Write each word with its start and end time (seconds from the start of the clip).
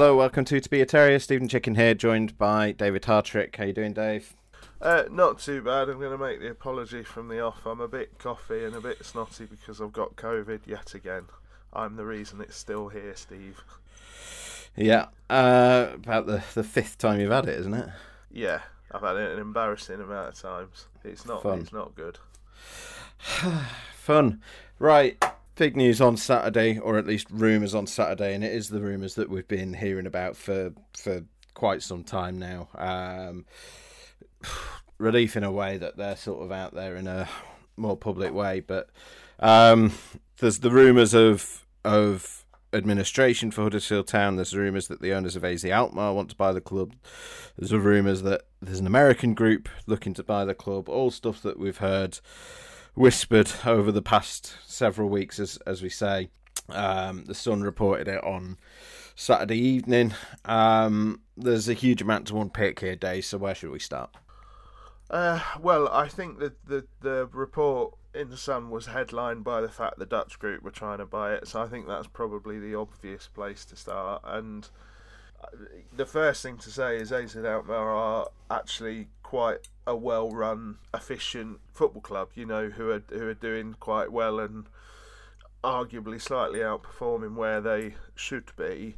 Hello, 0.00 0.16
welcome 0.16 0.46
to 0.46 0.58
To 0.58 0.70
Be 0.70 0.80
a 0.80 0.86
Terrier. 0.86 1.18
Stephen 1.18 1.46
Chicken 1.46 1.74
here, 1.74 1.92
joined 1.92 2.38
by 2.38 2.72
David 2.72 3.02
Hartrick. 3.02 3.54
How 3.56 3.64
you 3.64 3.74
doing, 3.74 3.92
Dave? 3.92 4.34
Uh, 4.80 5.02
not 5.10 5.40
too 5.40 5.60
bad. 5.60 5.90
I'm 5.90 5.98
going 5.98 6.10
to 6.10 6.16
make 6.16 6.40
the 6.40 6.50
apology 6.50 7.02
from 7.02 7.28
the 7.28 7.40
off. 7.40 7.66
I'm 7.66 7.82
a 7.82 7.86
bit 7.86 8.18
coffee 8.18 8.64
and 8.64 8.74
a 8.74 8.80
bit 8.80 9.04
snotty 9.04 9.44
because 9.44 9.78
I've 9.78 9.92
got 9.92 10.16
COVID 10.16 10.60
yet 10.64 10.94
again. 10.94 11.24
I'm 11.74 11.96
the 11.96 12.06
reason 12.06 12.40
it's 12.40 12.56
still 12.56 12.88
here, 12.88 13.14
Steve. 13.14 13.60
Yeah, 14.74 15.08
uh, 15.28 15.88
about 15.92 16.24
the, 16.24 16.42
the 16.54 16.64
fifth 16.64 16.96
time 16.96 17.20
you've 17.20 17.30
had 17.30 17.46
it, 17.46 17.58
isn't 17.58 17.74
it? 17.74 17.90
Yeah, 18.32 18.60
I've 18.90 19.02
had 19.02 19.16
it 19.16 19.32
an 19.32 19.38
embarrassing 19.38 20.00
amount 20.00 20.28
of 20.30 20.40
times. 20.40 20.86
It's 21.04 21.26
not. 21.26 21.42
Fun. 21.42 21.58
It's 21.60 21.74
not 21.74 21.94
good. 21.94 22.18
Fun. 23.18 24.40
Right, 24.78 25.22
big 25.60 25.76
news 25.76 26.00
on 26.00 26.16
Saturday, 26.16 26.78
or 26.78 26.96
at 26.96 27.06
least 27.06 27.26
rumours 27.30 27.74
on 27.74 27.86
Saturday, 27.86 28.34
and 28.34 28.42
it 28.42 28.50
is 28.50 28.70
the 28.70 28.80
rumours 28.80 29.16
that 29.16 29.28
we've 29.28 29.46
been 29.46 29.74
hearing 29.74 30.06
about 30.06 30.34
for 30.34 30.72
for 30.96 31.22
quite 31.52 31.82
some 31.82 32.02
time 32.02 32.38
now. 32.38 32.66
Um, 32.76 33.44
relief 34.98 35.36
in 35.36 35.44
a 35.44 35.52
way 35.52 35.76
that 35.76 35.98
they're 35.98 36.16
sort 36.16 36.42
of 36.42 36.50
out 36.50 36.72
there 36.72 36.96
in 36.96 37.06
a 37.06 37.28
more 37.76 37.94
public 37.94 38.32
way, 38.32 38.60
but 38.60 38.88
um, 39.38 39.92
there's 40.38 40.60
the 40.60 40.70
rumours 40.70 41.12
of 41.12 41.66
of 41.84 42.46
administration 42.72 43.50
for 43.50 43.64
Huddersfield 43.64 44.08
Town. 44.08 44.36
There's 44.36 44.56
rumours 44.56 44.88
that 44.88 45.02
the 45.02 45.12
owners 45.12 45.36
of 45.36 45.44
AZ 45.44 45.66
Alkmaar 45.66 46.14
want 46.14 46.30
to 46.30 46.36
buy 46.36 46.54
the 46.54 46.62
club. 46.62 46.94
There's 47.58 47.74
rumours 47.74 48.22
that 48.22 48.44
there's 48.62 48.80
an 48.80 48.86
American 48.86 49.34
group 49.34 49.68
looking 49.86 50.14
to 50.14 50.22
buy 50.22 50.46
the 50.46 50.54
club. 50.54 50.88
All 50.88 51.10
stuff 51.10 51.42
that 51.42 51.58
we've 51.58 51.76
heard 51.76 52.18
whispered 53.00 53.50
over 53.64 53.90
the 53.90 54.02
past 54.02 54.54
several 54.66 55.08
weeks, 55.08 55.40
as 55.40 55.56
as 55.66 55.82
we 55.82 55.88
say. 55.88 56.28
Um, 56.68 57.24
the 57.24 57.34
Sun 57.34 57.62
reported 57.62 58.06
it 58.06 58.22
on 58.22 58.58
Saturday 59.16 59.58
evening. 59.58 60.12
Um, 60.44 61.22
there's 61.36 61.68
a 61.68 61.72
huge 61.72 62.02
amount 62.02 62.28
to 62.28 62.40
unpick 62.40 62.78
here, 62.78 62.94
Dave. 62.94 63.24
So 63.24 63.38
where 63.38 63.54
should 63.54 63.70
we 63.70 63.80
start? 63.80 64.10
Uh, 65.08 65.40
well, 65.60 65.88
I 65.88 66.06
think 66.06 66.38
that 66.38 66.64
the 66.66 66.86
the 67.00 67.28
report 67.32 67.94
in 68.14 68.28
the 68.28 68.36
Sun 68.36 68.70
was 68.70 68.86
headlined 68.86 69.44
by 69.44 69.62
the 69.62 69.68
fact 69.68 69.98
the 69.98 70.06
Dutch 70.06 70.38
group 70.38 70.62
were 70.62 70.70
trying 70.70 70.98
to 70.98 71.06
buy 71.06 71.32
it, 71.32 71.48
so 71.48 71.62
I 71.62 71.68
think 71.68 71.88
that's 71.88 72.06
probably 72.06 72.60
the 72.60 72.74
obvious 72.74 73.28
place 73.28 73.64
to 73.66 73.76
start. 73.76 74.20
And 74.24 74.68
the 75.92 76.06
first 76.06 76.42
thing 76.42 76.56
to 76.58 76.70
say 76.70 76.96
is 76.96 77.12
AZ 77.12 77.36
Alkmaar 77.36 77.90
are 77.90 78.28
actually 78.50 79.08
quite 79.22 79.68
a 79.86 79.96
well-run, 79.96 80.78
efficient 80.94 81.60
football 81.72 82.02
club. 82.02 82.30
You 82.34 82.46
know, 82.46 82.70
who 82.70 82.90
are 82.90 83.02
who 83.10 83.28
are 83.28 83.34
doing 83.34 83.74
quite 83.78 84.12
well 84.12 84.40
and 84.40 84.66
arguably 85.62 86.20
slightly 86.20 86.60
outperforming 86.60 87.34
where 87.34 87.60
they 87.60 87.94
should 88.14 88.54
be. 88.56 88.96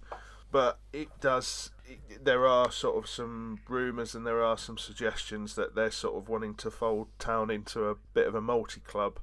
But 0.51 0.79
it 0.93 1.09
does. 1.21 1.71
It, 1.87 2.25
there 2.25 2.47
are 2.47 2.71
sort 2.71 3.03
of 3.03 3.09
some 3.09 3.61
rumours 3.69 4.15
and 4.15 4.27
there 4.27 4.43
are 4.43 4.59
some 4.59 4.79
suggestions 4.79 5.55
that 5.55 5.75
they're 5.75 5.91
sort 5.91 6.17
of 6.17 6.29
wanting 6.29 6.55
to 6.57 6.71
fold 6.71 7.09
town 7.19 7.51
into 7.51 7.89
a 7.89 7.97
bit 8.15 8.27
of 8.27 8.35
a 8.35 8.41
multi-club 8.41 9.19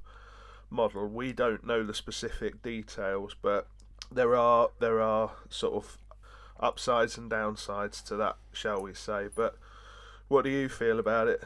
model. 0.68 1.08
We 1.08 1.32
don't 1.32 1.64
know 1.64 1.84
the 1.84 1.94
specific 1.94 2.62
details, 2.62 3.34
but 3.40 3.68
there 4.10 4.34
are 4.36 4.70
there 4.80 5.00
are 5.00 5.32
sort 5.48 5.74
of 5.74 5.98
upsides 6.60 7.18
and 7.18 7.30
downsides 7.30 8.04
to 8.04 8.16
that, 8.16 8.36
shall 8.52 8.82
we 8.82 8.94
say? 8.94 9.28
But 9.34 9.56
what 10.28 10.44
do 10.44 10.50
you 10.50 10.68
feel 10.68 10.98
about 10.98 11.28
it? 11.28 11.42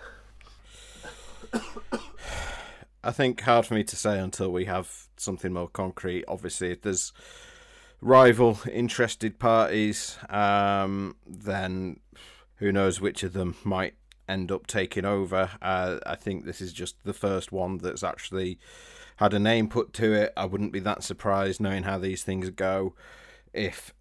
I 3.02 3.10
think 3.12 3.40
hard 3.42 3.66
for 3.66 3.74
me 3.74 3.84
to 3.84 3.96
say 3.96 4.18
until 4.18 4.50
we 4.50 4.64
have 4.64 5.08
something 5.16 5.52
more 5.52 5.68
concrete. 5.68 6.24
Obviously, 6.26 6.74
there's 6.74 7.12
rival 8.00 8.58
interested 8.70 9.38
parties, 9.38 10.18
um, 10.28 11.16
then 11.26 12.00
who 12.56 12.72
knows 12.72 13.00
which 13.00 13.22
of 13.22 13.32
them 13.32 13.56
might 13.64 13.94
end 14.28 14.50
up 14.50 14.66
taking 14.66 15.04
over. 15.04 15.50
Uh, 15.60 15.98
I 16.06 16.14
think 16.14 16.44
this 16.44 16.60
is 16.60 16.72
just 16.72 16.96
the 17.04 17.12
first 17.12 17.52
one 17.52 17.78
that's 17.78 18.02
actually 18.02 18.58
had 19.16 19.34
a 19.34 19.38
name 19.38 19.68
put 19.68 19.92
to 19.94 20.12
it. 20.12 20.32
I 20.36 20.46
wouldn't 20.46 20.72
be 20.72 20.80
that 20.80 21.02
surprised 21.02 21.60
knowing 21.60 21.84
how 21.84 21.98
these 21.98 22.22
things 22.22 22.50
go 22.50 22.94
if 23.52 23.93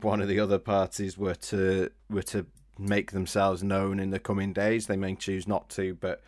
one 0.00 0.20
of 0.20 0.28
the 0.28 0.40
other 0.40 0.58
parties 0.58 1.18
were 1.18 1.34
to 1.34 1.90
were 2.08 2.22
to 2.22 2.46
make 2.78 3.10
themselves 3.12 3.62
known 3.62 3.98
in 3.98 4.10
the 4.10 4.18
coming 4.18 4.52
days. 4.52 4.86
They 4.86 4.96
may 4.96 5.14
choose 5.14 5.48
not 5.48 5.68
to, 5.70 5.94
but 5.94 6.22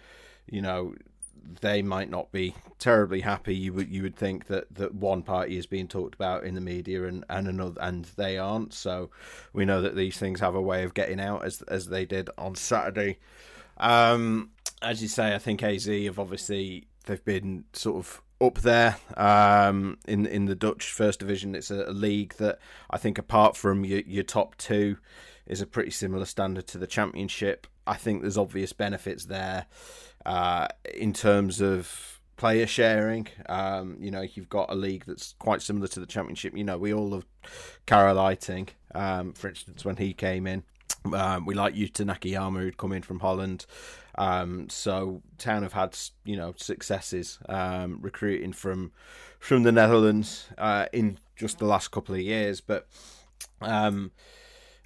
you 0.47 0.61
know 0.61 0.95
they 1.61 1.83
might 1.83 2.11
not 2.11 2.31
be 2.33 2.55
terribly 2.79 3.21
happy. 3.21 3.55
You 3.55 3.73
would 3.75 3.89
you 3.89 4.03
would 4.03 4.17
think 4.17 4.47
that, 4.47 4.75
that 4.75 4.95
one 4.95 5.23
party 5.23 5.57
is 5.57 5.67
being 5.67 5.89
talked 5.89 6.15
about 6.15 6.45
in 6.45 6.55
the 6.55 6.61
media 6.61 7.05
and, 7.05 7.25
and 7.29 7.49
another 7.49 7.81
and 7.81 8.05
they 8.17 8.39
aren't. 8.39 8.73
So 8.75 9.11
we 9.53 9.65
know 9.65 9.83
that 9.83 9.97
these 9.97 10.19
things 10.19 10.41
have 10.41 10.55
a 10.55 10.63
way 10.63 10.85
of 10.85 10.95
getting 10.95 11.21
out 11.21 11.45
as 11.45 11.63
as 11.63 11.89
they 11.89 12.05
did 12.05 12.31
on 12.37 12.55
Saturday. 12.55 13.19
Um, 13.79 14.51
as 14.83 15.03
you 15.03 15.09
say, 15.09 15.35
I 15.35 15.39
think 15.39 15.63
AZ 15.63 15.87
have 15.87 16.19
obviously 16.19 16.87
they've 17.07 17.25
been 17.25 17.65
sort 17.73 17.97
of 17.97 18.23
up 18.41 18.61
there 18.61 18.97
um, 19.17 19.99
in 20.07 20.27
in 20.27 20.47
the 20.47 20.55
Dutch 20.55 20.91
First 20.91 21.21
Division. 21.21 21.55
It's 21.55 21.71
a, 21.71 21.85
a 21.87 21.93
league 21.93 22.35
that 22.35 22.59
I 22.89 22.99
think, 22.99 23.19
apart 23.19 23.57
from 23.57 23.85
your, 23.85 24.01
your 24.01 24.25
top 24.25 24.57
two, 24.57 24.99
is 25.47 25.61
a 25.61 25.67
pretty 25.67 25.91
similar 25.91 26.25
standard 26.25 26.67
to 26.69 26.79
the 26.79 26.87
Championship. 26.87 27.67
I 27.87 27.95
think 27.95 28.23
there's 28.23 28.39
obvious 28.39 28.73
benefits 28.73 29.25
there 29.25 29.67
uh, 30.25 30.69
in 30.95 31.13
terms 31.13 31.61
of 31.61 32.21
player 32.37 32.67
sharing. 32.67 33.29
Um, 33.49 33.97
you 34.01 34.11
know, 34.11 34.23
you've 34.23 34.49
got 34.49 34.71
a 34.71 34.75
league 34.75 35.05
that's 35.07 35.35
quite 35.39 35.61
similar 35.61 35.89
to 35.89 36.01
the 36.01 36.07
Championship. 36.07 36.57
You 36.57 36.65
know, 36.65 36.79
we 36.79 36.95
all 36.95 37.11
love 37.11 37.27
Carel 37.87 38.17
Eiting, 38.17 38.69
um, 38.95 39.33
for 39.35 39.49
instance, 39.49 39.85
when 39.85 39.97
he 39.97 40.15
came 40.15 40.47
in. 40.47 40.63
Um, 41.13 41.47
we 41.47 41.55
like 41.55 41.75
Yuta 41.75 42.05
Nakayama, 42.05 42.61
who'd 42.61 42.77
come 42.77 42.93
in 42.93 43.03
from 43.03 43.21
Holland. 43.21 43.67
Um, 44.21 44.69
so 44.69 45.23
Town 45.39 45.63
have 45.63 45.73
had 45.73 45.97
you 46.25 46.37
know 46.37 46.53
successes 46.57 47.39
um, 47.49 47.99
recruiting 48.03 48.53
from 48.53 48.93
from 49.39 49.63
the 49.63 49.73
Netherlands 49.73 50.49
uh, 50.59 50.87
in 50.93 51.19
just 51.37 51.59
the 51.59 51.65
last 51.67 51.91
couple 51.91 52.15
of 52.15 52.21
years, 52.21 52.61
but. 52.61 52.87
Um, 53.63 54.13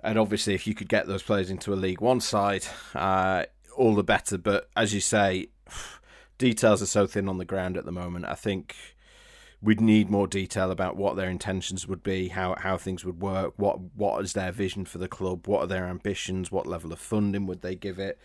and 0.02 0.18
obviously, 0.18 0.52
if 0.52 0.66
you 0.66 0.74
could 0.74 0.90
get 0.90 1.06
those 1.06 1.22
players 1.22 1.48
into 1.48 1.72
a 1.72 1.76
League 1.76 2.02
One 2.02 2.20
side, 2.20 2.66
uh, 2.94 3.44
all 3.74 3.94
the 3.94 4.04
better. 4.04 4.36
But 4.36 4.68
as 4.76 4.92
you 4.92 5.00
say, 5.00 5.48
details 6.36 6.82
are 6.82 6.86
so 6.86 7.06
thin 7.06 7.26
on 7.26 7.38
the 7.38 7.46
ground 7.46 7.78
at 7.78 7.86
the 7.86 7.92
moment. 7.92 8.26
I 8.26 8.34
think 8.34 8.76
we'd 9.62 9.80
need 9.80 10.10
more 10.10 10.26
detail 10.26 10.70
about 10.70 10.96
what 10.96 11.16
their 11.16 11.30
intentions 11.30 11.88
would 11.88 12.02
be, 12.02 12.28
how 12.28 12.54
how 12.58 12.76
things 12.76 13.04
would 13.04 13.20
work, 13.22 13.54
what 13.56 13.80
what 13.96 14.22
is 14.22 14.34
their 14.34 14.52
vision 14.52 14.84
for 14.84 14.98
the 14.98 15.08
club, 15.08 15.46
what 15.46 15.62
are 15.62 15.66
their 15.66 15.86
ambitions, 15.86 16.52
what 16.52 16.66
level 16.66 16.92
of 16.92 16.98
funding 16.98 17.46
would 17.46 17.62
they 17.62 17.74
give 17.74 17.98
it. 17.98 18.18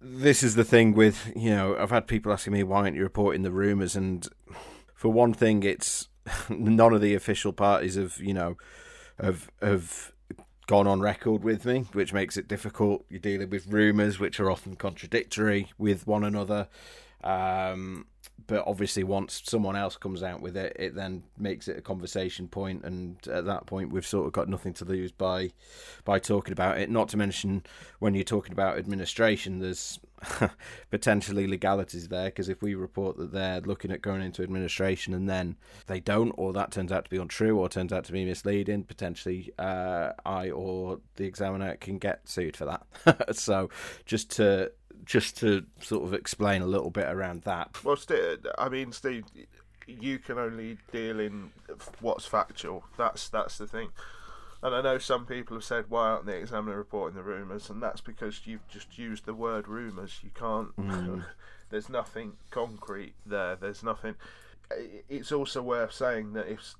This 0.00 0.42
is 0.42 0.54
the 0.54 0.64
thing 0.64 0.94
with 0.94 1.32
you 1.34 1.50
know 1.50 1.76
I've 1.76 1.90
had 1.90 2.06
people 2.06 2.32
asking 2.32 2.52
me 2.52 2.62
why 2.62 2.82
aren't 2.82 2.96
you 2.96 3.02
reporting 3.02 3.42
the 3.42 3.50
rumours, 3.50 3.96
and 3.96 4.28
for 4.94 5.08
one 5.10 5.32
thing, 5.32 5.62
it's 5.62 6.08
none 6.48 6.92
of 6.92 7.00
the 7.00 7.14
official 7.14 7.52
parties 7.52 7.94
have 7.94 8.18
you 8.18 8.34
know 8.34 8.56
have 9.20 9.50
have 9.62 10.12
gone 10.66 10.86
on 10.86 11.00
record 11.00 11.44
with 11.44 11.64
me, 11.64 11.86
which 11.92 12.12
makes 12.12 12.36
it 12.36 12.48
difficult. 12.48 13.04
You're 13.08 13.20
dealing 13.20 13.50
with 13.50 13.68
rumours, 13.68 14.18
which 14.18 14.40
are 14.40 14.50
often 14.50 14.76
contradictory 14.76 15.68
with 15.78 16.06
one 16.06 16.24
another. 16.24 16.68
Um, 17.22 18.06
but 18.46 18.64
obviously, 18.66 19.02
once 19.02 19.42
someone 19.44 19.76
else 19.76 19.96
comes 19.96 20.22
out 20.22 20.40
with 20.40 20.56
it, 20.56 20.76
it 20.78 20.94
then 20.94 21.24
makes 21.36 21.68
it 21.68 21.78
a 21.78 21.80
conversation 21.80 22.48
point, 22.48 22.84
and 22.84 23.16
at 23.28 23.44
that 23.46 23.66
point, 23.66 23.90
we've 23.90 24.06
sort 24.06 24.26
of 24.26 24.32
got 24.32 24.48
nothing 24.48 24.72
to 24.74 24.84
lose 24.84 25.10
by 25.10 25.50
by 26.04 26.18
talking 26.18 26.52
about 26.52 26.78
it. 26.78 26.90
Not 26.90 27.08
to 27.10 27.16
mention, 27.16 27.64
when 27.98 28.14
you're 28.14 28.24
talking 28.24 28.52
about 28.52 28.78
administration, 28.78 29.58
there's 29.58 29.98
potentially 30.90 31.46
legalities 31.46 32.08
there 32.08 32.26
because 32.26 32.48
if 32.48 32.62
we 32.62 32.74
report 32.74 33.16
that 33.18 33.32
they're 33.32 33.60
looking 33.60 33.90
at 33.90 34.00
going 34.00 34.22
into 34.22 34.42
administration 34.42 35.12
and 35.12 35.28
then 35.28 35.56
they 35.86 36.00
don't, 36.00 36.32
or 36.36 36.52
that 36.52 36.70
turns 36.70 36.92
out 36.92 37.04
to 37.04 37.10
be 37.10 37.16
untrue, 37.16 37.58
or 37.58 37.68
turns 37.68 37.92
out 37.92 38.04
to 38.04 38.12
be 38.12 38.24
misleading, 38.24 38.84
potentially 38.84 39.52
uh, 39.58 40.12
I 40.24 40.50
or 40.50 41.00
the 41.16 41.24
examiner 41.24 41.76
can 41.76 41.98
get 41.98 42.28
sued 42.28 42.56
for 42.56 42.66
that. 42.66 43.34
so 43.36 43.70
just 44.04 44.30
to 44.32 44.72
just 45.06 45.38
to 45.38 45.64
sort 45.80 46.04
of 46.04 46.12
explain 46.12 46.60
a 46.60 46.66
little 46.66 46.90
bit 46.90 47.06
around 47.06 47.42
that. 47.42 47.82
Well, 47.82 47.96
st- 47.96 48.44
I 48.58 48.68
mean, 48.68 48.92
Steve, 48.92 49.24
you 49.86 50.18
can 50.18 50.38
only 50.38 50.78
deal 50.92 51.20
in 51.20 51.52
what's 52.00 52.26
factual. 52.26 52.84
That's 52.98 53.28
that's 53.28 53.56
the 53.56 53.66
thing. 53.66 53.90
And 54.62 54.74
I 54.74 54.82
know 54.82 54.98
some 54.98 55.26
people 55.26 55.56
have 55.56 55.64
said, 55.64 55.86
"Why 55.88 56.08
aren't 56.08 56.26
the 56.26 56.36
Examiner 56.36 56.76
reporting 56.76 57.16
the 57.16 57.22
rumours?" 57.22 57.70
And 57.70 57.82
that's 57.82 58.00
because 58.00 58.46
you've 58.46 58.66
just 58.68 58.98
used 58.98 59.24
the 59.24 59.34
word 59.34 59.68
rumours. 59.68 60.18
You 60.22 60.30
can't. 60.34 60.74
Mm. 60.76 61.24
there's 61.70 61.88
nothing 61.88 62.32
concrete 62.50 63.14
there. 63.24 63.56
There's 63.56 63.82
nothing 63.82 64.16
it's 65.08 65.32
also 65.32 65.62
worth 65.62 65.92
saying 65.92 66.32
that 66.32 66.48
if 66.48 66.74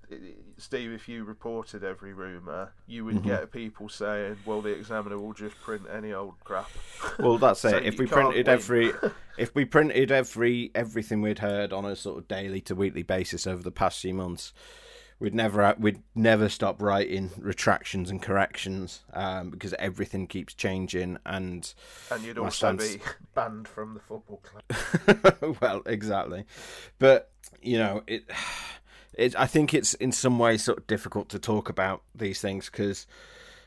Steve, 0.59 0.93
if 0.93 1.09
you 1.09 1.25
reported 1.25 1.85
every 1.85 2.13
rumor, 2.13 2.73
you 2.87 3.05
would 3.05 3.17
mm-hmm. 3.17 3.29
get 3.29 3.53
people 3.53 3.89
saying, 3.89 4.37
"Well, 4.45 4.61
the 4.61 4.71
Examiner 4.71 5.19
will 5.19 5.33
just 5.33 5.61
print 5.61 5.83
any 5.93 6.13
old 6.13 6.35
crap." 6.43 6.71
Well, 7.19 7.39
that's 7.39 7.61
so 7.63 7.77
it. 7.77 7.85
If 7.85 7.99
we 7.99 8.07
printed 8.07 8.47
win. 8.47 8.55
every, 8.55 8.93
if 9.39 9.55
we 9.55 9.65
printed 9.65 10.11
every 10.11 10.71
everything 10.75 11.23
we'd 11.23 11.39
heard 11.39 11.73
on 11.73 11.85
a 11.85 11.95
sort 11.95 12.19
of 12.19 12.29
daily 12.29 12.61
to 12.63 12.75
weekly 12.75 13.03
basis 13.03 13.47
over 13.47 13.63
the 13.63 13.71
past 13.71 14.01
few 14.01 14.15
months, 14.15 14.53
we'd 15.19 15.35
never 15.35 15.75
we'd 15.79 16.03
never 16.15 16.49
stop 16.49 16.83
writing 16.83 17.31
retractions 17.39 18.11
and 18.11 18.21
corrections 18.21 19.05
um, 19.13 19.51
because 19.51 19.75
everything 19.79 20.27
keeps 20.27 20.55
changing 20.55 21.19
and 21.25 21.75
and 22.11 22.25
you'd 22.25 22.39
also 22.39 22.77
stance... 22.77 22.97
be 22.97 23.03
banned 23.35 23.69
from 23.69 23.95
the 23.95 24.01
football 24.01 24.43
club. 24.43 25.57
well, 25.61 25.83
exactly, 25.87 26.45
but 26.99 27.31
you 27.67 27.79
know 27.79 28.03
it. 28.07 28.25
It, 29.19 29.35
I 29.35 29.47
think 29.47 29.73
it's 29.73 29.95
in 29.95 30.13
some 30.13 30.39
ways 30.39 30.63
sort 30.63 30.77
of 30.77 30.87
difficult 30.87 31.31
to 31.31 31.39
talk 31.39 31.71
about 31.71 32.03
these 32.15 32.39
things 32.39 32.67
because, 32.67 33.07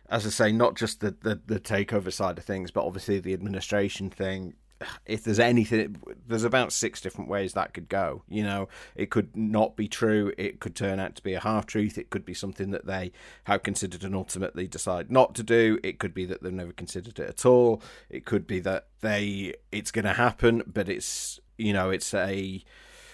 as 0.08 0.24
I 0.24 0.30
say, 0.30 0.52
not 0.52 0.76
just 0.76 1.00
the, 1.00 1.16
the, 1.24 1.42
the 1.44 1.60
takeover 1.60 2.14
side 2.14 2.38
of 2.38 2.44
things, 2.44 2.70
but 2.70 2.86
obviously 2.86 3.20
the 3.20 3.34
administration 3.34 4.12
thing 4.12 4.54
if 5.06 5.24
there's 5.24 5.40
anything, 5.40 5.98
there's 6.28 6.44
about 6.44 6.72
six 6.72 7.02
different 7.02 7.30
ways 7.30 7.54
that 7.54 7.74
could 7.74 7.90
go. 7.90 8.24
You 8.28 8.44
know, 8.44 8.70
it 8.96 9.10
could 9.10 9.36
not 9.36 9.76
be 9.76 9.88
true. 9.88 10.34
It 10.38 10.60
could 10.60 10.76
turn 10.76 11.00
out 11.00 11.16
to 11.16 11.24
be 11.24 11.34
a 11.34 11.40
half 11.40 11.66
truth. 11.66 11.98
It 11.98 12.10
could 12.10 12.26
be 12.26 12.34
something 12.34 12.72
that 12.72 12.86
they 12.86 13.12
have 13.46 13.64
considered 13.64 14.04
and 14.04 14.16
ultimately 14.16 14.68
decide 14.68 15.12
not 15.12 15.36
to 15.36 15.44
do. 15.44 15.80
It 15.84 16.00
could 16.00 16.14
be 16.14 16.26
that 16.26 16.42
they've 16.42 16.54
never 16.54 16.74
considered 16.74 17.20
it 17.20 17.30
at 17.30 17.46
all. 17.46 17.82
It 18.10 18.26
could 18.26 18.48
be 18.48 18.60
that 18.62 18.88
they 19.02 19.54
it's 19.72 19.92
going 19.92 20.06
to 20.06 20.14
happen, 20.14 20.64
but 20.66 20.90
it's 20.90 21.40
you 21.58 21.74
know 21.74 21.90
it's 21.90 22.14
a 22.14 22.64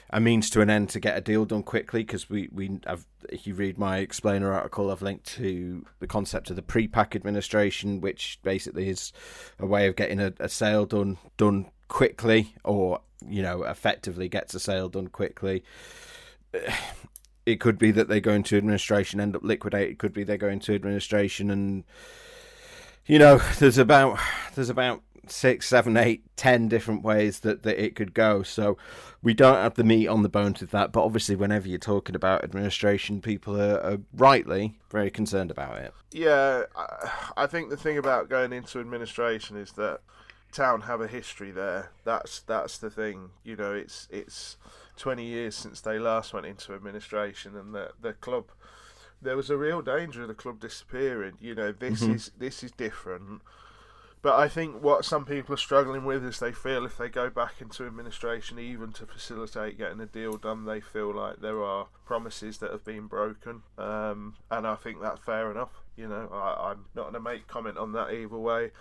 a 0.10 0.20
means 0.20 0.50
to 0.52 0.62
an 0.62 0.70
end 0.70 0.90
to 0.90 1.00
get 1.00 1.18
a 1.18 1.22
deal 1.22 1.46
done 1.46 1.64
quickly 1.64 2.04
because 2.04 2.30
we 2.30 2.50
we 2.52 2.80
have 2.86 3.06
if 3.30 3.48
you 3.48 3.56
read 3.56 3.78
my 3.78 3.98
explainer 3.98 4.52
article 4.52 4.92
I've 4.92 5.02
linked 5.02 5.26
to 5.36 5.86
the 6.00 6.08
concept 6.08 6.50
of 6.50 6.56
the 6.56 6.62
pre-pack 6.62 7.16
administration 7.16 8.02
which 8.02 8.40
basically 8.44 8.90
is 8.90 9.12
a 9.60 9.66
way 9.66 9.88
of 9.88 9.96
getting 9.96 10.20
a, 10.20 10.34
a 10.40 10.50
sale 10.50 10.86
done 10.86 11.18
done 11.38 11.68
quickly 11.88 12.56
or 12.64 13.02
you 13.28 13.42
know 13.42 13.64
effectively 13.64 14.30
gets 14.30 14.54
a 14.54 14.60
sale 14.60 14.90
done 14.90 15.08
quickly. 15.08 15.64
It 17.46 17.60
could 17.60 17.78
be 17.78 17.92
that 17.92 18.08
they 18.08 18.22
go 18.22 18.34
into 18.34 18.58
administration 18.58 19.20
end 19.20 19.36
up 19.36 19.44
liquidate 19.44 19.92
it 19.92 20.00
could 20.00 20.14
be 20.14 20.24
they 20.24 20.36
go 20.36 20.48
into 20.48 20.74
administration 20.74 21.52
and 21.52 21.84
you 23.06 23.20
know 23.20 23.40
there's 23.60 23.78
about 23.78 24.18
there's 24.56 24.72
about 24.72 25.04
six, 25.32 25.68
seven, 25.68 25.98
eight, 25.98 26.24
ten 26.36 26.68
different 26.68 27.04
ways 27.04 27.40
that, 27.42 27.64
that 27.64 27.84
it 27.84 27.96
could 27.96 28.14
go. 28.14 28.44
So 28.44 28.78
we 29.22 29.34
don't 29.34 29.58
have 29.58 29.76
the 29.76 29.84
meat 29.84 30.08
on 30.08 30.24
the 30.24 30.30
bones 30.30 30.62
with 30.62 30.72
that. 30.72 30.92
But 30.92 31.04
obviously, 31.04 31.36
whenever 31.36 31.68
you're 31.68 31.80
talking 31.80 32.16
about 32.16 32.44
administration, 32.44 33.22
people 33.22 33.60
are, 33.60 33.80
are 33.82 33.98
rightly 34.14 34.80
very 34.90 35.10
concerned 35.10 35.52
about 35.52 35.78
it. 35.78 35.94
Yeah, 36.12 36.64
I 37.36 37.48
think 37.48 37.70
the 37.70 37.78
thing 37.78 37.98
about 37.98 38.30
going 38.30 38.54
into 38.54 38.80
administration 38.80 39.58
is 39.58 39.72
that 39.74 40.02
town 40.52 40.82
have 40.82 41.02
a 41.02 41.08
history 41.08 41.52
there. 41.52 41.92
That's 42.04 42.42
that's 42.42 42.78
the 42.78 42.90
thing. 42.90 43.32
You 43.44 43.56
know, 43.56 43.74
it's 43.74 44.08
it's 44.12 44.58
20 44.98 45.26
years 45.26 45.56
since 45.56 45.82
they 45.82 46.00
last 46.00 46.34
went 46.34 46.46
into 46.46 46.74
administration, 46.74 47.56
and 47.56 47.74
the 47.76 47.92
the 48.02 48.14
club. 48.14 48.46
There 49.22 49.38
was 49.38 49.50
a 49.50 49.58
real 49.58 49.82
danger 49.82 50.22
of 50.22 50.28
the 50.28 50.34
club 50.34 50.60
disappearing. 50.60 51.38
You 51.40 51.56
know, 51.56 51.72
this 51.72 52.02
mm-hmm. 52.02 52.14
is 52.14 52.32
this 52.38 52.64
is 52.64 52.72
different 52.72 53.42
but 54.26 54.40
I 54.40 54.48
think 54.48 54.82
what 54.82 55.06
some 55.06 55.24
people 55.24 55.54
are 55.54 55.58
struggling 55.58 56.04
with 56.04 56.26
is 56.26 56.40
they 56.40 56.52
feel 56.52 56.84
if 56.84 56.98
they 56.98 57.10
go 57.10 57.30
back 57.30 57.62
into 57.62 57.86
administration, 57.86 58.58
even 58.58 58.92
to 58.94 59.06
facilitate 59.06 59.78
getting 59.78 60.00
a 60.00 60.08
deal 60.08 60.38
done, 60.38 60.66
they 60.66 60.82
feel 60.82 61.14
like 61.14 61.42
there 61.42 61.64
are 61.64 61.90
promises 62.08 62.58
that 62.58 62.72
have 62.72 62.84
been 62.84 63.06
broken. 63.06 63.62
Um, 63.78 64.34
and 64.50 64.66
I 64.66 64.74
think 64.74 65.00
that's 65.00 65.20
fair 65.20 65.52
enough. 65.52 65.70
You 65.96 66.08
know, 66.08 66.28
I, 66.34 66.72
am 66.72 66.86
not 66.96 67.04
going 67.04 67.14
to 67.14 67.20
make 67.20 67.48
comment 67.48 67.78
on 67.78 67.92
that 67.92 68.14
either 68.16 68.36
way. 68.36 68.72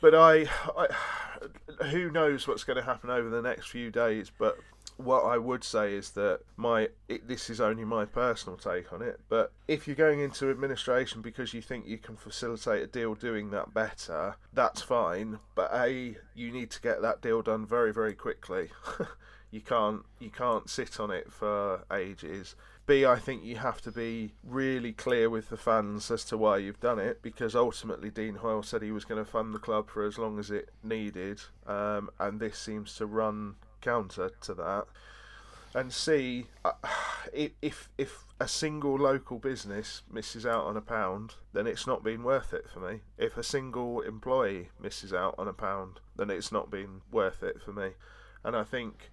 But 0.00 0.14
I, 0.14 0.46
I, 0.74 0.88
who 1.90 2.10
knows 2.10 2.48
what's 2.48 2.64
going 2.64 2.78
to 2.78 2.82
happen 2.82 3.10
over 3.10 3.28
the 3.28 3.42
next 3.42 3.66
few 3.66 3.90
days? 3.90 4.32
But 4.38 4.56
what 4.96 5.24
I 5.24 5.38
would 5.38 5.64
say 5.64 5.94
is 5.94 6.10
that 6.10 6.40
my 6.56 6.88
it, 7.08 7.26
this 7.28 7.50
is 7.50 7.60
only 7.60 7.84
my 7.84 8.04
personal 8.04 8.56
take 8.56 8.92
on 8.92 9.02
it, 9.02 9.20
but 9.28 9.52
if 9.68 9.86
you're 9.86 9.96
going 9.96 10.20
into 10.20 10.50
administration 10.50 11.22
because 11.22 11.54
you 11.54 11.62
think 11.62 11.86
you 11.86 11.98
can 11.98 12.16
facilitate 12.16 12.82
a 12.82 12.86
deal 12.86 13.14
doing 13.14 13.50
that 13.50 13.74
better, 13.74 14.36
that's 14.52 14.82
fine. 14.82 15.38
But 15.54 15.70
a 15.72 16.16
you 16.34 16.50
need 16.52 16.70
to 16.70 16.80
get 16.80 17.02
that 17.02 17.20
deal 17.20 17.42
done 17.42 17.66
very 17.66 17.92
very 17.92 18.14
quickly. 18.14 18.70
you 19.50 19.60
can't 19.60 20.02
you 20.18 20.30
can't 20.30 20.68
sit 20.68 20.98
on 20.98 21.10
it 21.10 21.32
for 21.32 21.84
ages. 21.92 22.56
B, 22.84 23.06
I 23.06 23.16
think 23.16 23.44
you 23.44 23.56
have 23.56 23.80
to 23.82 23.92
be 23.92 24.32
really 24.42 24.92
clear 24.92 25.30
with 25.30 25.50
the 25.50 25.56
fans 25.56 26.10
as 26.10 26.24
to 26.24 26.36
why 26.36 26.56
you've 26.56 26.80
done 26.80 26.98
it, 26.98 27.22
because 27.22 27.54
ultimately 27.54 28.10
Dean 28.10 28.34
Hoyle 28.36 28.64
said 28.64 28.82
he 28.82 28.90
was 28.90 29.04
going 29.04 29.24
to 29.24 29.30
fund 29.30 29.54
the 29.54 29.60
club 29.60 29.88
for 29.88 30.04
as 30.04 30.18
long 30.18 30.40
as 30.40 30.50
it 30.50 30.70
needed, 30.82 31.40
um, 31.64 32.10
and 32.18 32.40
this 32.40 32.58
seems 32.58 32.96
to 32.96 33.06
run 33.06 33.54
counter 33.82 34.30
to 34.40 34.54
that 34.54 34.86
and 35.74 35.92
see 35.92 36.46
uh, 36.64 36.72
if 37.32 37.88
if 37.96 38.24
a 38.40 38.48
single 38.48 38.96
local 38.96 39.38
business 39.38 40.02
misses 40.10 40.44
out 40.44 40.64
on 40.64 40.76
a 40.76 40.80
pound, 40.80 41.34
then 41.52 41.66
it's 41.66 41.86
not 41.86 42.02
been 42.02 42.22
worth 42.24 42.52
it 42.52 42.68
for 42.68 42.80
me. 42.80 43.00
If 43.16 43.36
a 43.36 43.42
single 43.42 44.00
employee 44.00 44.70
misses 44.80 45.12
out 45.12 45.36
on 45.38 45.46
a 45.46 45.52
pound, 45.52 46.00
then 46.16 46.28
it's 46.28 46.50
not 46.50 46.70
been 46.70 47.02
worth 47.10 47.42
it 47.42 47.62
for 47.62 47.72
me. 47.72 47.90
And 48.44 48.56
I 48.56 48.64
think 48.64 49.10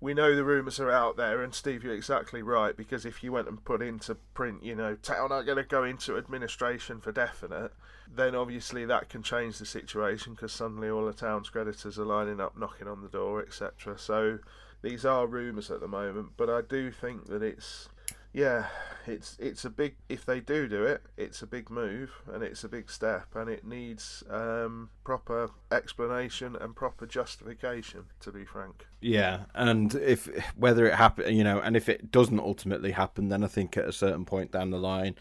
we 0.00 0.12
know 0.12 0.34
the 0.34 0.44
rumours 0.44 0.78
are 0.78 0.90
out 0.90 1.16
there, 1.16 1.42
and 1.42 1.54
Steve, 1.54 1.82
you're 1.82 1.94
exactly 1.94 2.42
right 2.42 2.76
because 2.76 3.06
if 3.06 3.24
you 3.24 3.32
went 3.32 3.48
and 3.48 3.64
put 3.64 3.80
into 3.80 4.14
print, 4.34 4.62
you 4.62 4.74
know, 4.74 4.94
town 4.96 5.32
are 5.32 5.42
going 5.42 5.56
to 5.56 5.64
go 5.64 5.84
into 5.84 6.16
administration 6.18 7.00
for 7.00 7.12
definite, 7.12 7.72
then 8.14 8.34
obviously 8.34 8.84
that 8.84 9.08
can 9.08 9.22
change 9.22 9.58
the 9.58 9.66
situation 9.66 10.34
because 10.34 10.52
suddenly 10.52 10.90
all 10.90 11.06
the 11.06 11.12
town's 11.12 11.48
creditors 11.48 11.98
are 11.98 12.04
lining 12.04 12.40
up, 12.40 12.56
knocking 12.58 12.88
on 12.88 13.02
the 13.02 13.08
door, 13.08 13.40
etc. 13.42 13.98
So 13.98 14.38
these 14.82 15.04
are 15.04 15.26
rumours 15.26 15.70
at 15.70 15.80
the 15.80 15.88
moment, 15.88 16.32
but 16.36 16.50
I 16.50 16.60
do 16.60 16.90
think 16.90 17.26
that 17.26 17.42
it's 17.42 17.88
yeah, 18.36 18.66
it's 19.06 19.34
it's 19.40 19.64
a 19.64 19.70
big. 19.70 19.96
If 20.10 20.26
they 20.26 20.40
do 20.40 20.68
do 20.68 20.84
it, 20.84 21.02
it's 21.16 21.40
a 21.40 21.46
big 21.46 21.70
move 21.70 22.10
and 22.30 22.42
it's 22.42 22.64
a 22.64 22.68
big 22.68 22.90
step, 22.90 23.34
and 23.34 23.48
it 23.48 23.66
needs 23.66 24.22
um, 24.28 24.90
proper 25.04 25.48
explanation 25.72 26.54
and 26.54 26.76
proper 26.76 27.06
justification. 27.06 28.04
To 28.20 28.30
be 28.30 28.44
frank. 28.44 28.86
Yeah, 29.00 29.44
and 29.54 29.94
if 29.94 30.28
whether 30.54 30.84
it 30.84 30.96
happen, 30.96 31.34
you 31.34 31.44
know, 31.44 31.60
and 31.60 31.78
if 31.78 31.88
it 31.88 32.12
doesn't 32.12 32.38
ultimately 32.38 32.92
happen, 32.92 33.30
then 33.30 33.42
I 33.42 33.46
think 33.46 33.78
at 33.78 33.88
a 33.88 33.92
certain 33.92 34.26
point 34.26 34.52
down 34.52 34.68
the 34.68 34.78
line, 34.78 35.14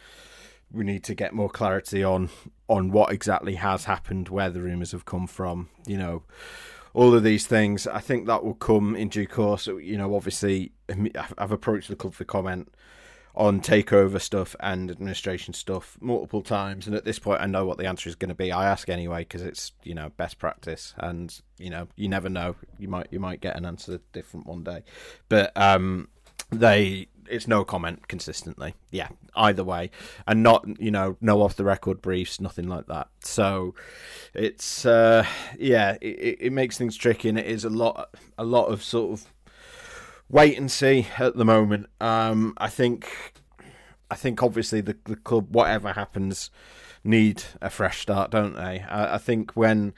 we 0.70 0.84
need 0.84 1.06
to 1.06 1.16
get 1.16 1.34
more 1.34 1.50
clarity 1.50 2.04
on 2.04 2.30
on 2.68 2.92
what 2.92 3.14
exactly 3.14 3.56
has 3.56 3.86
happened, 3.86 4.28
where 4.28 4.50
the 4.50 4.62
rumours 4.62 4.92
have 4.92 5.06
come 5.06 5.26
from. 5.26 5.70
You 5.88 5.98
know 5.98 6.24
all 6.94 7.14
of 7.14 7.24
these 7.24 7.46
things. 7.48 7.88
I 7.88 8.00
think 8.00 8.26
that 8.28 8.44
will 8.44 8.56
come 8.56 8.94
in 8.94 9.08
due 9.08 9.28
course. 9.28 9.68
You 9.68 9.98
know, 9.98 10.16
obviously, 10.16 10.72
I've 11.38 11.52
approached 11.52 11.90
the 11.90 11.96
club 11.96 12.14
for 12.14 12.24
comment 12.24 12.74
on 13.36 13.62
takeover 13.62 14.20
stuff 14.22 14.56
and 14.60 14.90
administration 14.90 15.54
stuff 15.54 15.98
multiple 16.00 16.42
times, 16.42 16.88
and 16.88 16.96
at 16.96 17.06
this 17.06 17.20
point, 17.20 17.42
I 17.42 17.46
know 17.46 17.66
what 17.66 17.78
the 17.78 17.86
answer 17.86 18.10
is 18.10 18.16
going 18.16 18.30
to 18.30 18.36
be. 18.36 18.52
I 18.52 18.70
ask 18.70 18.90
anyway 18.90 19.20
because 19.20 19.42
it's 19.42 19.74
you 19.84 19.94
know 19.94 20.10
best 20.18 20.40
practice, 20.40 20.94
and 20.98 21.38
you 21.58 21.70
know 21.70 21.88
you 21.96 22.08
never 22.08 22.30
know. 22.30 22.56
You 22.80 22.88
might 22.88 23.08
you 23.12 23.20
might 23.20 23.42
get 23.42 23.56
an 23.56 23.66
answer 23.66 24.00
different 24.14 24.46
one 24.46 24.64
day, 24.64 24.84
but 25.30 25.52
um, 25.56 26.08
they 26.52 27.08
it's 27.30 27.48
no 27.48 27.64
comment 27.66 28.08
consistently. 28.08 28.76
Yeah, 28.92 29.10
either 29.36 29.64
way, 29.64 29.92
and 30.28 30.44
not 30.44 30.66
you 30.80 30.92
know 30.92 31.18
no 31.22 31.42
off 31.42 31.56
the 31.56 31.64
record 31.64 32.02
briefs, 32.02 32.40
nothing 32.40 32.68
like 32.68 32.88
that. 32.88 33.08
So 33.22 33.76
it's 34.34 34.86
uh, 34.86 35.26
yeah, 35.58 35.98
it, 36.02 36.38
it 36.42 36.54
makes 36.54 36.78
things 36.78 36.96
tricky, 36.96 37.30
and 37.30 37.38
it 37.38 37.46
is 37.48 37.66
a 37.66 37.70
lot 37.70 38.16
a 38.38 38.44
lot 38.44 38.68
of 38.68 38.84
sort 38.84 39.20
of 39.20 39.34
wait 40.30 40.58
and 40.58 40.72
see 40.72 41.08
at 41.18 41.36
the 41.36 41.46
moment. 41.46 41.88
Um, 42.02 42.54
I 42.58 42.70
think, 42.70 43.34
I 44.10 44.16
think 44.16 44.42
obviously 44.42 44.82
the 44.82 44.98
the 45.06 45.16
club, 45.16 45.54
whatever 45.54 45.94
happens, 45.94 46.50
need 47.04 47.44
a 47.62 47.70
fresh 47.70 48.02
start, 48.02 48.32
don't 48.32 48.56
they? 48.56 48.84
I, 48.90 49.16
I, 49.16 49.18
think 49.18 49.52
when 49.52 49.94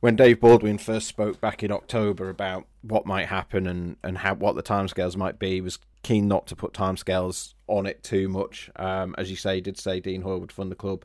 when 0.00 0.16
Dave 0.16 0.40
Baldwin 0.40 0.78
first 0.78 1.08
spoke 1.08 1.40
back 1.40 1.62
in 1.62 1.72
October 1.72 2.28
about 2.30 2.66
what 2.82 3.06
might 3.06 3.26
happen 3.26 3.66
and 3.66 3.96
and 4.02 4.18
how 4.18 4.34
what 4.34 4.54
the 4.54 4.62
timescales 4.62 5.16
might 5.16 5.38
be, 5.38 5.60
was 5.60 5.78
keen 6.02 6.26
not 6.26 6.46
to 6.48 6.56
put 6.56 6.72
timescales 6.72 7.54
on 7.66 7.86
it 7.86 8.02
too 8.02 8.28
much. 8.28 8.70
Um, 8.76 9.14
as 9.18 9.30
you 9.30 9.36
say, 9.36 9.60
did 9.60 9.78
say 9.78 10.00
Dean 10.00 10.22
Hoyle 10.22 10.40
would 10.40 10.52
fund 10.52 10.70
the 10.70 10.76
club 10.76 11.04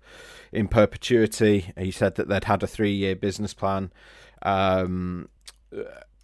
in 0.51 0.67
perpetuity. 0.67 1.71
He 1.77 1.91
said 1.91 2.15
that 2.15 2.27
they'd 2.27 2.45
had 2.45 2.63
a 2.63 2.67
three 2.67 2.93
year 2.93 3.15
business 3.15 3.53
plan 3.53 3.91
um, 4.41 5.29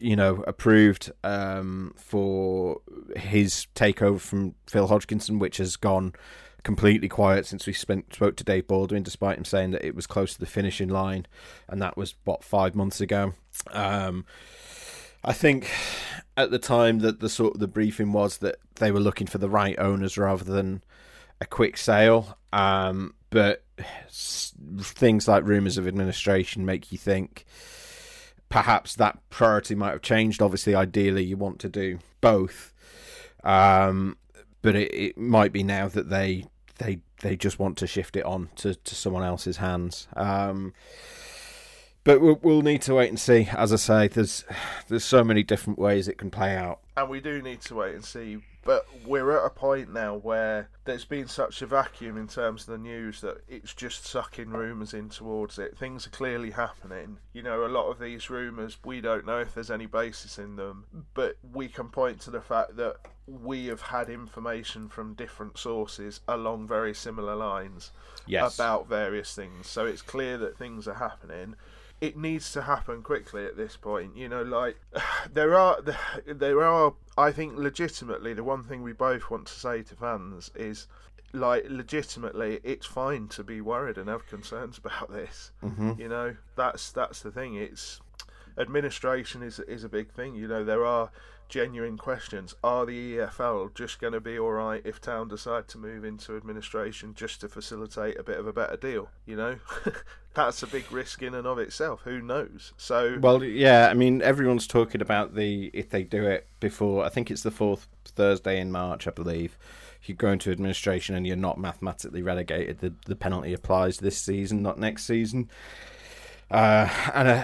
you 0.03 0.17
know, 0.17 0.43
approved 0.45 1.11
um, 1.23 1.93
for 1.97 2.81
his 3.15 3.67
takeover 3.73 4.19
from 4.19 4.53
Phil 4.67 4.87
Hodgkinson, 4.87 5.39
which 5.39 5.57
has 5.57 5.77
gone 5.77 6.13
completely 6.63 7.07
quiet 7.07 7.45
since 7.45 7.65
we 7.65 7.73
spent, 7.73 8.13
spoke 8.13 8.35
to 8.35 8.43
Dave 8.43 8.67
Baldwin, 8.67 9.03
despite 9.03 9.37
him 9.37 9.45
saying 9.45 9.71
that 9.71 9.85
it 9.85 9.95
was 9.95 10.05
close 10.05 10.33
to 10.33 10.39
the 10.39 10.45
finishing 10.45 10.89
line, 10.89 11.25
and 11.69 11.81
that 11.81 11.95
was 11.95 12.15
what 12.25 12.43
five 12.43 12.75
months 12.75 12.99
ago. 12.99 13.33
Um, 13.71 14.25
I 15.23 15.31
think 15.31 15.69
at 16.35 16.51
the 16.51 16.59
time 16.59 16.99
that 16.99 17.21
the 17.21 17.29
sort 17.29 17.53
of 17.53 17.61
the 17.61 17.67
briefing 17.67 18.11
was 18.11 18.39
that 18.39 18.57
they 18.75 18.91
were 18.91 18.99
looking 18.99 19.27
for 19.27 19.37
the 19.37 19.49
right 19.49 19.79
owners 19.79 20.17
rather 20.17 20.43
than 20.43 20.83
a 21.39 21.45
quick 21.45 21.77
sale. 21.77 22.37
Um, 22.51 23.13
but 23.29 23.63
things 24.09 25.29
like 25.29 25.45
rumours 25.45 25.77
of 25.77 25.87
administration 25.87 26.65
make 26.65 26.91
you 26.91 26.97
think 26.97 27.45
perhaps 28.49 28.95
that 28.95 29.19
priority 29.29 29.75
might 29.75 29.91
have 29.91 30.01
changed. 30.01 30.41
Obviously, 30.41 30.75
ideally, 30.75 31.23
you 31.23 31.37
want 31.37 31.59
to 31.59 31.69
do 31.69 31.99
both, 32.21 32.73
um, 33.43 34.17
but 34.61 34.75
it, 34.75 34.93
it, 34.93 35.17
might 35.17 35.51
be 35.51 35.63
now 35.63 35.87
that 35.87 36.09
they 36.09 36.45
they 36.77 36.99
they 37.21 37.35
just 37.35 37.59
want 37.59 37.77
to 37.77 37.87
shift 37.87 38.15
it 38.15 38.25
on 38.25 38.49
to, 38.57 38.75
to 38.75 38.95
someone 38.95 39.23
else's 39.23 39.57
hands. 39.57 40.07
Um, 40.15 40.73
but 42.03 42.19
we'll, 42.19 42.39
we'll 42.41 42.61
need 42.61 42.81
to 42.83 42.95
wait 42.95 43.09
and 43.09 43.19
see. 43.19 43.47
As 43.51 43.71
I 43.71 43.77
say, 43.77 44.07
there's 44.07 44.43
there's 44.87 45.05
so 45.05 45.23
many 45.23 45.43
different 45.43 45.79
ways 45.79 46.07
it 46.07 46.17
can 46.17 46.31
play 46.31 46.55
out, 46.55 46.79
and 46.97 47.09
we 47.09 47.21
do 47.21 47.41
need 47.41 47.61
to 47.61 47.75
wait 47.75 47.95
and 47.95 48.05
see. 48.05 48.39
But 48.65 48.85
we're 49.05 49.37
at 49.37 49.45
a 49.45 49.49
point 49.49 49.91
now 49.91 50.15
where 50.15 50.69
there's 50.85 51.05
been 51.05 51.27
such 51.27 51.61
a 51.61 51.65
vacuum 51.65 52.17
in 52.17 52.27
terms 52.27 52.61
of 52.61 52.67
the 52.67 52.77
news 52.77 53.21
that 53.21 53.43
it's 53.47 53.73
just 53.73 54.05
sucking 54.05 54.51
rumours 54.51 54.93
in 54.93 55.09
towards 55.09 55.59
it. 55.59 55.77
Things 55.77 56.07
are 56.07 56.11
clearly 56.11 56.51
happening. 56.51 57.17
You 57.33 57.43
know, 57.43 57.65
a 57.65 57.67
lot 57.67 57.89
of 57.89 57.99
these 57.99 58.29
rumours, 58.29 58.77
we 58.85 59.01
don't 59.01 59.25
know 59.25 59.39
if 59.39 59.53
there's 59.53 59.71
any 59.71 59.85
basis 59.85 60.37
in 60.37 60.55
them, 60.55 60.85
but 61.13 61.37
we 61.51 61.67
can 61.67 61.89
point 61.89 62.21
to 62.21 62.31
the 62.31 62.41
fact 62.41 62.77
that 62.77 62.97
we 63.27 63.67
have 63.67 63.81
had 63.81 64.09
information 64.09 64.89
from 64.89 65.13
different 65.13 65.57
sources 65.57 66.21
along 66.27 66.67
very 66.67 66.93
similar 66.93 67.35
lines 67.35 67.91
yes. 68.25 68.55
about 68.55 68.87
various 68.87 69.33
things. 69.33 69.67
So 69.67 69.85
it's 69.85 70.01
clear 70.01 70.37
that 70.37 70.57
things 70.57 70.87
are 70.87 70.95
happening 70.95 71.55
it 72.03 72.17
needs 72.17 72.51
to 72.51 72.63
happen 72.63 73.01
quickly 73.01 73.45
at 73.45 73.55
this 73.55 73.77
point. 73.77 74.17
You 74.17 74.27
know, 74.27 74.43
like 74.43 74.75
there 75.33 75.55
are 75.55 75.77
there 76.27 76.61
are. 76.61 76.93
I 77.17 77.31
think 77.31 77.57
legitimately, 77.57 78.33
the 78.33 78.43
one 78.43 78.63
thing 78.63 78.83
we 78.83 78.91
both 78.91 79.31
want 79.31 79.47
to 79.47 79.53
say 79.53 79.83
to 79.83 79.95
fans 79.95 80.51
is, 80.55 80.87
like, 81.31 81.65
legitimately, 81.69 82.59
it's 82.63 82.87
fine 82.87 83.27
to 83.29 83.43
be 83.43 83.61
worried 83.61 83.97
and 83.97 84.09
have 84.09 84.27
concerns 84.27 84.77
about 84.83 85.11
this. 85.11 85.51
Mm-hmm. 85.63 85.93
You 85.97 86.09
know, 86.09 86.35
that's 86.57 86.91
that's 86.91 87.21
the 87.21 87.31
thing. 87.31 87.55
It's 87.55 88.01
administration 88.57 89.43
is 89.43 89.59
is 89.59 89.83
a 89.83 89.89
big 89.89 90.11
thing. 90.11 90.35
You 90.35 90.47
know, 90.47 90.63
there 90.63 90.85
are 90.85 91.11
genuine 91.53 91.97
questions. 91.97 92.55
Are 92.63 92.85
the 92.85 93.17
EFL 93.17 93.73
just 93.75 94.01
going 94.01 94.13
to 94.13 94.19
be 94.19 94.39
all 94.39 94.53
right 94.53 94.81
if 94.83 94.99
Town 94.99 95.27
decide 95.27 95.67
to 95.69 95.77
move 95.77 96.03
into 96.03 96.35
administration 96.35 97.13
just 97.13 97.41
to 97.41 97.47
facilitate 97.47 98.17
a 98.19 98.23
bit 98.23 98.39
of 98.39 98.47
a 98.47 98.53
better 98.53 98.75
deal? 98.75 99.09
You 99.25 99.35
know, 99.35 99.55
that's 100.33 100.63
a 100.63 100.67
big 100.67 100.91
risk 100.91 101.21
in 101.21 101.35
and 101.35 101.45
of 101.45 101.59
itself. 101.59 102.01
Who 102.05 102.21
knows? 102.21 102.73
So, 102.77 103.19
well, 103.21 103.43
yeah, 103.43 103.89
I 103.89 103.93
mean, 103.93 104.21
everyone's 104.21 104.67
talking 104.67 105.01
about 105.01 105.35
the 105.35 105.69
if 105.73 105.89
they 105.89 106.03
do 106.03 106.25
it 106.25 106.47
before. 106.59 107.05
I 107.05 107.09
think 107.09 107.29
it's 107.29 107.43
the 107.43 107.51
fourth 107.51 107.87
Thursday 108.05 108.59
in 108.59 108.71
March, 108.71 109.07
I 109.07 109.11
believe. 109.11 109.57
You 110.05 110.15
go 110.15 110.31
into 110.31 110.51
administration 110.51 111.15
and 111.15 111.25
you're 111.25 111.37
not 111.37 111.57
mathematically 111.57 112.23
relegated, 112.23 112.79
the 112.79 112.93
the 113.05 113.15
penalty 113.15 113.53
applies 113.53 113.99
this 113.99 114.17
season, 114.17 114.61
not 114.61 114.79
next 114.79 115.05
season. 115.05 115.49
Uh, 116.51 116.89
and. 117.13 117.27
Uh, 117.27 117.43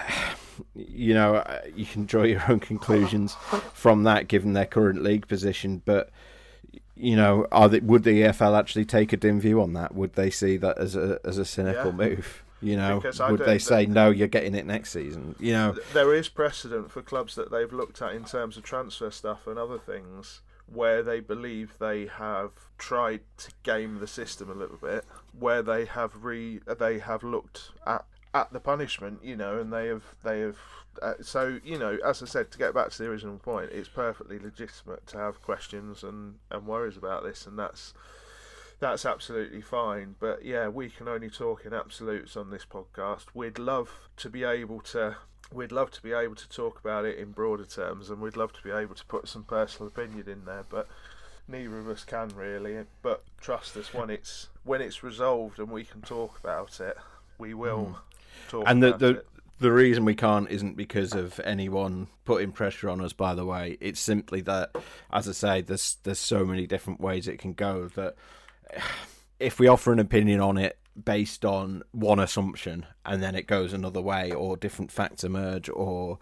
you 0.74 1.14
know, 1.14 1.36
uh, 1.36 1.60
you 1.74 1.86
can 1.86 2.04
draw 2.04 2.22
your 2.22 2.42
own 2.48 2.60
conclusions 2.60 3.34
from 3.72 4.02
that, 4.04 4.28
given 4.28 4.52
their 4.52 4.66
current 4.66 5.02
league 5.02 5.26
position. 5.26 5.80
But 5.84 6.10
you 6.96 7.16
know, 7.16 7.46
are 7.50 7.68
they, 7.68 7.80
would 7.80 8.04
the 8.04 8.22
EFL 8.22 8.58
actually 8.58 8.84
take 8.84 9.12
a 9.12 9.16
dim 9.16 9.40
view 9.40 9.60
on 9.62 9.72
that? 9.72 9.94
Would 9.94 10.14
they 10.14 10.30
see 10.30 10.56
that 10.58 10.78
as 10.78 10.96
a 10.96 11.18
as 11.24 11.38
a 11.38 11.44
cynical 11.44 11.86
yeah. 11.86 12.08
move? 12.08 12.44
You 12.62 12.76
know, 12.76 13.02
would 13.30 13.40
they 13.40 13.58
say 13.58 13.86
no? 13.86 14.10
You're 14.10 14.28
getting 14.28 14.54
it 14.54 14.66
next 14.66 14.92
season. 14.92 15.34
You 15.38 15.54
know, 15.54 15.76
there 15.94 16.14
is 16.14 16.28
precedent 16.28 16.90
for 16.90 17.00
clubs 17.00 17.34
that 17.36 17.50
they've 17.50 17.72
looked 17.72 18.02
at 18.02 18.14
in 18.14 18.24
terms 18.24 18.58
of 18.58 18.64
transfer 18.64 19.10
stuff 19.10 19.46
and 19.46 19.58
other 19.58 19.78
things 19.78 20.42
where 20.66 21.02
they 21.02 21.20
believe 21.20 21.74
they 21.80 22.06
have 22.06 22.50
tried 22.76 23.20
to 23.38 23.50
game 23.62 23.98
the 23.98 24.06
system 24.06 24.50
a 24.50 24.54
little 24.54 24.76
bit, 24.76 25.06
where 25.36 25.62
they 25.62 25.86
have 25.86 26.22
re 26.22 26.60
they 26.78 26.98
have 26.98 27.22
looked 27.22 27.70
at 27.86 28.04
at 28.32 28.52
the 28.52 28.60
punishment, 28.60 29.20
you 29.24 29.36
know, 29.36 29.58
and 29.58 29.72
they 29.72 29.88
have 29.88 30.04
they 30.22 30.40
have. 30.40 30.58
Uh, 31.00 31.14
so 31.20 31.58
you 31.64 31.78
know, 31.78 31.98
as 32.04 32.22
I 32.22 32.26
said, 32.26 32.50
to 32.50 32.58
get 32.58 32.74
back 32.74 32.90
to 32.90 32.98
the 32.98 33.08
original 33.08 33.38
point, 33.38 33.70
it's 33.72 33.88
perfectly 33.88 34.38
legitimate 34.38 35.06
to 35.08 35.18
have 35.18 35.42
questions 35.42 36.02
and 36.02 36.36
and 36.50 36.66
worries 36.66 36.96
about 36.96 37.24
this, 37.24 37.46
and 37.46 37.58
that's 37.58 37.92
that's 38.78 39.04
absolutely 39.04 39.60
fine. 39.60 40.14
But 40.20 40.44
yeah, 40.44 40.68
we 40.68 40.90
can 40.90 41.08
only 41.08 41.30
talk 41.30 41.64
in 41.64 41.74
absolutes 41.74 42.36
on 42.36 42.50
this 42.50 42.64
podcast. 42.64 43.26
We'd 43.34 43.58
love 43.58 43.90
to 44.18 44.30
be 44.30 44.44
able 44.44 44.80
to. 44.80 45.16
We'd 45.52 45.72
love 45.72 45.90
to 45.92 46.02
be 46.02 46.12
able 46.12 46.36
to 46.36 46.48
talk 46.48 46.78
about 46.78 47.04
it 47.04 47.18
in 47.18 47.32
broader 47.32 47.64
terms, 47.64 48.08
and 48.08 48.20
we'd 48.20 48.36
love 48.36 48.52
to 48.52 48.62
be 48.62 48.70
able 48.70 48.94
to 48.94 49.04
put 49.06 49.26
some 49.26 49.42
personal 49.42 49.88
opinion 49.88 50.28
in 50.28 50.44
there, 50.44 50.64
but 50.68 50.86
neither 51.48 51.80
of 51.80 51.88
us 51.88 52.04
can 52.04 52.28
really. 52.28 52.84
But 53.02 53.24
trust 53.40 53.76
us, 53.76 53.92
when 53.92 54.10
it's 54.10 54.48
when 54.62 54.80
it's 54.80 55.02
resolved 55.02 55.58
and 55.58 55.68
we 55.68 55.84
can 55.84 56.02
talk 56.02 56.38
about 56.38 56.78
it, 56.78 56.96
we 57.36 57.54
will. 57.54 57.96
Mm 57.96 58.09
and 58.66 58.82
the 58.82 58.96
the, 58.96 59.24
the 59.60 59.72
reason 59.72 60.04
we 60.04 60.14
can't 60.14 60.50
isn't 60.50 60.76
because 60.76 61.12
of 61.12 61.38
anyone 61.44 62.08
putting 62.24 62.50
pressure 62.50 62.88
on 62.88 63.00
us. 63.00 63.12
By 63.12 63.34
the 63.34 63.44
way, 63.44 63.76
it's 63.80 64.00
simply 64.00 64.40
that, 64.42 64.74
as 65.12 65.28
I 65.28 65.32
say, 65.32 65.60
there's 65.60 65.98
there's 66.02 66.18
so 66.18 66.44
many 66.44 66.66
different 66.66 67.00
ways 67.00 67.28
it 67.28 67.38
can 67.38 67.52
go 67.52 67.88
that 67.88 68.14
if 69.38 69.58
we 69.58 69.68
offer 69.68 69.92
an 69.92 69.98
opinion 69.98 70.40
on 70.40 70.58
it 70.58 70.78
based 71.02 71.44
on 71.44 71.82
one 71.92 72.18
assumption 72.18 72.84
and 73.06 73.22
then 73.22 73.34
it 73.34 73.46
goes 73.46 73.72
another 73.72 74.00
way, 74.00 74.32
or 74.32 74.56
different 74.56 74.90
facts 74.90 75.24
emerge, 75.24 75.68
or 75.68 76.18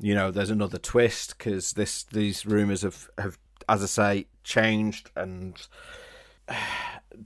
you 0.00 0.14
know, 0.14 0.30
there's 0.30 0.50
another 0.50 0.78
twist 0.78 1.38
because 1.38 1.72
this 1.72 2.02
these 2.04 2.44
rumors 2.44 2.82
have 2.82 3.08
have, 3.16 3.38
as 3.68 3.82
I 3.82 3.86
say, 3.86 4.26
changed 4.42 5.10
and 5.14 5.56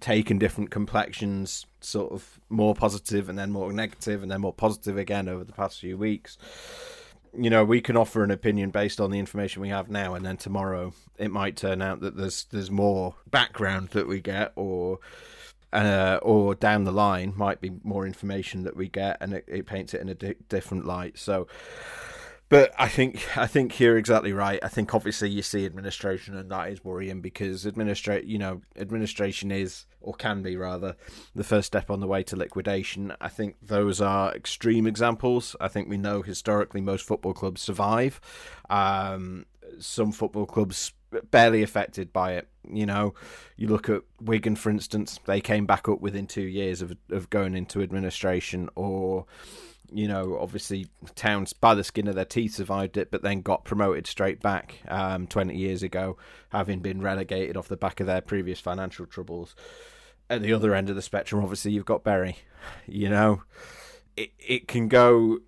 taken 0.00 0.38
different 0.38 0.70
complexions, 0.70 1.66
sort 1.80 2.12
of 2.12 2.40
more 2.49 2.75
positive 2.75 3.28
and 3.28 3.38
then 3.38 3.50
more 3.50 3.73
negative 3.73 4.23
and 4.23 4.30
then 4.30 4.40
more 4.40 4.52
positive 4.52 4.99
again 4.99 5.28
over 5.28 5.44
the 5.44 5.52
past 5.52 5.80
few 5.80 5.96
weeks. 5.96 6.37
You 7.37 7.50
know, 7.50 7.64
we 7.64 7.80
can 7.80 7.96
offer 7.96 8.25
an 8.25 8.30
opinion 8.30 8.70
based 8.70 9.00
on 9.00 9.11
the 9.11 9.18
information 9.18 9.61
we 9.61 9.68
have 9.68 9.90
now, 9.90 10.14
and 10.14 10.25
then 10.25 10.38
tomorrow 10.38 10.94
it 11.18 11.30
might 11.30 11.56
turn 11.56 11.82
out 11.82 12.00
that 12.00 12.16
there's 12.16 12.44
there's 12.50 12.70
more 12.70 13.14
background 13.30 13.90
that 13.90 14.08
we 14.08 14.20
get, 14.20 14.52
or 14.56 15.00
uh, 15.73 16.18
or 16.23 16.54
down 16.54 16.85
the 16.85 16.92
line 16.92 17.35
might 17.37 17.61
be 17.61 17.70
more 17.82 18.06
information 18.06 18.62
that 18.64 18.76
we 18.76 18.88
get, 18.88 19.18
and 19.20 19.35
it, 19.35 19.44
it 19.46 19.66
paints 19.66 19.92
it 19.92 20.00
in 20.00 20.08
a 20.08 20.14
di- 20.14 20.35
different 20.49 20.87
light. 20.87 21.18
So, 21.18 21.46
but 22.49 22.73
I 22.79 22.88
think 22.88 23.37
I 23.37 23.47
think 23.47 23.79
you're 23.81 23.99
exactly 23.99 24.33
right. 24.33 24.61
I 24.62 24.69
think 24.69 24.95
obviously 24.95 25.31
you 25.31 25.43
see 25.43 25.67
administration, 25.67 26.37
and 26.37 26.50
that 26.50 26.71
is 26.71 26.85
worrying 26.85 27.21
because 27.21 27.67
administrate 27.67 28.25
you 28.25 28.38
know 28.38 28.62
administration 28.76 29.50
is 29.50 29.87
or 30.00 30.15
can 30.15 30.43
be 30.43 30.57
rather 30.57 30.97
the 31.35 31.45
first 31.45 31.67
step 31.67 31.91
on 31.91 32.00
the 32.00 32.07
way 32.07 32.23
to 32.23 32.37
liquidation. 32.37 33.12
I 33.21 33.29
think 33.29 33.57
those 33.61 34.00
are 34.00 34.33
extreme 34.35 34.87
examples. 34.87 35.57
I 35.61 35.69
think 35.69 35.88
we 35.88 35.97
know 35.99 36.23
historically 36.23 36.81
most 36.81 37.05
football 37.05 37.35
clubs 37.35 37.62
survive. 37.62 38.21
Um, 38.71 39.47
some 39.81 40.12
football 40.12 40.47
clubs 40.47 40.93
barely 41.31 41.62
affected 41.62 42.12
by 42.12 42.35
it. 42.35 42.49
You 42.71 42.87
know, 42.87 43.15
you 43.57 43.69
look 43.69 43.88
at 43.88 44.03
Wigan, 44.21 44.55
for 44.57 44.71
instance; 44.71 45.19
they 45.26 45.41
came 45.41 45.67
back 45.67 45.88
up 45.88 46.00
within 46.00 46.26
two 46.26 46.43
years 46.43 46.83
of 46.83 46.97
of 47.11 47.31
going 47.31 47.57
into 47.57 47.83
administration, 47.83 48.69
or 48.76 49.26
you 49.93 50.09
know, 50.09 50.38
obviously 50.40 50.87
Towns 51.14 51.52
by 51.52 51.75
the 51.75 51.85
skin 51.85 52.09
of 52.09 52.14
their 52.14 52.25
teeth 52.25 52.55
survived 52.55 52.97
it, 52.97 53.11
but 53.11 53.23
then 53.23 53.40
got 53.40 53.64
promoted 53.64 54.07
straight 54.07 54.40
back 54.40 54.81
um, 54.88 55.26
20 55.26 55.57
years 55.57 55.83
ago, 55.83 56.16
having 56.50 56.81
been 56.81 57.00
relegated 57.00 57.57
off 57.57 57.69
the 57.69 57.76
back 57.76 58.00
of 58.00 58.07
their 58.07 58.21
previous 58.21 58.61
financial 58.61 59.07
troubles. 59.07 59.55
At 60.28 60.43
the 60.43 60.52
other 60.52 60.75
end 60.75 60.90
of 60.90 60.97
the 60.97 61.02
spectrum, 61.02 61.43
obviously, 61.43 61.73
you've 61.73 61.85
got 61.85 62.02
Bury. 62.02 62.38
You 62.87 63.09
know, 63.09 63.43
it 64.16 64.33
it 64.38 64.69
can 64.69 64.88
go 64.88 65.38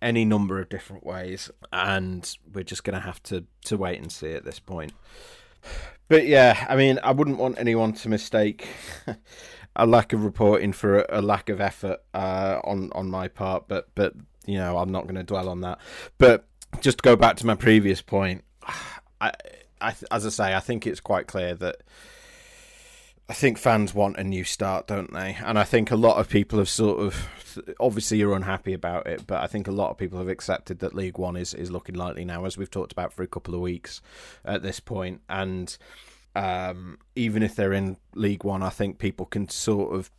any 0.00 0.24
number 0.24 0.60
of 0.60 0.68
different 0.68 1.04
ways, 1.04 1.50
and 1.72 2.36
we're 2.52 2.62
just 2.62 2.84
going 2.84 2.94
to 2.94 3.04
have 3.04 3.22
to 3.24 3.44
to 3.64 3.76
wait 3.76 4.00
and 4.00 4.12
see 4.12 4.32
at 4.32 4.44
this 4.44 4.60
point. 4.60 4.92
But 6.08 6.26
yeah, 6.26 6.66
I 6.68 6.76
mean, 6.76 6.98
I 7.02 7.12
wouldn't 7.12 7.38
want 7.38 7.58
anyone 7.58 7.94
to 7.94 8.08
mistake 8.08 8.68
a 9.76 9.86
lack 9.86 10.12
of 10.12 10.24
reporting 10.24 10.72
for 10.72 11.00
a, 11.00 11.20
a 11.20 11.22
lack 11.22 11.48
of 11.48 11.60
effort 11.60 12.00
uh, 12.14 12.60
on 12.64 12.90
on 12.92 13.10
my 13.10 13.28
part, 13.28 13.68
but 13.68 13.88
but 13.94 14.14
you 14.46 14.56
know 14.56 14.78
I'm 14.78 14.90
not 14.90 15.04
going 15.04 15.16
to 15.16 15.22
dwell 15.22 15.48
on 15.48 15.60
that. 15.62 15.78
But 16.18 16.46
just 16.80 16.98
to 16.98 17.02
go 17.02 17.16
back 17.16 17.36
to 17.36 17.46
my 17.46 17.54
previous 17.54 18.02
point, 18.02 18.44
I, 19.20 19.32
I 19.80 19.94
as 20.10 20.26
I 20.26 20.30
say, 20.30 20.54
I 20.54 20.60
think 20.60 20.86
it's 20.86 21.00
quite 21.00 21.26
clear 21.26 21.54
that 21.56 21.82
I 23.28 23.34
think 23.34 23.56
fans 23.56 23.94
want 23.94 24.18
a 24.18 24.24
new 24.24 24.44
start, 24.44 24.86
don't 24.86 25.12
they? 25.12 25.38
And 25.42 25.58
I 25.58 25.64
think 25.64 25.90
a 25.90 25.96
lot 25.96 26.18
of 26.18 26.28
people 26.28 26.58
have 26.58 26.68
sort 26.68 27.00
of 27.00 27.28
obviously 27.80 28.18
you're 28.18 28.34
unhappy 28.34 28.72
about 28.72 29.06
it, 29.06 29.26
but 29.26 29.42
I 29.42 29.46
think 29.46 29.68
a 29.68 29.72
lot 29.72 29.90
of 29.90 29.98
people 29.98 30.18
have 30.18 30.28
accepted 30.28 30.80
that 30.80 30.94
League 30.94 31.18
One 31.18 31.36
is, 31.36 31.54
is 31.54 31.70
looking 31.70 31.94
likely 31.94 32.24
now, 32.24 32.44
as 32.44 32.58
we've 32.58 32.70
talked 32.70 32.92
about 32.92 33.12
for 33.12 33.22
a 33.22 33.26
couple 33.26 33.54
of 33.54 33.60
weeks 33.60 34.00
at 34.44 34.62
this 34.62 34.80
point. 34.80 35.20
And 35.28 35.76
um, 36.34 36.98
even 37.14 37.42
if 37.42 37.54
they're 37.54 37.72
in 37.72 37.96
League 38.14 38.44
One, 38.44 38.62
I 38.62 38.70
think 38.70 38.98
people 38.98 39.26
can 39.26 39.48
sort 39.48 39.94
of 39.94 40.10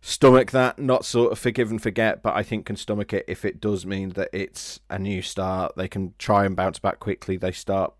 stomach 0.00 0.50
that, 0.50 0.78
not 0.78 1.04
sort 1.04 1.32
of 1.32 1.38
forgive 1.38 1.70
and 1.70 1.80
forget, 1.80 2.22
but 2.22 2.34
I 2.34 2.42
think 2.42 2.66
can 2.66 2.76
stomach 2.76 3.12
it 3.12 3.24
if 3.28 3.44
it 3.44 3.60
does 3.60 3.86
mean 3.86 4.10
that 4.10 4.28
it's 4.32 4.80
a 4.90 4.98
new 4.98 5.22
start. 5.22 5.76
They 5.76 5.88
can 5.88 6.14
try 6.18 6.44
and 6.44 6.56
bounce 6.56 6.78
back 6.78 6.98
quickly. 6.98 7.36
They 7.36 7.52
start 7.52 7.94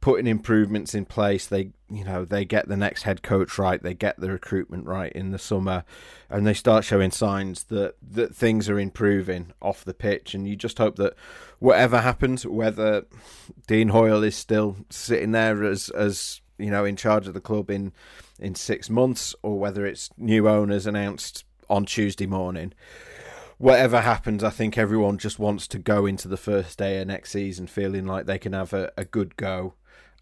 putting 0.00 0.26
improvements 0.26 0.94
in 0.94 1.04
place. 1.04 1.46
They, 1.46 1.70
you 1.90 2.04
know, 2.04 2.24
they 2.24 2.44
get 2.44 2.68
the 2.68 2.76
next 2.76 3.02
head 3.02 3.22
coach 3.22 3.58
right. 3.58 3.82
They 3.82 3.94
get 3.94 4.18
the 4.18 4.30
recruitment 4.30 4.86
right 4.86 5.12
in 5.12 5.30
the 5.30 5.38
summer, 5.38 5.84
and 6.30 6.46
they 6.46 6.54
start 6.54 6.84
showing 6.84 7.10
signs 7.10 7.64
that 7.64 7.94
that 8.02 8.34
things 8.34 8.68
are 8.68 8.78
improving 8.78 9.52
off 9.60 9.84
the 9.84 9.94
pitch. 9.94 10.34
And 10.34 10.46
you 10.46 10.56
just 10.56 10.78
hope 10.78 10.96
that 10.96 11.14
whatever 11.58 12.00
happens, 12.00 12.46
whether 12.46 13.06
Dean 13.66 13.88
Hoyle 13.88 14.22
is 14.22 14.36
still 14.36 14.76
sitting 14.90 15.32
there 15.32 15.64
as 15.64 15.88
as 15.90 16.40
you 16.58 16.70
know 16.70 16.84
in 16.84 16.96
charge 16.96 17.26
of 17.26 17.34
the 17.34 17.40
club 17.40 17.70
in 17.70 17.92
in 18.38 18.54
six 18.54 18.90
months, 18.90 19.34
or 19.42 19.58
whether 19.58 19.86
it's 19.86 20.10
new 20.16 20.48
owners 20.48 20.86
announced 20.86 21.44
on 21.68 21.84
Tuesday 21.84 22.26
morning. 22.26 22.72
Whatever 23.58 24.02
happens, 24.02 24.44
I 24.44 24.50
think 24.50 24.76
everyone 24.76 25.16
just 25.16 25.38
wants 25.38 25.66
to 25.68 25.78
go 25.78 26.04
into 26.04 26.28
the 26.28 26.36
first 26.36 26.76
day 26.76 27.00
of 27.00 27.08
next 27.08 27.30
season 27.30 27.66
feeling 27.66 28.04
like 28.04 28.26
they 28.26 28.38
can 28.38 28.52
have 28.52 28.74
a, 28.74 28.92
a 28.98 29.06
good 29.06 29.34
go 29.36 29.72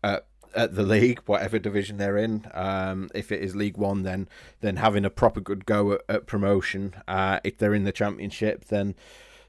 at, 0.04 0.26
at 0.54 0.74
the 0.74 0.82
league, 0.82 1.20
whatever 1.26 1.58
division 1.58 1.96
they're 1.96 2.18
in. 2.18 2.46
Um, 2.54 3.10
if 3.14 3.32
it 3.32 3.42
is 3.42 3.56
League 3.56 3.76
One, 3.76 4.02
then 4.02 4.28
then 4.60 4.76
having 4.76 5.04
a 5.04 5.10
proper 5.10 5.40
good 5.40 5.66
go 5.66 5.92
at, 5.92 6.00
at 6.08 6.26
promotion. 6.26 6.94
Uh, 7.08 7.40
if 7.44 7.58
they're 7.58 7.74
in 7.74 7.84
the 7.84 7.92
Championship, 7.92 8.66
then 8.66 8.94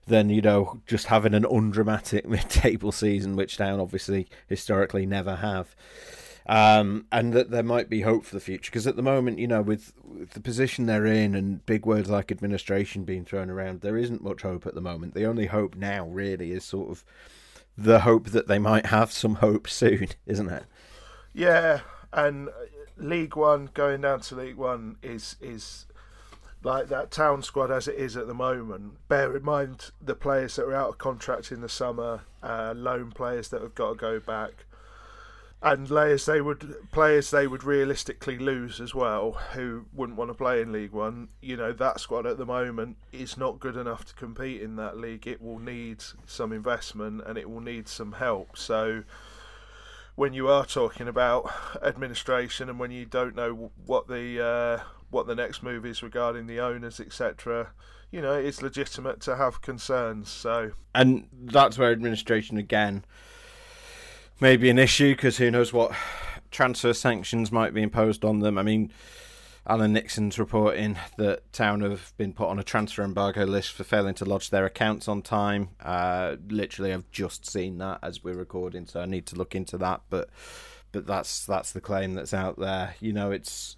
then 0.07 0.29
you 0.29 0.41
know 0.41 0.81
just 0.87 1.07
having 1.07 1.33
an 1.33 1.45
undramatic 1.45 2.27
mid-table 2.27 2.91
season, 2.91 3.35
which 3.35 3.57
Town 3.57 3.79
obviously 3.79 4.27
historically 4.47 5.05
never 5.05 5.35
have 5.37 5.75
um, 6.47 7.05
and 7.11 7.33
that 7.33 7.49
there 7.49 7.63
might 7.63 7.89
be 7.89 8.01
hope 8.01 8.25
for 8.25 8.35
the 8.35 8.41
future. 8.41 8.69
Because 8.69 8.87
at 8.87 8.95
the 8.95 9.01
moment, 9.01 9.39
you 9.39 9.47
know, 9.47 9.61
with, 9.61 9.93
with, 10.03 10.31
the 10.31 10.39
position 10.39 10.85
they're 10.85 11.05
in 11.05 11.35
and 11.35 11.65
big 11.65 11.85
words 11.85 12.09
like 12.09 12.31
administration 12.31 13.03
being 13.03 13.25
thrown 13.25 13.49
around, 13.49 13.81
there 13.81 13.97
isn't 13.97 14.23
much 14.23 14.43
hope 14.43 14.65
at 14.65 14.75
the 14.75 14.81
moment. 14.81 15.13
The 15.13 15.25
only 15.25 15.47
hope 15.47 15.75
now, 15.75 16.07
really, 16.07 16.51
is 16.51 16.63
sort 16.63 16.89
of 16.89 17.03
the 17.77 18.01
hope 18.01 18.27
that 18.27 18.47
they 18.47 18.59
might 18.59 18.87
have 18.87 19.11
some 19.11 19.35
hope 19.35 19.67
soon, 19.67 20.09
isn't 20.25 20.49
it? 20.49 20.65
Yeah, 21.33 21.81
and 22.13 22.49
League 22.97 23.35
One 23.35 23.69
going 23.73 24.01
down 24.01 24.21
to 24.21 24.35
League 24.35 24.57
One 24.57 24.97
is 25.01 25.35
is 25.41 25.85
like 26.63 26.87
that 26.87 27.11
town 27.11 27.43
squad 27.43 27.69
as 27.69 27.87
it 27.87 27.95
is 27.95 28.17
at 28.17 28.27
the 28.27 28.33
moment. 28.33 29.07
Bear 29.07 29.35
in 29.35 29.43
mind 29.43 29.91
the 30.01 30.15
players 30.15 30.55
that 30.55 30.65
are 30.65 30.73
out 30.73 30.89
of 30.89 30.97
contract 30.97 31.51
in 31.51 31.61
the 31.61 31.69
summer, 31.69 32.21
uh, 32.41 32.73
loan 32.75 33.11
players 33.11 33.49
that 33.49 33.61
have 33.61 33.75
got 33.75 33.89
to 33.89 33.95
go 33.95 34.19
back 34.19 34.65
and 35.65 35.87
players 35.87 36.27
they 36.27 36.39
would 36.39 36.75
players 36.91 37.31
they 37.31 37.47
would 37.47 37.63
realistically 37.63 38.37
lose 38.37 38.79
as 38.79 38.93
well 38.93 39.31
who 39.53 39.85
wouldn't 39.93 40.17
want 40.17 40.29
to 40.29 40.35
play 40.35 40.61
in 40.61 40.71
League 40.71 40.91
One. 40.91 41.27
You 41.41 41.57
know 41.57 41.73
that 41.73 41.99
squad 41.99 42.27
at 42.27 42.37
the 42.37 42.45
moment 42.45 42.97
is 43.11 43.35
not 43.35 43.59
good 43.59 43.75
enough 43.75 44.05
to 44.05 44.13
compete 44.13 44.61
in 44.61 44.75
that 44.75 44.97
league. 44.97 45.25
It 45.25 45.41
will 45.41 45.57
need 45.57 46.03
some 46.27 46.53
investment 46.53 47.23
and 47.25 47.35
it 47.35 47.49
will 47.49 47.61
need 47.61 47.87
some 47.87 48.13
help. 48.13 48.57
So 48.57 49.03
when 50.13 50.33
you 50.33 50.47
are 50.47 50.65
talking 50.65 51.07
about 51.07 51.51
administration 51.81 52.69
and 52.69 52.79
when 52.79 52.91
you 52.91 53.05
don't 53.05 53.35
know 53.35 53.71
what 53.87 54.07
the 54.07 54.45
uh, 54.45 54.83
what 55.09 55.25
the 55.25 55.35
next 55.35 55.63
move 55.63 55.83
is 55.83 56.03
regarding 56.03 56.45
the 56.45 56.59
owners, 56.59 56.99
etc. 56.99 57.71
You 58.11 58.21
know, 58.21 58.33
it's 58.33 58.61
legitimate 58.61 59.19
to 59.21 59.35
have 59.35 59.63
concerns. 59.63 60.29
So, 60.29 60.71
and 60.93 61.27
that's 61.33 61.79
where 61.79 61.91
administration 61.91 62.57
again 62.57 63.03
maybe 64.39 64.69
an 64.69 64.79
issue 64.79 65.15
because 65.15 65.37
who 65.37 65.51
knows 65.51 65.73
what 65.73 65.93
transfer 66.51 66.93
sanctions 66.93 67.51
might 67.51 67.73
be 67.73 67.81
imposed 67.81 68.23
on 68.23 68.39
them. 68.39 68.57
I 68.57 68.63
mean, 68.63 68.91
Alan 69.67 69.93
Nixon's 69.93 70.37
reporting 70.37 70.97
that 71.17 71.51
Town 71.51 71.81
have 71.81 72.13
been 72.17 72.33
put 72.33 72.49
on 72.49 72.59
a 72.59 72.63
transfer 72.63 73.03
embargo 73.03 73.45
list 73.45 73.71
for 73.71 73.83
failing 73.83 74.13
to 74.15 74.25
lodge 74.25 74.51
their 74.51 74.65
accounts 74.65 75.07
on 75.07 75.21
time. 75.21 75.69
Uh, 75.83 76.35
literally, 76.49 76.93
I've 76.93 77.09
just 77.11 77.49
seen 77.49 77.79
that 77.79 77.99
as 78.03 78.23
we're 78.23 78.35
recording, 78.35 78.85
so 78.85 79.01
I 79.01 79.05
need 79.05 79.25
to 79.27 79.35
look 79.35 79.55
into 79.55 79.77
that. 79.79 80.01
But 80.09 80.29
but 80.91 81.07
that's 81.07 81.45
that's 81.45 81.71
the 81.71 81.81
claim 81.81 82.13
that's 82.13 82.33
out 82.33 82.59
there. 82.59 82.95
You 82.99 83.11
know, 83.11 83.31
it's 83.31 83.75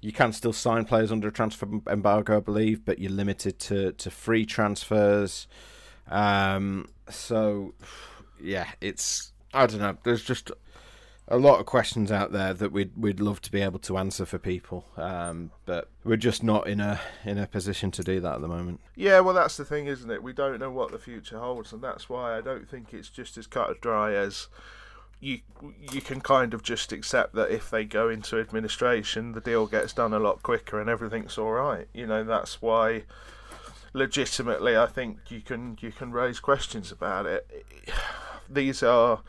you 0.00 0.12
can 0.12 0.32
still 0.32 0.52
sign 0.52 0.84
players 0.84 1.12
under 1.12 1.28
a 1.28 1.32
transfer 1.32 1.68
embargo, 1.88 2.38
I 2.38 2.40
believe, 2.40 2.84
but 2.84 2.98
you're 2.98 3.12
limited 3.12 3.60
to 3.60 3.92
to 3.92 4.10
free 4.10 4.44
transfers. 4.44 5.46
Um, 6.10 6.88
so 7.08 7.74
yeah, 8.40 8.66
it's 8.80 9.32
I 9.52 9.66
don't 9.66 9.80
know. 9.80 9.96
There's 10.02 10.24
just 10.24 10.50
a 11.30 11.36
lot 11.36 11.60
of 11.60 11.66
questions 11.66 12.10
out 12.10 12.32
there 12.32 12.54
that 12.54 12.72
we'd 12.72 12.92
we'd 12.96 13.20
love 13.20 13.40
to 13.42 13.52
be 13.52 13.60
able 13.60 13.78
to 13.80 13.98
answer 13.98 14.24
for 14.24 14.38
people, 14.38 14.86
um, 14.96 15.50
but 15.66 15.88
we're 16.04 16.16
just 16.16 16.42
not 16.42 16.66
in 16.66 16.80
a 16.80 17.00
in 17.24 17.38
a 17.38 17.46
position 17.46 17.90
to 17.92 18.02
do 18.02 18.18
that 18.20 18.36
at 18.36 18.40
the 18.40 18.48
moment. 18.48 18.80
Yeah, 18.96 19.20
well, 19.20 19.34
that's 19.34 19.56
the 19.56 19.64
thing, 19.64 19.86
isn't 19.86 20.10
it? 20.10 20.22
We 20.22 20.32
don't 20.32 20.58
know 20.58 20.70
what 20.70 20.90
the 20.90 20.98
future 20.98 21.38
holds, 21.38 21.72
and 21.72 21.82
that's 21.82 22.08
why 22.08 22.36
I 22.36 22.40
don't 22.40 22.68
think 22.68 22.94
it's 22.94 23.10
just 23.10 23.36
as 23.36 23.46
cut 23.46 23.68
and 23.68 23.80
dry 23.80 24.14
as 24.14 24.48
you 25.20 25.40
you 25.92 26.00
can 26.00 26.20
kind 26.20 26.54
of 26.54 26.62
just 26.62 26.92
accept 26.92 27.34
that 27.34 27.50
if 27.50 27.68
they 27.68 27.84
go 27.84 28.08
into 28.08 28.38
administration, 28.38 29.32
the 29.32 29.40
deal 29.40 29.66
gets 29.66 29.92
done 29.92 30.14
a 30.14 30.18
lot 30.18 30.42
quicker 30.42 30.80
and 30.80 30.88
everything's 30.88 31.36
all 31.36 31.52
right. 31.52 31.88
You 31.92 32.06
know, 32.06 32.24
that's 32.24 32.62
why 32.62 33.04
legitimately 33.92 34.76
I 34.76 34.86
think 34.86 35.18
you 35.28 35.40
can 35.40 35.76
you 35.80 35.92
can 35.92 36.12
raise 36.12 36.40
questions 36.40 36.92
about 36.92 37.26
it 37.26 37.66
these 38.48 38.82
are 38.82 39.20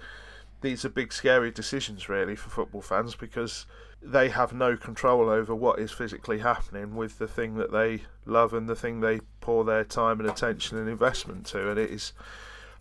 these 0.62 0.84
are 0.84 0.90
big 0.90 1.14
scary 1.14 1.52
decisions 1.52 2.10
really 2.10 2.36
for 2.36 2.50
football 2.50 2.82
fans 2.82 3.16
because 3.16 3.66
they 4.02 4.30
have 4.30 4.54
no 4.54 4.78
control 4.78 5.30
over 5.30 5.54
what 5.54 5.80
is 5.80 5.92
physically 5.92 6.40
happening 6.40 6.96
with 6.96 7.18
the 7.18 7.28
thing 7.28 7.56
that 7.56 7.72
they 7.72 8.02
love 8.26 8.54
and 8.54 8.68
the 8.68 8.76
thing 8.76 9.00
they 9.00 9.20
pour 9.42 9.64
their 9.64 9.84
time 9.84 10.20
and 10.20 10.30
attention 10.30 10.78
and 10.78 10.88
investment 10.88 11.46
to. 11.46 11.70
And 11.70 11.80
it 11.80 11.90
is 11.90 12.14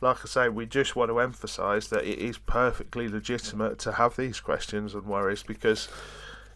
like 0.01 0.19
I 0.23 0.29
say 0.29 0.49
we 0.49 0.67
just 0.67 0.95
want 0.95 1.11
to 1.11 1.21
emphasize 1.21 1.89
that 1.89 2.05
it 2.05 2.19
is 2.19 2.39
perfectly 2.39 3.09
legitimate 3.09 3.79
to 3.81 3.93
have 3.93 4.17
these 4.17 4.41
questions 4.41 4.95
and 4.95 5.05
worries 5.05 5.43
because 5.43 5.89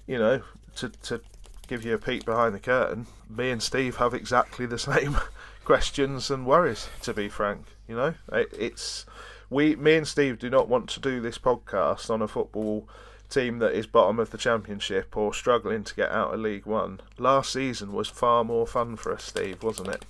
you 0.07 0.19
know 0.19 0.43
to 0.77 0.89
to 0.89 1.21
give 1.67 1.85
you 1.85 1.95
a 1.95 1.99
peek 1.99 2.25
behind 2.25 2.55
the 2.55 2.61
curtain 2.61 3.07
me 3.29 3.51
and 3.51 3.63
Steve 3.63 3.97
have 3.97 4.15
exactly 4.15 4.67
the 4.67 4.79
same 4.93 5.17
questions 5.65 6.31
and 6.31 6.47
worries 6.47 6.89
to 7.01 7.13
be 7.13 7.29
frank 7.29 7.67
you 7.89 7.97
know? 7.97 8.15
It, 8.33 8.49
it's 8.59 9.07
we, 9.53 9.77
me 9.77 9.97
and 9.97 10.09
Steve, 10.09 10.39
do 10.39 10.51
not 10.51 10.69
want 10.69 10.89
to 10.91 11.01
do 11.01 11.21
this 11.21 11.39
podcast 11.39 12.11
on 12.11 12.23
a 12.23 12.29
football 12.29 12.89
team 13.29 13.59
that 13.59 13.73
is 13.73 13.87
bottom 13.87 14.19
of 14.19 14.31
the 14.31 14.39
championship 14.39 15.17
or 15.17 15.33
struggling 15.33 15.85
to 15.85 15.95
get 15.95 16.11
out 16.11 16.35
of 16.35 16.41
League 16.41 16.67
One. 16.67 17.01
Last 17.19 17.53
season 17.53 17.93
was 17.93 18.09
far 18.09 18.45
more 18.45 18.67
fun 18.67 18.97
for 18.97 19.13
us, 19.13 19.25
Steve, 19.25 19.63
wasn't 19.63 19.89
it? 19.89 20.05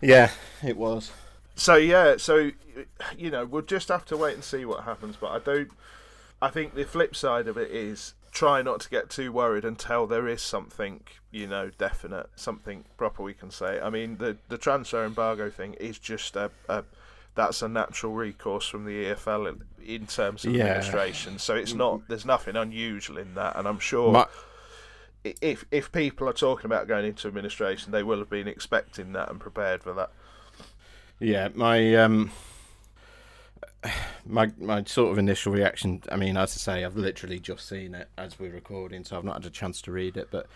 Yeah, 0.00 0.30
it 0.62 0.76
was. 0.76 1.12
So 1.54 1.76
yeah, 1.76 2.16
so 2.16 2.50
you 3.16 3.30
know, 3.30 3.44
we'll 3.44 3.62
just 3.62 3.88
have 3.88 4.04
to 4.06 4.16
wait 4.16 4.34
and 4.34 4.44
see 4.44 4.64
what 4.64 4.84
happens. 4.84 5.16
But 5.16 5.30
I 5.30 5.38
don't. 5.38 5.70
I 6.40 6.48
think 6.48 6.74
the 6.74 6.84
flip 6.84 7.14
side 7.14 7.46
of 7.46 7.56
it 7.56 7.70
is 7.70 8.14
try 8.32 8.62
not 8.62 8.80
to 8.80 8.90
get 8.90 9.10
too 9.10 9.30
worried 9.30 9.64
until 9.64 10.06
there 10.06 10.26
is 10.26 10.42
something, 10.42 11.02
you 11.30 11.46
know, 11.46 11.70
definite, 11.78 12.30
something 12.34 12.84
proper 12.96 13.22
we 13.22 13.34
can 13.34 13.50
say. 13.50 13.78
I 13.80 13.90
mean, 13.90 14.16
the 14.16 14.36
the 14.48 14.58
transfer 14.58 15.04
embargo 15.04 15.50
thing 15.50 15.74
is 15.74 15.98
just 15.98 16.36
a, 16.36 16.50
a 16.68 16.84
that's 17.34 17.62
a 17.62 17.68
natural 17.68 18.12
recourse 18.12 18.66
from 18.66 18.84
the 18.84 19.04
EFL 19.04 19.48
in, 19.48 19.62
in 19.84 20.06
terms 20.06 20.44
of 20.44 20.54
yeah. 20.54 20.64
administration. 20.64 21.38
So 21.38 21.54
it's 21.54 21.74
not 21.74 22.08
there's 22.08 22.26
nothing 22.26 22.56
unusual 22.56 23.18
in 23.18 23.34
that, 23.34 23.56
and 23.56 23.66
I'm 23.66 23.78
sure. 23.78 24.12
My- 24.12 24.26
if 25.24 25.64
if 25.70 25.92
people 25.92 26.28
are 26.28 26.32
talking 26.32 26.66
about 26.66 26.88
going 26.88 27.04
into 27.04 27.28
administration, 27.28 27.92
they 27.92 28.02
will 28.02 28.18
have 28.18 28.28
been 28.28 28.48
expecting 28.48 29.12
that 29.12 29.30
and 29.30 29.38
prepared 29.38 29.82
for 29.82 29.92
that. 29.92 30.10
Yeah, 31.20 31.48
my 31.54 31.94
um, 31.94 32.32
my 34.26 34.50
my 34.58 34.82
sort 34.84 35.12
of 35.12 35.18
initial 35.18 35.52
reaction. 35.52 36.02
I 36.10 36.16
mean, 36.16 36.36
as 36.36 36.54
I 36.56 36.58
say, 36.58 36.84
I've 36.84 36.96
literally 36.96 37.38
just 37.38 37.68
seen 37.68 37.94
it 37.94 38.08
as 38.18 38.38
we're 38.38 38.52
recording, 38.52 39.04
so 39.04 39.16
I've 39.16 39.24
not 39.24 39.34
had 39.34 39.46
a 39.46 39.50
chance 39.50 39.80
to 39.82 39.92
read 39.92 40.16
it. 40.16 40.28
But 40.30 40.46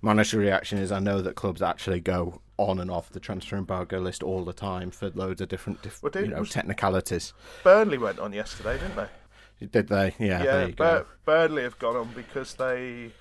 my 0.00 0.12
initial 0.12 0.40
reaction 0.40 0.78
is, 0.78 0.90
I 0.90 1.00
know 1.00 1.20
that 1.20 1.34
clubs 1.34 1.62
actually 1.62 2.00
go 2.00 2.40
on 2.56 2.78
and 2.78 2.90
off 2.90 3.10
the 3.10 3.20
transfer 3.20 3.56
embargo 3.56 3.98
list 3.98 4.22
all 4.22 4.44
the 4.44 4.52
time 4.52 4.90
for 4.90 5.10
loads 5.10 5.40
of 5.40 5.48
different, 5.48 5.82
diff- 5.82 6.02
well, 6.02 6.12
you 6.14 6.28
know, 6.28 6.44
technicalities. 6.44 7.32
Burnley 7.62 7.98
went 7.98 8.18
on 8.18 8.32
yesterday, 8.32 8.78
didn't 8.78 8.96
they? 8.96 9.66
Did 9.66 9.88
they? 9.88 10.14
Yeah. 10.18 10.42
Yeah. 10.42 10.66
Bur- 10.68 11.06
Burnley 11.24 11.62
have 11.62 11.78
gone 11.78 11.96
on 11.96 12.10
because 12.14 12.54
they 12.54 13.12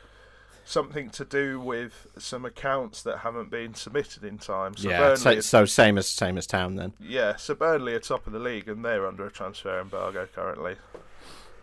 something 0.66 1.10
to 1.10 1.26
do 1.26 1.60
with 1.60 2.08
some 2.18 2.46
accounts 2.46 3.04
that 3.04 3.20
haven't 3.20 3.50
been 3.50 3.74
submitted 3.74 4.24
in 4.24 4.38
time. 4.38 4.76
So 4.78 4.90
yeah, 4.90 5.16
so, 5.16 5.40
so, 5.42 5.66
same 5.66 5.98
as 5.98 6.08
same 6.08 6.38
as 6.38 6.48
Town 6.48 6.76
then. 6.76 6.94
Yeah, 7.00 7.36
so 7.36 7.54
Burnley 7.56 7.94
are 7.94 8.00
top 8.00 8.28
of 8.28 8.34
the 8.34 8.40
league 8.40 8.68
and 8.70 8.84
they're 8.84 9.06
under 9.06 9.26
a 9.26 9.32
transfer 9.32 9.80
embargo 9.80 10.28
currently. 10.34 10.76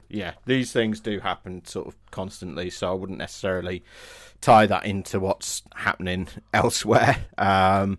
yeah, 0.08 0.34
these 0.44 0.72
things 0.72 1.00
do 1.00 1.20
happen 1.20 1.64
sort 1.64 1.86
of 1.86 1.96
constantly, 2.10 2.68
so 2.70 2.90
I 2.90 2.94
wouldn't 2.94 3.18
necessarily 3.18 3.82
tie 4.40 4.66
that 4.66 4.84
into 4.86 5.20
what's 5.20 5.62
happening 5.74 6.28
elsewhere. 6.52 7.16
Um, 7.38 7.98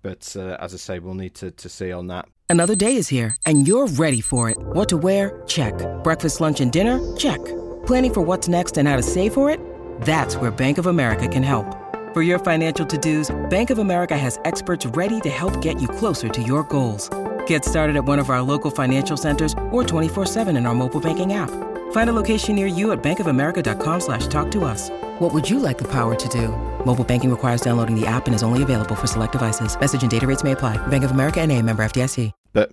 but 0.00 0.34
uh, 0.38 0.56
as 0.60 0.72
I 0.72 0.76
say, 0.78 0.98
we'll 1.00 1.14
need 1.14 1.34
to, 1.36 1.50
to 1.50 1.68
see 1.68 1.92
on 1.92 2.06
that. 2.06 2.28
Another 2.48 2.74
day 2.74 2.96
is 2.96 3.08
here, 3.08 3.36
and 3.44 3.68
you're 3.68 3.88
ready 3.88 4.22
for 4.22 4.48
it. 4.48 4.56
What 4.58 4.88
to 4.88 4.96
wear? 4.96 5.42
Check. 5.46 5.74
Breakfast, 6.02 6.40
lunch, 6.40 6.60
and 6.62 6.72
dinner? 6.72 6.98
Check. 7.16 7.44
Planning 7.84 8.14
for 8.14 8.20
what's 8.22 8.48
next 8.48 8.78
and 8.78 8.88
how 8.88 8.96
to 8.96 9.02
save 9.02 9.34
for 9.34 9.50
it? 9.50 9.60
That's 10.00 10.36
where 10.36 10.50
Bank 10.50 10.78
of 10.78 10.86
America 10.86 11.28
can 11.28 11.42
help. 11.42 11.66
For 12.14 12.22
your 12.22 12.38
financial 12.38 12.86
to-dos, 12.86 13.36
Bank 13.50 13.68
of 13.68 13.78
America 13.78 14.16
has 14.16 14.40
experts 14.46 14.86
ready 14.86 15.20
to 15.20 15.28
help 15.28 15.60
get 15.60 15.82
you 15.82 15.88
closer 15.88 16.30
to 16.30 16.42
your 16.42 16.62
goals. 16.64 17.10
Get 17.46 17.66
started 17.66 17.96
at 17.96 18.06
one 18.06 18.18
of 18.18 18.30
our 18.30 18.40
local 18.40 18.70
financial 18.70 19.18
centers 19.18 19.52
or 19.70 19.82
24-7 19.82 20.56
in 20.56 20.64
our 20.64 20.74
mobile 20.74 21.00
banking 21.00 21.34
app. 21.34 21.50
Find 21.90 22.08
a 22.08 22.14
location 22.14 22.54
near 22.54 22.66
you 22.66 22.92
at 22.92 23.02
bankofamerica.com 23.02 24.00
slash 24.00 24.26
talk 24.28 24.50
to 24.52 24.64
us. 24.64 24.88
What 25.18 25.34
would 25.34 25.48
you 25.48 25.58
like 25.58 25.76
the 25.76 25.88
power 25.88 26.14
to 26.14 26.28
do? 26.28 26.48
Mobile 26.86 27.04
banking 27.04 27.30
requires 27.30 27.60
downloading 27.60 27.98
the 27.98 28.06
app 28.06 28.26
and 28.26 28.34
is 28.34 28.42
only 28.42 28.62
available 28.62 28.94
for 28.94 29.06
select 29.06 29.32
devices. 29.32 29.78
Message 29.78 30.00
and 30.00 30.10
data 30.10 30.26
rates 30.26 30.42
may 30.42 30.52
apply. 30.52 30.76
Bank 30.86 31.04
of 31.04 31.10
America 31.10 31.40
and 31.40 31.52
a 31.52 31.60
member 31.60 31.84
FDIC. 31.84 32.32
But, 32.52 32.72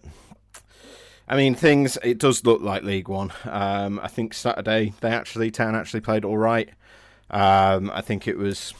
I 1.27 1.35
mean, 1.35 1.55
things, 1.55 1.97
it 2.03 2.17
does 2.17 2.45
look 2.45 2.61
like 2.61 2.83
League 2.83 3.09
One. 3.09 3.33
Um, 3.45 3.99
I 4.01 4.07
think 4.07 4.33
Saturday, 4.33 4.93
they 5.01 5.09
actually, 5.09 5.51
Town 5.51 5.75
actually 5.75 6.01
played 6.01 6.23
all 6.23 6.37
right. 6.37 6.69
Um, 7.29 7.91
I 7.93 8.01
think 8.01 8.27
it 8.27 8.37
was 8.37 8.73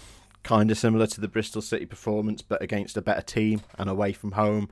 kind 0.44 0.70
of 0.70 0.78
similar 0.78 1.08
to 1.08 1.20
the 1.20 1.28
Bristol 1.28 1.62
City 1.62 1.86
performance, 1.86 2.42
but 2.42 2.62
against 2.62 2.96
a 2.98 3.02
better 3.02 3.24
team 3.24 3.62
and 3.80 3.90
away 3.90 4.14
from 4.14 4.34
home. 4.34 4.70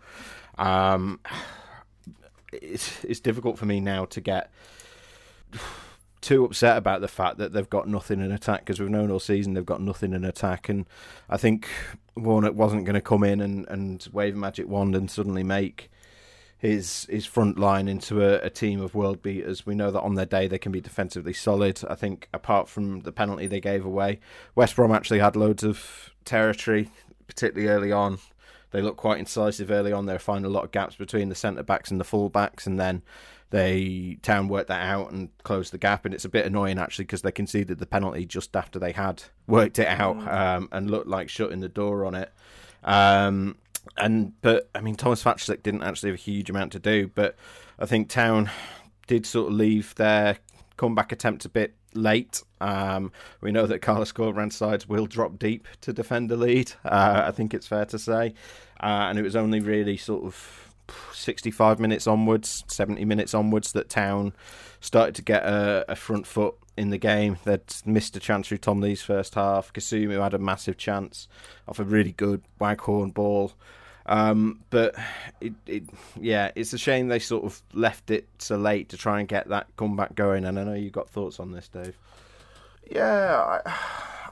Um, 0.57 1.19
it's, 2.53 3.03
it's 3.03 3.19
difficult 3.19 3.57
for 3.57 3.65
me 3.65 3.79
now 3.79 4.05
to 4.05 4.21
get 4.21 4.51
too 6.21 6.45
upset 6.45 6.77
about 6.77 7.01
the 7.01 7.07
fact 7.07 7.37
that 7.37 7.51
they've 7.51 7.69
got 7.69 7.87
nothing 7.87 8.21
in 8.21 8.31
attack 8.31 8.61
because 8.61 8.79
we've 8.79 8.89
known 8.89 9.11
all 9.11 9.19
season 9.19 9.53
they've 9.53 9.65
got 9.65 9.81
nothing 9.81 10.13
in 10.13 10.23
attack, 10.23 10.69
and 10.69 10.85
I 11.29 11.37
think 11.37 11.67
Warnock 12.15 12.55
wasn't 12.55 12.85
going 12.85 12.95
to 12.95 13.01
come 13.01 13.23
in 13.23 13.41
and, 13.41 13.67
and 13.67 14.07
wave 14.11 14.35
a 14.35 14.37
magic 14.37 14.67
wand 14.67 14.95
and 14.95 15.09
suddenly 15.11 15.43
make 15.43 15.91
his 16.63 17.05
his 17.09 17.25
front 17.25 17.59
line 17.59 17.89
into 17.89 18.23
a, 18.23 18.35
a, 18.45 18.49
team 18.49 18.79
of 18.79 18.95
world 18.95 19.21
beaters. 19.21 19.65
We 19.65 19.75
know 19.75 19.91
that 19.91 19.99
on 19.99 20.15
their 20.15 20.25
day 20.25 20.47
they 20.47 20.57
can 20.57 20.71
be 20.71 20.79
defensively 20.79 21.33
solid. 21.33 21.81
I 21.89 21.95
think 21.95 22.29
apart 22.33 22.69
from 22.69 23.01
the 23.01 23.11
penalty 23.11 23.47
they 23.47 23.59
gave 23.59 23.85
away, 23.85 24.21
West 24.55 24.77
Brom 24.77 24.93
actually 24.93 25.19
had 25.19 25.35
loads 25.35 25.63
of 25.63 26.11
territory, 26.23 26.89
particularly 27.27 27.67
early 27.67 27.91
on. 27.91 28.19
They 28.71 28.81
looked 28.81 28.97
quite 28.97 29.19
incisive 29.19 29.71
early 29.71 29.91
on. 29.91 30.05
They 30.05 30.17
finding 30.17 30.49
a 30.49 30.53
lot 30.53 30.63
of 30.63 30.71
gaps 30.71 30.95
between 30.95 31.27
the 31.27 31.35
centre 31.35 31.63
backs 31.63 31.91
and 31.91 31.99
the 31.99 32.05
full 32.05 32.29
backs, 32.29 32.65
and 32.65 32.79
then 32.79 33.01
they 33.53 34.17
Town 34.23 34.47
worked 34.47 34.69
that 34.69 34.81
out 34.81 35.11
and 35.11 35.29
closed 35.43 35.71
the 35.71 35.77
gap. 35.77 36.05
And 36.05 36.13
it's 36.13 36.25
a 36.25 36.29
bit 36.29 36.47
annoying 36.47 36.79
actually 36.79 37.05
because 37.05 37.21
they 37.21 37.31
conceded 37.31 37.77
the 37.77 37.85
penalty 37.85 38.25
just 38.25 38.55
after 38.55 38.79
they 38.79 38.93
had 38.93 39.21
worked 39.45 39.77
it 39.77 39.87
out 39.87 40.17
mm. 40.17 40.33
um, 40.33 40.69
and 40.71 40.89
looked 40.89 41.07
like 41.07 41.29
shutting 41.29 41.59
the 41.59 41.69
door 41.69 42.03
on 42.03 42.15
it. 42.15 42.33
Um, 42.83 43.55
and 43.95 44.33
but 44.41 44.71
I 44.73 44.81
mean 44.81 44.95
Thomas 44.95 45.23
Vaclik 45.23 45.61
didn't 45.61 45.83
actually 45.83 46.09
have 46.09 46.19
a 46.19 46.21
huge 46.21 46.49
amount 46.49 46.71
to 46.71 46.79
do, 46.79 47.11
but 47.13 47.35
I 47.77 47.85
think 47.85 48.09
Town 48.09 48.49
did 49.05 49.23
sort 49.27 49.51
of 49.51 49.53
leave 49.53 49.93
their 49.95 50.39
comeback 50.75 51.11
attempt 51.11 51.45
a 51.45 51.49
bit 51.49 51.75
late. 51.93 52.41
Um, 52.59 53.11
we 53.39 53.51
know 53.51 53.67
that 53.67 53.83
Carlos 53.83 54.11
Corberán's 54.11 54.55
sides 54.55 54.89
will 54.89 55.05
drop 55.05 55.37
deep 55.37 55.67
to 55.81 55.93
defend 55.93 56.31
the 56.31 56.37
lead. 56.37 56.71
Uh, 56.83 57.25
I 57.27 57.29
think 57.29 57.53
it's 57.53 57.67
fair 57.67 57.85
to 57.85 57.99
say, 57.99 58.33
uh, 58.81 59.05
and 59.09 59.19
it 59.19 59.21
was 59.21 59.35
only 59.35 59.59
really 59.59 59.97
sort 59.97 60.23
of 60.23 60.72
65 61.13 61.79
minutes 61.79 62.07
onwards, 62.07 62.63
70 62.67 63.05
minutes 63.05 63.33
onwards, 63.33 63.71
that 63.73 63.89
Town 63.89 64.33
started 64.79 65.15
to 65.15 65.21
get 65.21 65.43
a, 65.43 65.85
a 65.89 65.95
front 65.95 66.27
foot 66.27 66.55
in 66.77 66.89
the 66.89 66.97
game. 66.97 67.37
They'd 67.43 67.61
missed 67.85 68.15
a 68.15 68.19
chance 68.19 68.47
through 68.47 68.57
Tom 68.59 68.81
Lees 68.81 69.01
first 69.01 69.35
half. 69.35 69.71
Kasumu 69.73 70.21
had 70.21 70.33
a 70.33 70.39
massive 70.39 70.77
chance 70.77 71.27
off 71.67 71.79
a 71.79 71.83
really 71.83 72.11
good 72.13 72.41
Waghorn 72.59 73.11
ball. 73.11 73.53
Um, 74.05 74.59
but 74.69 74.95
it, 75.39 75.53
it, 75.65 75.83
yeah, 76.19 76.51
it's 76.55 76.73
a 76.73 76.77
shame 76.77 77.07
they 77.07 77.19
sort 77.19 77.45
of 77.45 77.61
left 77.73 78.11
it 78.11 78.27
so 78.37 78.57
late 78.57 78.89
to 78.89 78.97
try 78.97 79.19
and 79.19 79.27
get 79.29 79.47
that 79.49 79.67
comeback 79.77 80.15
going. 80.15 80.45
And 80.45 80.59
I 80.59 80.63
know 80.63 80.73
you've 80.73 80.91
got 80.91 81.09
thoughts 81.09 81.39
on 81.39 81.51
this, 81.51 81.69
Dave. 81.69 81.97
Yeah, 82.89 83.61
I, 83.65 83.79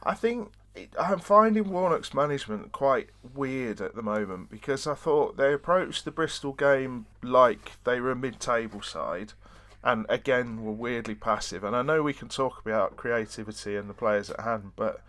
I 0.04 0.14
think 0.14 0.52
I'm 0.98 1.20
finding 1.20 1.70
Warnock's 1.70 2.14
management 2.14 2.72
quite 2.72 3.10
weird 3.34 3.82
at 3.82 3.96
the 3.96 4.02
moment 4.02 4.50
because 4.50 4.88
I 4.88 4.94
thought 4.94 5.36
they 5.36 5.54
approached 5.54 6.06
the 6.06 6.12
Bristol 6.12 6.54
game 6.54 7.08
like 7.22 7.74
they 7.84 8.00
were 8.00 8.12
a 8.12 8.16
mid-table 8.16 8.82
side, 8.82 9.34
and 9.84 10.06
again 10.08 10.64
were 10.64 10.72
weirdly 10.72 11.16
passive. 11.16 11.64
And 11.64 11.76
I 11.76 11.82
know 11.82 12.02
we 12.02 12.14
can 12.14 12.30
talk 12.30 12.62
about 12.62 12.96
creativity 12.96 13.76
and 13.76 13.90
the 13.90 13.94
players 13.94 14.30
at 14.30 14.40
hand, 14.40 14.72
but 14.76 15.02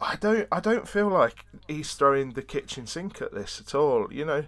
I 0.00 0.16
don't 0.16 0.46
I 0.52 0.60
don't 0.60 0.88
feel 0.88 1.08
like 1.08 1.44
he's 1.66 1.92
throwing 1.94 2.32
the 2.32 2.42
kitchen 2.42 2.86
sink 2.86 3.20
at 3.20 3.34
this 3.34 3.60
at 3.60 3.74
all. 3.74 4.12
You 4.12 4.24
know, 4.24 4.44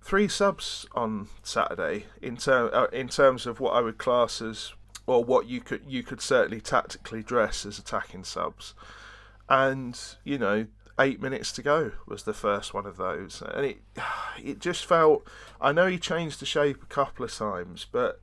three 0.00 0.28
subs 0.28 0.86
on 0.94 1.28
Saturday 1.42 2.06
in 2.22 2.36
term 2.36 2.70
uh, 2.72 2.86
in 2.92 3.08
terms 3.08 3.44
of 3.44 3.58
what 3.58 3.74
I 3.74 3.80
would 3.80 3.98
class 3.98 4.40
as 4.40 4.72
or 5.06 5.24
what 5.24 5.46
you 5.46 5.60
could 5.60 5.82
you 5.88 6.04
could 6.04 6.20
certainly 6.20 6.60
tactically 6.60 7.24
dress 7.24 7.66
as 7.66 7.78
attacking 7.78 8.22
subs 8.22 8.74
and 9.48 9.98
you 10.24 10.38
know 10.38 10.66
eight 10.98 11.22
minutes 11.22 11.52
to 11.52 11.62
go 11.62 11.92
was 12.06 12.24
the 12.24 12.34
first 12.34 12.74
one 12.74 12.86
of 12.86 12.96
those. 12.96 13.42
And 13.54 13.64
it 13.64 13.78
it 14.42 14.58
just 14.60 14.84
felt 14.84 15.26
i 15.60 15.72
know 15.72 15.86
he 15.86 15.98
changed 15.98 16.40
the 16.40 16.46
shape 16.46 16.82
a 16.82 16.86
couple 16.86 17.24
of 17.24 17.34
times 17.34 17.86
but 17.90 18.20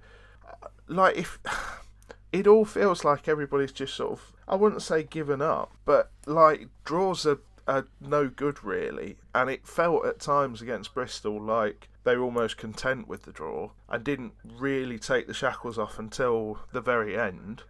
uh, 0.47 0.67
like 0.87 1.17
if 1.17 1.39
it 2.31 2.47
all 2.47 2.65
feels 2.65 3.03
like 3.03 3.27
everybody's 3.27 3.71
just 3.71 3.95
sort 3.95 4.13
of 4.13 4.31
i 4.47 4.55
wouldn't 4.55 4.81
say 4.81 5.03
given 5.03 5.41
up 5.41 5.73
but 5.83 6.11
like 6.25 6.69
draws 6.85 7.25
are, 7.25 7.39
are 7.67 7.87
no 7.99 8.27
good 8.29 8.63
really. 8.63 9.17
And 9.33 9.49
it 9.49 9.67
felt 9.67 10.05
at 10.05 10.19
times 10.19 10.61
against 10.61 10.93
bristol 10.93 11.41
like 11.41 11.89
they 12.05 12.15
were 12.15 12.23
almost 12.23 12.57
content 12.57 13.07
with 13.07 13.23
the 13.23 13.31
draw 13.31 13.71
and 13.89 14.03
didn't 14.03 14.33
really 14.43 14.99
take 14.99 15.27
the 15.27 15.33
shackles 15.33 15.77
off 15.77 15.99
until 15.99 16.59
the 16.71 16.81
very 16.81 17.17
end 17.17 17.63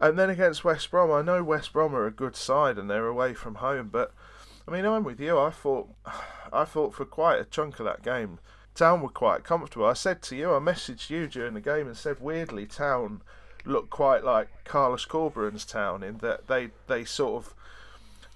and 0.00 0.18
then 0.18 0.30
against 0.30 0.64
West 0.64 0.90
Brom, 0.90 1.10
I 1.10 1.22
know 1.22 1.42
West 1.42 1.72
Brom 1.72 1.94
are 1.94 2.06
a 2.06 2.10
good 2.10 2.36
side 2.36 2.78
and 2.78 2.90
they're 2.90 3.06
away 3.06 3.34
from 3.34 3.56
home, 3.56 3.88
but 3.92 4.12
I 4.66 4.70
mean, 4.70 4.84
I'm 4.84 5.04
with 5.04 5.20
you. 5.20 5.38
I 5.38 5.50
thought, 5.50 5.88
I 6.52 6.64
thought 6.64 6.94
for 6.94 7.04
quite 7.04 7.40
a 7.40 7.44
chunk 7.44 7.78
of 7.78 7.86
that 7.86 8.02
game, 8.02 8.38
Town 8.74 9.02
were 9.02 9.08
quite 9.08 9.44
comfortable. 9.44 9.86
I 9.86 9.92
said 9.92 10.20
to 10.22 10.36
you, 10.36 10.54
I 10.54 10.58
messaged 10.58 11.10
you 11.10 11.28
during 11.28 11.54
the 11.54 11.60
game 11.60 11.86
and 11.86 11.96
said, 11.96 12.20
weirdly, 12.20 12.66
Town 12.66 13.22
looked 13.64 13.90
quite 13.90 14.24
like 14.24 14.48
Carlos 14.64 15.06
Corberán's 15.06 15.64
Town 15.64 16.02
in 16.02 16.18
that 16.18 16.48
they 16.48 16.70
they 16.86 17.04
sort 17.04 17.44
of 17.44 17.54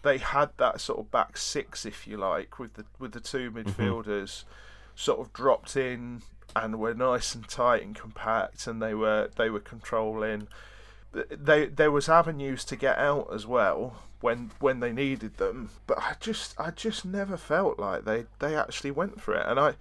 they 0.03 0.18
had 0.18 0.51
that 0.59 0.81
sort 0.81 1.01
of 1.01 1.11
back 1.11 1.37
six, 1.37 1.85
if 1.85 2.07
you 2.07 2.16
like, 2.16 2.59
with 2.59 2.75
the 2.75 2.85
with 2.99 3.12
the 3.12 3.21
two 3.21 3.51
mm-hmm. 3.51 3.68
midfielders 3.68 4.44
mm-hmm. 4.44 4.49
sort 4.94 5.21
of 5.21 5.33
dropped 5.33 5.77
in 5.77 6.23
and 6.57 6.79
were 6.79 6.94
nice 6.94 7.35
and 7.35 7.49
tight 7.49 7.83
and 7.83 7.97
compact, 7.97 8.66
and 8.66 8.81
they 8.81 8.94
were 8.94 9.31
they 9.37 9.51
were 9.51 9.61
controlling 9.61 10.49
they 11.12 11.66
there 11.66 11.90
was 11.90 12.09
avenues 12.09 12.64
to 12.64 12.77
get 12.77 12.99
out 12.99 13.29
as 13.33 13.47
well 13.47 14.03
when 14.21 14.51
when 14.61 14.81
they 14.81 14.92
needed 14.92 15.37
them 15.38 15.71
but 15.87 15.99
i 15.99 16.14
just 16.21 16.55
i 16.59 16.71
just 16.71 17.05
never 17.05 17.37
felt 17.37 17.79
like 17.79 18.05
they 18.05 18.27
they 18.40 18.55
actually 18.55 18.90
went 18.90 19.21
for 19.21 19.35
it. 19.35 19.47
And 19.47 19.59
i 19.59 19.75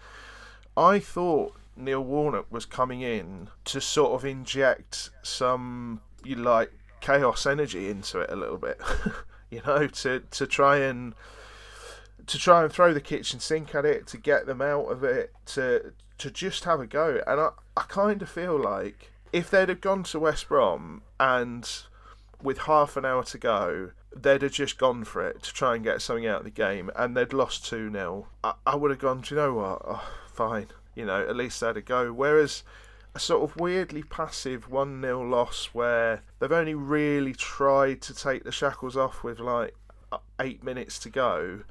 i 0.75 0.99
thought 0.99 1.53
neil 1.75 2.03
warnock 2.03 2.45
was 2.49 2.65
coming 2.65 3.01
in 3.01 3.49
to 3.65 3.81
sort 3.81 4.13
of 4.13 4.25
inject 4.25 5.09
some 5.21 6.01
you 6.23 6.35
like 6.35 6.71
chaos 7.01 7.45
energy 7.45 7.89
into 7.89 8.19
it 8.19 8.29
a 8.31 8.35
little 8.35 8.57
bit 8.57 8.79
you 9.49 9.61
know 9.65 9.87
to 9.87 10.21
to 10.31 10.47
try 10.47 10.77
and 10.77 11.13
to 12.25 12.37
try 12.37 12.63
and 12.63 12.71
throw 12.71 12.93
the 12.93 13.01
kitchen 13.01 13.39
sink 13.39 13.73
at 13.73 13.85
it 13.85 14.05
to 14.07 14.17
get 14.17 14.45
them 14.45 14.61
out 14.61 14.85
of 14.85 15.03
it 15.03 15.33
to 15.45 15.93
to 16.17 16.31
just 16.31 16.63
have 16.63 16.79
a 16.79 16.87
go. 16.87 17.21
And 17.25 17.39
i 17.39 17.49
i 17.75 17.83
kind 17.83 18.21
of 18.21 18.29
feel 18.29 18.59
like 18.59 19.11
if 19.31 19.49
they'd 19.49 19.69
have 19.69 19.81
gone 19.81 20.03
to 20.03 20.19
West 20.19 20.47
Brom 20.47 21.01
and 21.19 21.69
with 22.41 22.59
half 22.59 22.97
an 22.97 23.05
hour 23.05 23.23
to 23.23 23.37
go, 23.37 23.91
they'd 24.15 24.41
have 24.41 24.51
just 24.51 24.77
gone 24.77 25.03
for 25.03 25.27
it 25.27 25.43
to 25.43 25.53
try 25.53 25.75
and 25.75 25.83
get 25.83 26.01
something 26.01 26.27
out 26.27 26.39
of 26.39 26.43
the 26.45 26.51
game, 26.51 26.89
and 26.95 27.15
they'd 27.15 27.33
lost 27.33 27.65
2 27.65 27.91
0, 27.91 28.27
I, 28.43 28.53
I 28.65 28.75
would 28.75 28.91
have 28.91 28.99
gone, 28.99 29.21
do 29.21 29.35
you 29.35 29.41
know 29.41 29.53
what? 29.53 29.81
Oh, 29.85 30.09
fine. 30.31 30.67
You 30.95 31.05
know, 31.05 31.21
at 31.27 31.35
least 31.35 31.59
they 31.59 31.67
had 31.67 31.77
a 31.77 31.81
go. 31.81 32.11
Whereas 32.11 32.63
a 33.13 33.19
sort 33.19 33.49
of 33.49 33.57
weirdly 33.57 34.03
passive 34.03 34.69
1 34.69 35.01
0 35.01 35.27
loss 35.27 35.69
where 35.73 36.23
they've 36.39 36.51
only 36.51 36.75
really 36.75 37.33
tried 37.33 38.01
to 38.01 38.13
take 38.13 38.43
the 38.43 38.51
shackles 38.51 38.97
off 38.97 39.23
with 39.23 39.39
like 39.39 39.75
uh, 40.11 40.17
eight 40.39 40.63
minutes 40.63 40.99
to 40.99 41.09
go. 41.09 41.61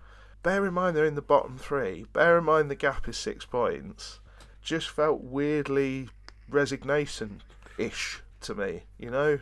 Bear 0.43 0.67
in 0.67 0.75
mind 0.75 0.97
they're 0.97 1.05
in 1.05 1.17
the 1.17 1.23
bottom 1.23 1.59
three. 1.59 2.07
Bear 2.13 2.39
in 2.39 2.45
mind 2.45 2.71
the 2.71 2.77
gap 2.77 3.09
is 3.09 3.17
six 3.17 3.45
points. 3.45 4.21
Just 4.63 4.89
felt 4.89 5.23
weirdly 5.23 6.09
resignation 6.49 7.43
ish 7.79 8.23
to 8.43 8.55
me, 8.55 8.83
you 8.99 9.11
know. 9.11 9.41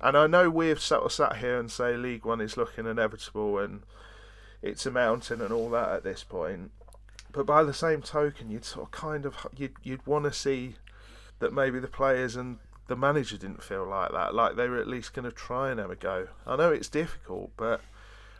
And 0.00 0.16
I 0.16 0.26
know 0.26 0.50
we've 0.50 0.80
sort 0.80 1.04
of 1.04 1.12
sat 1.12 1.38
here 1.38 1.58
and 1.58 1.70
say 1.70 1.96
League 1.96 2.24
One 2.24 2.40
is 2.40 2.56
looking 2.56 2.86
inevitable 2.86 3.58
and 3.58 3.82
it's 4.62 4.86
a 4.86 4.90
mountain 4.90 5.40
and 5.40 5.52
all 5.52 5.70
that 5.70 5.90
at 5.90 6.04
this 6.04 6.22
point. 6.22 6.70
But 7.32 7.46
by 7.46 7.62
the 7.62 7.74
same 7.74 8.02
token, 8.02 8.50
you'd 8.50 8.64
sort 8.64 8.86
of 8.86 8.90
kind 8.90 9.24
of 9.24 9.46
you'd 9.56 9.74
you'd 9.82 10.06
want 10.06 10.24
to 10.24 10.32
see 10.32 10.76
that 11.38 11.52
maybe 11.52 11.78
the 11.78 11.88
players 11.88 12.36
and 12.36 12.58
the 12.88 12.96
manager 12.96 13.36
didn't 13.36 13.62
feel 13.62 13.86
like 13.86 14.12
that. 14.12 14.34
Like 14.34 14.56
they 14.56 14.68
were 14.68 14.78
at 14.78 14.88
least 14.88 15.14
going 15.14 15.24
to 15.24 15.32
try 15.32 15.70
and 15.70 15.80
have 15.80 15.90
a 15.90 15.96
go. 15.96 16.28
I 16.46 16.56
know 16.56 16.72
it's 16.72 16.88
difficult, 16.88 17.50
but 17.56 17.80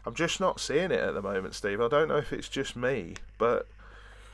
I'm 0.04 0.14
just 0.14 0.40
not 0.40 0.60
seeing 0.60 0.92
it 0.92 1.00
at 1.00 1.14
the 1.14 1.22
moment, 1.22 1.54
Steve. 1.54 1.80
I 1.80 1.88
don't 1.88 2.08
know 2.08 2.16
if 2.16 2.32
it's 2.32 2.48
just 2.48 2.76
me, 2.76 3.14
but 3.38 3.66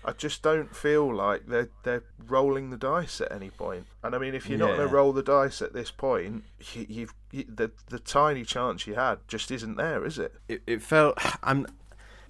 I 0.04 0.12
just 0.12 0.42
don't 0.42 0.74
feel 0.74 1.14
like 1.14 1.46
they're 1.46 1.68
they're 1.84 2.02
rolling 2.26 2.70
the 2.70 2.76
dice 2.76 3.20
at 3.20 3.30
any 3.32 3.50
point. 3.50 3.86
And 4.02 4.14
I 4.14 4.18
mean, 4.18 4.34
if 4.34 4.48
you're 4.48 4.58
not 4.58 4.76
going 4.76 4.88
to 4.88 4.94
roll 4.94 5.12
the 5.12 5.22
dice 5.22 5.62
at 5.62 5.72
this 5.72 5.90
point, 5.90 6.44
you, 6.72 6.86
you've 6.88 7.14
you, 7.30 7.44
the 7.48 7.70
the 7.88 7.98
tiny 7.98 8.44
chance 8.44 8.86
you 8.86 8.94
had 8.94 9.18
just 9.28 9.50
isn't 9.50 9.76
there, 9.76 10.04
is 10.04 10.18
it? 10.18 10.34
it, 10.48 10.62
it 10.66 10.82
felt 10.82 11.18
I'm 11.42 11.66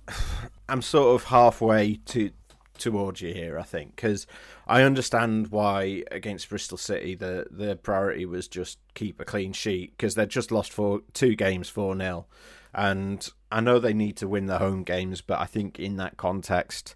I'm 0.69 0.83
sort 0.83 1.15
of 1.15 1.29
halfway 1.29 1.97
to 2.07 2.31
towards 2.79 3.21
you 3.23 3.33
here. 3.33 3.59
I 3.59 3.63
think 3.63 3.97
because 3.97 4.27
I 4.67 4.83
understand 4.83 5.49
why 5.49 6.05
against 6.11 6.51
Bristol 6.51 6.79
City 6.79 7.15
the 7.15 7.47
the 7.51 7.77
priority 7.77 8.27
was 8.27 8.49
just 8.49 8.79
keep 8.95 9.19
a 9.21 9.25
clean 9.25 9.53
sheet 9.53 9.97
because 9.97 10.15
they'd 10.15 10.29
just 10.29 10.53
lost 10.53 10.73
for 10.73 11.01
two 11.15 11.37
games 11.37 11.69
four 11.69 11.97
0 11.97 12.27
and 12.75 13.29
I 13.51 13.61
know 13.61 13.79
they 13.79 13.93
need 13.93 14.17
to 14.17 14.29
win 14.29 14.47
the 14.47 14.59
home 14.59 14.83
games, 14.83 15.21
but 15.21 15.39
I 15.39 15.45
think 15.45 15.79
in 15.79 15.97
that 15.99 16.17
context, 16.17 16.95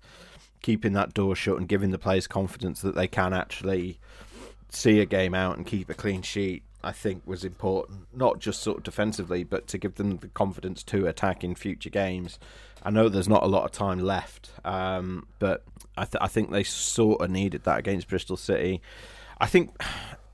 keeping 0.63 0.93
that 0.95 1.15
door 1.15 1.35
shut 1.37 1.59
and 1.59 1.69
giving 1.69 1.91
the 1.91 1.99
players 1.99 2.27
confidence 2.27 2.81
that 2.81 2.95
they 2.95 3.09
can 3.09 3.33
actually 3.33 3.99
see 4.69 5.01
a 5.01 5.07
game 5.07 5.35
out 5.35 5.57
and 5.57 5.67
keep 5.67 5.89
a 5.91 5.95
clean 5.95 6.23
sheet, 6.23 6.63
I 6.83 6.93
think 6.93 7.23
was 7.27 7.45
important. 7.45 8.07
Not 8.15 8.39
just 8.39 8.63
sort 8.63 8.79
of 8.79 8.85
defensively, 8.85 9.45
but 9.45 9.67
to 9.69 9.79
give 9.79 9.97
them 9.97 10.19
the 10.19 10.29
confidence 10.29 10.83
to 10.85 11.07
attack 11.07 11.43
in 11.43 11.55
future 11.55 11.91
games. 11.91 12.39
I 12.83 12.91
know 12.91 13.09
there's 13.09 13.29
not 13.29 13.43
a 13.43 13.47
lot 13.47 13.65
of 13.65 13.73
time 13.73 13.99
left, 13.99 14.51
um, 14.65 15.27
but 15.39 15.65
I, 15.97 16.05
th- 16.05 16.21
I 16.21 16.29
think 16.29 16.51
they 16.51 16.63
sort 16.63 17.21
of 17.21 17.31
needed 17.31 17.65
that 17.65 17.79
against 17.79 18.09
Bristol 18.09 18.37
City. 18.37 18.81
I 19.41 19.47
think. 19.47 19.71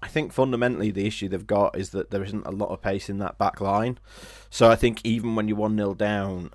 I 0.04 0.08
think 0.08 0.32
fundamentally 0.32 0.90
the 0.90 1.06
issue 1.06 1.28
they've 1.28 1.46
got 1.46 1.78
is 1.78 1.90
that 1.90 2.10
there 2.10 2.24
isn't 2.24 2.44
a 2.44 2.50
lot 2.50 2.70
of 2.70 2.82
pace 2.82 3.08
in 3.08 3.18
that 3.18 3.38
back 3.38 3.60
line. 3.60 4.00
So 4.50 4.68
I 4.68 4.74
think 4.74 5.00
even 5.04 5.36
when 5.36 5.46
you're 5.46 5.56
1 5.56 5.76
0 5.76 5.94
down, 5.94 6.50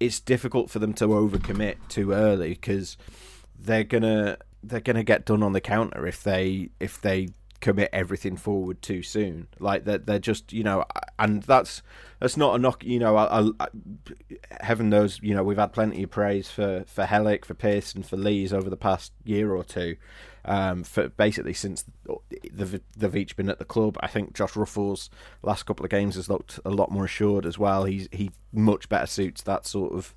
it's 0.00 0.20
difficult 0.20 0.70
for 0.70 0.78
them 0.78 0.94
to 0.94 1.08
overcommit 1.08 1.76
too 1.88 2.12
early 2.12 2.50
because 2.50 2.96
they're 3.58 3.84
gonna 3.84 4.38
they're 4.62 4.80
gonna 4.80 5.04
get 5.04 5.24
done 5.24 5.42
on 5.42 5.52
the 5.52 5.60
counter 5.60 6.06
if 6.06 6.22
they 6.22 6.70
if 6.80 7.00
they 7.00 7.28
commit 7.60 7.90
everything 7.92 8.36
forward 8.36 8.80
too 8.82 9.02
soon. 9.02 9.48
Like 9.58 9.84
they're 9.84 9.98
they're 9.98 10.18
just 10.18 10.52
you 10.52 10.62
know, 10.62 10.84
and 11.18 11.42
that's 11.42 11.82
that's 12.20 12.36
not 12.36 12.54
a 12.54 12.58
knock. 12.58 12.84
You 12.84 12.98
know, 12.98 13.16
I, 13.16 13.50
I, 13.60 13.68
heaven 14.60 14.88
knows 14.88 15.20
you 15.22 15.34
know 15.34 15.42
we've 15.42 15.58
had 15.58 15.72
plenty 15.72 16.02
of 16.02 16.10
praise 16.10 16.48
for 16.48 16.84
for 16.86 17.04
Helik, 17.04 17.44
for 17.44 17.54
Pearson, 17.54 18.02
for 18.02 18.16
Lees 18.16 18.52
over 18.52 18.70
the 18.70 18.76
past 18.76 19.12
year 19.24 19.54
or 19.54 19.64
two. 19.64 19.96
Um, 20.48 20.82
for 20.82 21.10
basically 21.10 21.52
since 21.52 21.84
they've, 22.50 22.80
they've 22.96 23.16
each 23.16 23.36
been 23.36 23.50
at 23.50 23.58
the 23.58 23.66
club, 23.66 23.98
I 24.00 24.06
think 24.06 24.34
Josh 24.34 24.54
Ruffels 24.54 25.10
last 25.42 25.66
couple 25.66 25.84
of 25.84 25.90
games 25.90 26.14
has 26.14 26.30
looked 26.30 26.58
a 26.64 26.70
lot 26.70 26.90
more 26.90 27.04
assured 27.04 27.44
as 27.44 27.58
well. 27.58 27.84
He's 27.84 28.08
he 28.12 28.30
much 28.50 28.88
better 28.88 29.06
suits 29.06 29.42
that 29.42 29.66
sort 29.66 29.92
of 29.92 30.14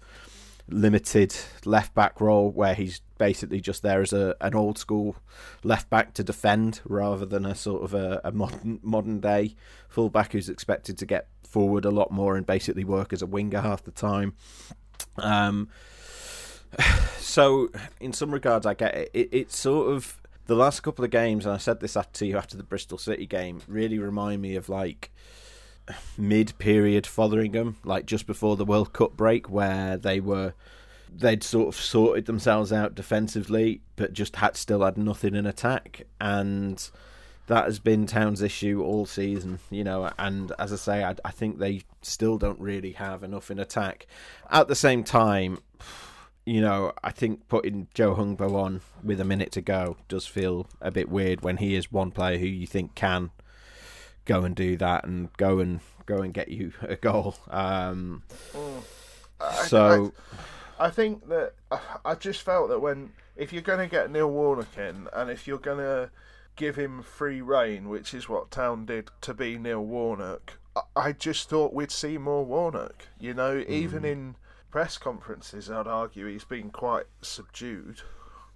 limited 0.69 1.35
left 1.65 1.93
back 1.93 2.21
role 2.21 2.49
where 2.49 2.73
he's 2.73 3.01
basically 3.17 3.59
just 3.59 3.83
there 3.83 4.01
as 4.01 4.13
a 4.13 4.33
an 4.39 4.55
old 4.55 4.77
school 4.77 5.17
left 5.65 5.89
back 5.89 6.13
to 6.13 6.23
defend 6.23 6.79
rather 6.85 7.25
than 7.25 7.45
a 7.45 7.53
sort 7.53 7.83
of 7.83 7.93
a, 7.93 8.21
a 8.23 8.31
modern 8.31 8.79
modern 8.81 9.19
day 9.19 9.53
full 9.89 10.09
back 10.09 10.31
who's 10.31 10.47
expected 10.47 10.97
to 10.97 11.05
get 11.05 11.27
forward 11.43 11.83
a 11.83 11.91
lot 11.91 12.09
more 12.09 12.37
and 12.37 12.45
basically 12.45 12.85
work 12.85 13.11
as 13.11 13.21
a 13.21 13.25
winger 13.25 13.59
half 13.59 13.83
the 13.83 13.91
time. 13.91 14.33
Um, 15.17 15.67
so 17.19 17.69
in 17.99 18.13
some 18.13 18.31
regards, 18.31 18.65
I 18.65 18.73
get 18.73 18.95
it. 18.95 19.11
it. 19.13 19.29
It's 19.33 19.57
sort 19.57 19.93
of 19.93 20.20
the 20.47 20.55
last 20.55 20.81
couple 20.81 21.05
of 21.05 21.11
games, 21.11 21.45
and 21.45 21.53
I 21.53 21.57
said 21.57 21.79
this 21.79 21.95
to 22.13 22.25
you 22.25 22.37
after 22.37 22.57
the 22.57 22.63
Bristol 22.63 22.97
City 22.97 23.25
game, 23.25 23.61
really 23.67 23.99
remind 23.99 24.41
me 24.41 24.55
of 24.55 24.69
like 24.69 25.11
mid-period 26.17 27.05
Fotheringham, 27.05 27.77
like 27.83 28.05
just 28.05 28.27
before 28.27 28.55
the 28.55 28.65
World 28.65 28.93
Cup 28.93 29.15
break, 29.15 29.49
where 29.49 29.97
they 29.97 30.19
were 30.19 30.53
they'd 31.13 31.43
sort 31.43 31.67
of 31.67 31.75
sorted 31.75 32.25
themselves 32.25 32.71
out 32.71 32.95
defensively, 32.95 33.81
but 33.97 34.13
just 34.13 34.37
had 34.37 34.55
still 34.55 34.83
had 34.83 34.97
nothing 34.97 35.35
in 35.35 35.45
attack, 35.45 36.03
and 36.19 36.89
that 37.47 37.65
has 37.65 37.79
been 37.79 38.05
Town's 38.05 38.41
issue 38.41 38.81
all 38.81 39.05
season, 39.05 39.59
you 39.69 39.83
know. 39.83 40.09
And 40.17 40.53
as 40.57 40.71
I 40.71 40.77
say, 40.77 41.03
I, 41.03 41.15
I 41.25 41.31
think 41.31 41.59
they 41.59 41.81
still 42.01 42.37
don't 42.37 42.59
really 42.59 42.93
have 42.93 43.23
enough 43.23 43.51
in 43.51 43.59
attack. 43.59 44.07
At 44.49 44.69
the 44.69 44.75
same 44.75 45.03
time, 45.03 45.59
you 46.51 46.59
know, 46.59 46.91
I 47.01 47.11
think 47.11 47.47
putting 47.47 47.87
Joe 47.93 48.13
Hungbo 48.13 48.55
on 48.55 48.81
with 49.01 49.21
a 49.21 49.23
minute 49.23 49.53
to 49.53 49.61
go 49.61 49.95
does 50.09 50.27
feel 50.27 50.67
a 50.81 50.91
bit 50.91 51.07
weird 51.07 51.43
when 51.43 51.55
he 51.57 51.75
is 51.75 51.93
one 51.93 52.11
player 52.11 52.37
who 52.37 52.45
you 52.45 52.67
think 52.67 52.93
can 52.93 53.31
go 54.25 54.43
and 54.43 54.53
do 54.53 54.75
that 54.75 55.05
and 55.05 55.31
go 55.37 55.59
and 55.59 55.79
go 56.05 56.17
and 56.17 56.33
get 56.33 56.49
you 56.49 56.73
a 56.81 56.97
goal. 56.97 57.35
Um, 57.49 58.23
mm. 58.51 58.83
I- 59.39 59.65
so 59.67 60.11
I 60.77 60.89
think 60.89 61.29
that 61.29 61.53
uh, 61.71 61.79
I 62.03 62.15
just 62.15 62.41
felt 62.41 62.67
that 62.67 62.79
when 62.81 63.13
if 63.37 63.53
you're 63.53 63.61
going 63.61 63.79
to 63.79 63.87
get 63.87 64.11
Neil 64.11 64.29
Warnock 64.29 64.77
in, 64.77 65.07
and 65.13 65.31
if 65.31 65.47
you're 65.47 65.57
going 65.57 65.77
to 65.77 66.11
give 66.57 66.75
him 66.75 67.01
free 67.01 67.39
reign, 67.39 67.87
which 67.87 68.13
is 68.13 68.27
what 68.27 68.51
Town 68.51 68.85
did 68.85 69.09
to 69.21 69.33
be 69.33 69.57
Neil 69.57 69.85
Warnock, 69.85 70.57
I- 70.75 70.81
I 70.97 71.11
just 71.13 71.47
thought 71.47 71.73
we'd 71.73 71.91
see 71.91 72.17
more 72.17 72.43
Warnock. 72.43 73.07
You 73.21 73.33
know, 73.33 73.63
even 73.69 74.03
mm. 74.03 74.11
in 74.11 74.35
press 74.71 74.97
conferences, 74.97 75.69
I'd 75.69 75.87
argue 75.87 76.25
he's 76.25 76.45
been 76.45 76.69
quite 76.69 77.05
subdued. 77.21 78.01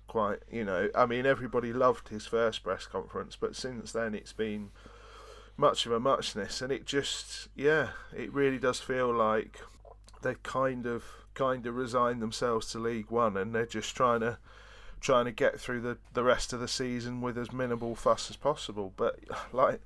Quite, 0.07 0.39
you 0.49 0.63
know, 0.63 0.89
I 0.95 1.05
mean, 1.05 1.25
everybody 1.25 1.73
loved 1.73 2.09
his 2.09 2.25
first 2.25 2.63
press 2.63 2.85
conference, 2.85 3.35
but 3.35 3.55
since 3.55 3.91
then 3.91 4.15
it's 4.15 4.33
been 4.33 4.69
much 5.57 5.85
of 5.85 5.91
a 5.91 5.99
muchness, 5.99 6.61
and 6.61 6.71
it 6.71 6.85
just, 6.85 7.49
yeah, 7.55 7.89
it 8.15 8.31
really 8.33 8.57
does 8.59 8.79
feel 8.79 9.13
like 9.13 9.59
they've 10.21 10.41
kind 10.43 10.85
of 10.85 11.03
kind 11.33 11.65
of 11.65 11.75
resigned 11.75 12.21
themselves 12.21 12.71
to 12.71 12.79
League 12.79 13.09
One, 13.09 13.35
and 13.35 13.53
they're 13.53 13.65
just 13.65 13.95
trying 13.95 14.21
to 14.21 14.37
trying 15.01 15.25
to 15.25 15.31
get 15.31 15.59
through 15.59 15.81
the 15.81 15.97
the 16.13 16.23
rest 16.23 16.53
of 16.53 16.59
the 16.59 16.67
season 16.67 17.21
with 17.21 17.37
as 17.37 17.51
minimal 17.51 17.95
fuss 17.95 18.29
as 18.29 18.35
possible. 18.35 18.93
But 18.95 19.19
like, 19.51 19.81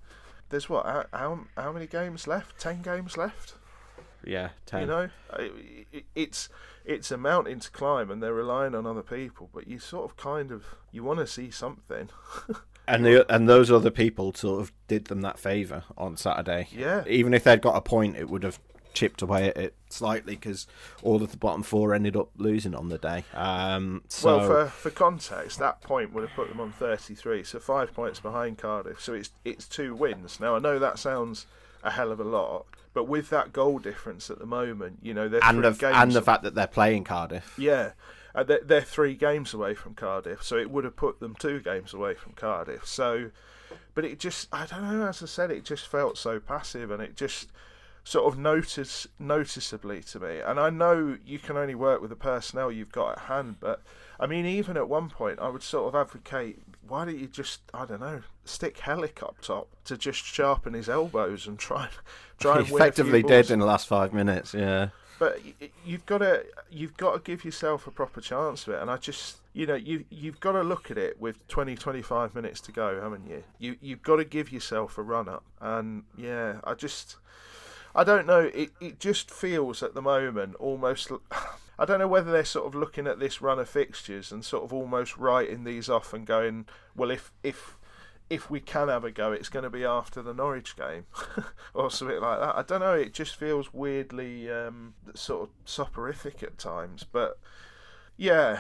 there's 0.50 0.70
what 0.70 0.86
how 0.86 1.06
how, 1.12 1.40
how 1.58 1.72
many 1.72 1.88
games 1.88 2.28
left? 2.28 2.60
Ten 2.60 2.82
games 2.82 3.18
left. 3.18 3.56
Yeah, 4.26 4.50
ten. 4.66 4.82
You 4.82 4.88
know, 4.88 5.10
it's 6.16 6.50
it's 6.86 7.12
a 7.12 7.18
mountain 7.18 7.60
to 7.60 7.72
climb, 7.72 8.10
and 8.10 8.22
they're 8.22 8.34
relying 8.34 8.76
on 8.76 8.86
other 8.86 9.04
people. 9.04 9.50
But 9.54 9.68
you 9.68 9.80
sort 9.80 10.10
of 10.10 10.18
kind 10.18 10.52
of 10.52 10.66
you 10.92 11.04
want 11.04 11.20
to 11.20 11.28
see 11.28 11.52
something. 11.52 12.10
And 12.90 13.06
the 13.06 13.32
and 13.32 13.48
those 13.48 13.72
other 13.72 13.92
people 13.92 14.34
sort 14.34 14.62
of 14.62 14.72
did 14.88 15.06
them 15.06 15.22
that 15.22 15.38
favour 15.38 15.84
on 15.96 16.18
Saturday. 16.18 16.70
Yeah. 16.72 17.04
Even 17.06 17.36
if 17.36 17.44
they'd 17.44 17.62
got 17.62 17.76
a 17.76 17.82
point, 17.82 18.18
it 18.18 18.30
would 18.30 18.42
have 18.42 18.60
chipped 18.94 19.22
away 19.22 19.50
at 19.50 19.58
it 19.58 19.76
slightly 19.90 20.36
because 20.36 20.66
all 21.04 21.22
of 21.22 21.30
the 21.30 21.38
bottom 21.38 21.62
four 21.62 21.94
ended 21.94 22.16
up 22.16 22.30
losing 22.36 22.74
on 22.74 22.90
the 22.90 22.98
day. 22.98 23.24
Um, 23.36 24.02
so 24.08 24.38
Well, 24.38 24.48
for 24.48 24.66
for 24.72 24.90
context, 24.90 25.60
that 25.60 25.82
point 25.82 26.14
would 26.14 26.24
have 26.24 26.36
put 26.36 26.50
them 26.50 26.60
on 26.60 26.72
33, 26.72 27.44
so 27.44 27.60
five 27.60 27.94
points 27.94 28.20
behind 28.20 28.58
Cardiff. 28.58 29.00
So 29.00 29.14
it's 29.14 29.30
it's 29.46 29.68
two 29.68 29.94
wins. 29.94 30.40
Now 30.40 30.56
I 30.56 30.60
know 30.60 30.80
that 30.80 30.98
sounds 30.98 31.46
a 31.84 31.92
hell 31.92 32.12
of 32.12 32.20
a 32.20 32.24
lot, 32.24 32.66
but 33.00 33.08
with 33.08 33.30
that 33.30 33.54
goal 33.54 33.80
difference 33.80 34.30
at 34.30 34.40
the 34.40 34.46
moment, 34.46 35.00
you 35.02 35.14
know 35.14 35.30
they're 35.30 35.40
and 35.42 35.64
the 35.64 35.72
games. 35.72 35.96
and 35.96 36.12
the 36.12 36.22
fact 36.22 36.44
that 36.44 36.54
they're 36.54 36.68
playing 36.68 37.06
Cardiff. 37.06 37.54
yeah, 37.58 37.92
uh, 38.36 38.44
they're, 38.44 38.60
they're 38.62 38.82
three 38.82 39.16
games 39.16 39.54
away 39.54 39.74
from 39.74 39.94
Cardiff, 39.94 40.44
so 40.44 40.58
it 40.58 40.70
would 40.70 40.84
have 40.84 40.98
put 40.98 41.22
them 41.22 41.34
two 41.40 41.62
games 41.62 41.94
away 41.94 42.14
from 42.14 42.34
Cardiff. 42.34 42.86
So, 42.86 43.32
but 43.96 44.04
it 44.04 44.20
just 44.20 44.50
I 44.52 44.66
don't 44.66 44.82
know. 44.82 45.08
As 45.08 45.24
I 45.24 45.28
said, 45.28 45.50
it 45.50 45.64
just 45.64 45.88
felt 45.88 46.18
so 46.18 46.42
passive, 46.42 46.92
and 46.92 47.02
it 47.02 47.16
just 47.16 47.54
sort 48.04 48.34
of 48.34 48.38
notice 48.38 49.08
noticeably 49.18 50.02
to 50.02 50.20
me. 50.20 50.40
And 50.40 50.60
I 50.60 50.70
know 50.70 51.18
you 51.26 51.40
can 51.40 51.56
only 51.56 51.76
work 51.76 52.02
with 52.02 52.10
the 52.10 52.18
personnel 52.18 52.70
you've 52.70 52.92
got 52.92 53.14
at 53.14 53.20
hand, 53.20 53.62
but 53.62 53.82
I 54.20 54.28
mean, 54.28 54.46
even 54.46 54.76
at 54.76 54.90
one 54.90 55.10
point, 55.10 55.40
I 55.40 55.48
would 55.50 55.64
sort 55.64 55.94
of 55.94 56.00
advocate 56.00 56.60
why 56.90 57.06
don't 57.06 57.20
you 57.20 57.28
just 57.28 57.62
I 57.74 57.86
don't 57.86 58.02
know 58.02 58.22
stick 58.44 58.78
Helik 58.78 59.22
up 59.22 59.36
top 59.42 59.68
to 59.86 59.96
just 59.96 60.26
sharpen 60.26 60.74
his 60.74 60.90
elbows 60.90 61.48
and 61.48 61.58
try 61.58 61.88
try 62.40 62.58
and 62.58 62.68
He 62.68 62.74
win 62.74 62.82
effectively 62.82 63.24
did 63.24 63.52
in 63.52 63.60
the 63.60 63.66
last 63.66 63.88
five 63.88 64.14
minutes. 64.14 64.54
Yeah. 64.54 64.90
But 65.20 65.40
you've 65.86 66.06
got 66.06 66.20
to 66.20 66.46
you've 66.70 66.98
got 66.98 67.14
to 67.14 67.20
give 67.20 67.46
yourself 67.46 67.88
a 67.88 67.92
proper 67.92 68.22
chance 68.22 68.68
of 68.68 68.74
it, 68.74 68.82
and 68.82 68.90
I 68.90 68.98
just 68.98 69.38
you 69.54 69.66
know 69.66 69.76
you 69.76 70.06
you've 70.10 70.40
got 70.40 70.54
to 70.54 70.64
look 70.64 70.90
at 70.90 70.98
it 70.98 71.20
with 71.20 71.46
20, 71.50 71.76
25 71.76 72.34
minutes 72.34 72.62
to 72.62 72.72
go, 72.72 73.00
haven't 73.02 73.30
you? 73.30 73.44
You 73.60 73.76
you've 73.82 74.02
got 74.02 74.16
to 74.16 74.26
give 74.26 74.52
yourself 74.52 74.98
a 74.98 75.02
run 75.02 75.28
up, 75.28 75.44
and 75.60 76.04
yeah, 76.18 76.62
I 76.64 76.74
just 76.74 77.18
I 77.94 78.06
don't 78.06 78.26
know. 78.26 78.50
It 78.54 78.72
it 78.80 79.00
just 79.00 79.30
feels 79.30 79.84
at 79.84 79.94
the 79.94 80.02
moment 80.02 80.56
almost. 80.56 81.12
I 81.80 81.86
don't 81.86 82.00
know 82.00 82.10
whether 82.10 82.30
they're 82.30 82.44
sort 82.44 82.68
of 82.68 82.76
looking 82.76 83.08
at 83.08 83.20
this 83.20 83.42
run 83.42 83.58
of 83.58 83.70
fixtures 83.70 84.34
and 84.34 84.44
sort 84.44 84.66
of 84.66 84.74
almost 84.74 85.18
writing 85.18 85.64
these 85.64 85.88
off 85.90 86.14
and 86.14 86.28
going, 86.28 86.66
well, 86.94 87.10
if 87.10 87.32
if 87.42 87.78
if 88.30 88.50
we 88.52 88.60
can 88.60 88.90
have 88.90 89.06
a 89.06 89.12
go, 89.12 89.32
it's 89.32 89.48
going 89.48 89.64
to 89.64 89.70
be 89.70 89.86
after 89.86 90.22
the 90.22 90.34
Norwich 90.34 90.76
game 90.76 91.06
or 91.74 91.90
something 91.90 92.20
like 92.20 92.40
that. 92.42 92.56
I 92.56 92.64
don't 92.64 92.82
know. 92.82 92.94
It 92.94 93.14
just 93.14 93.38
feels 93.38 93.74
weirdly 93.74 94.52
um, 94.52 94.94
sort 95.16 95.44
of 95.44 95.50
soporific 95.66 96.44
at 96.44 96.58
times. 96.58 97.06
But 97.10 97.40
yeah, 98.18 98.60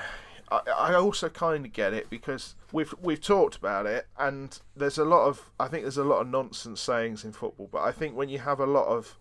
I, 0.49 0.61
I 0.75 0.93
also 0.95 1.27
kind 1.27 1.65
of 1.65 1.73
get 1.73 1.93
it 1.93 2.09
because 2.09 2.55
we've 2.71 2.93
we've 3.01 3.21
talked 3.21 3.57
about 3.57 3.85
it, 3.85 4.07
and 4.17 4.57
there's 4.77 4.97
a 4.97 5.05
lot 5.05 5.27
of 5.27 5.51
I 5.59 5.67
think 5.67 5.83
there's 5.83 5.97
a 5.97 6.05
lot 6.05 6.21
of 6.21 6.29
nonsense 6.29 6.79
sayings 6.79 7.25
in 7.25 7.33
football, 7.33 7.67
but 7.69 7.81
I 7.81 7.91
think 7.91 8.15
when 8.15 8.29
you 8.29 8.39
have 8.39 8.61
a 8.61 8.65
lot 8.65 8.87
of 8.87 9.19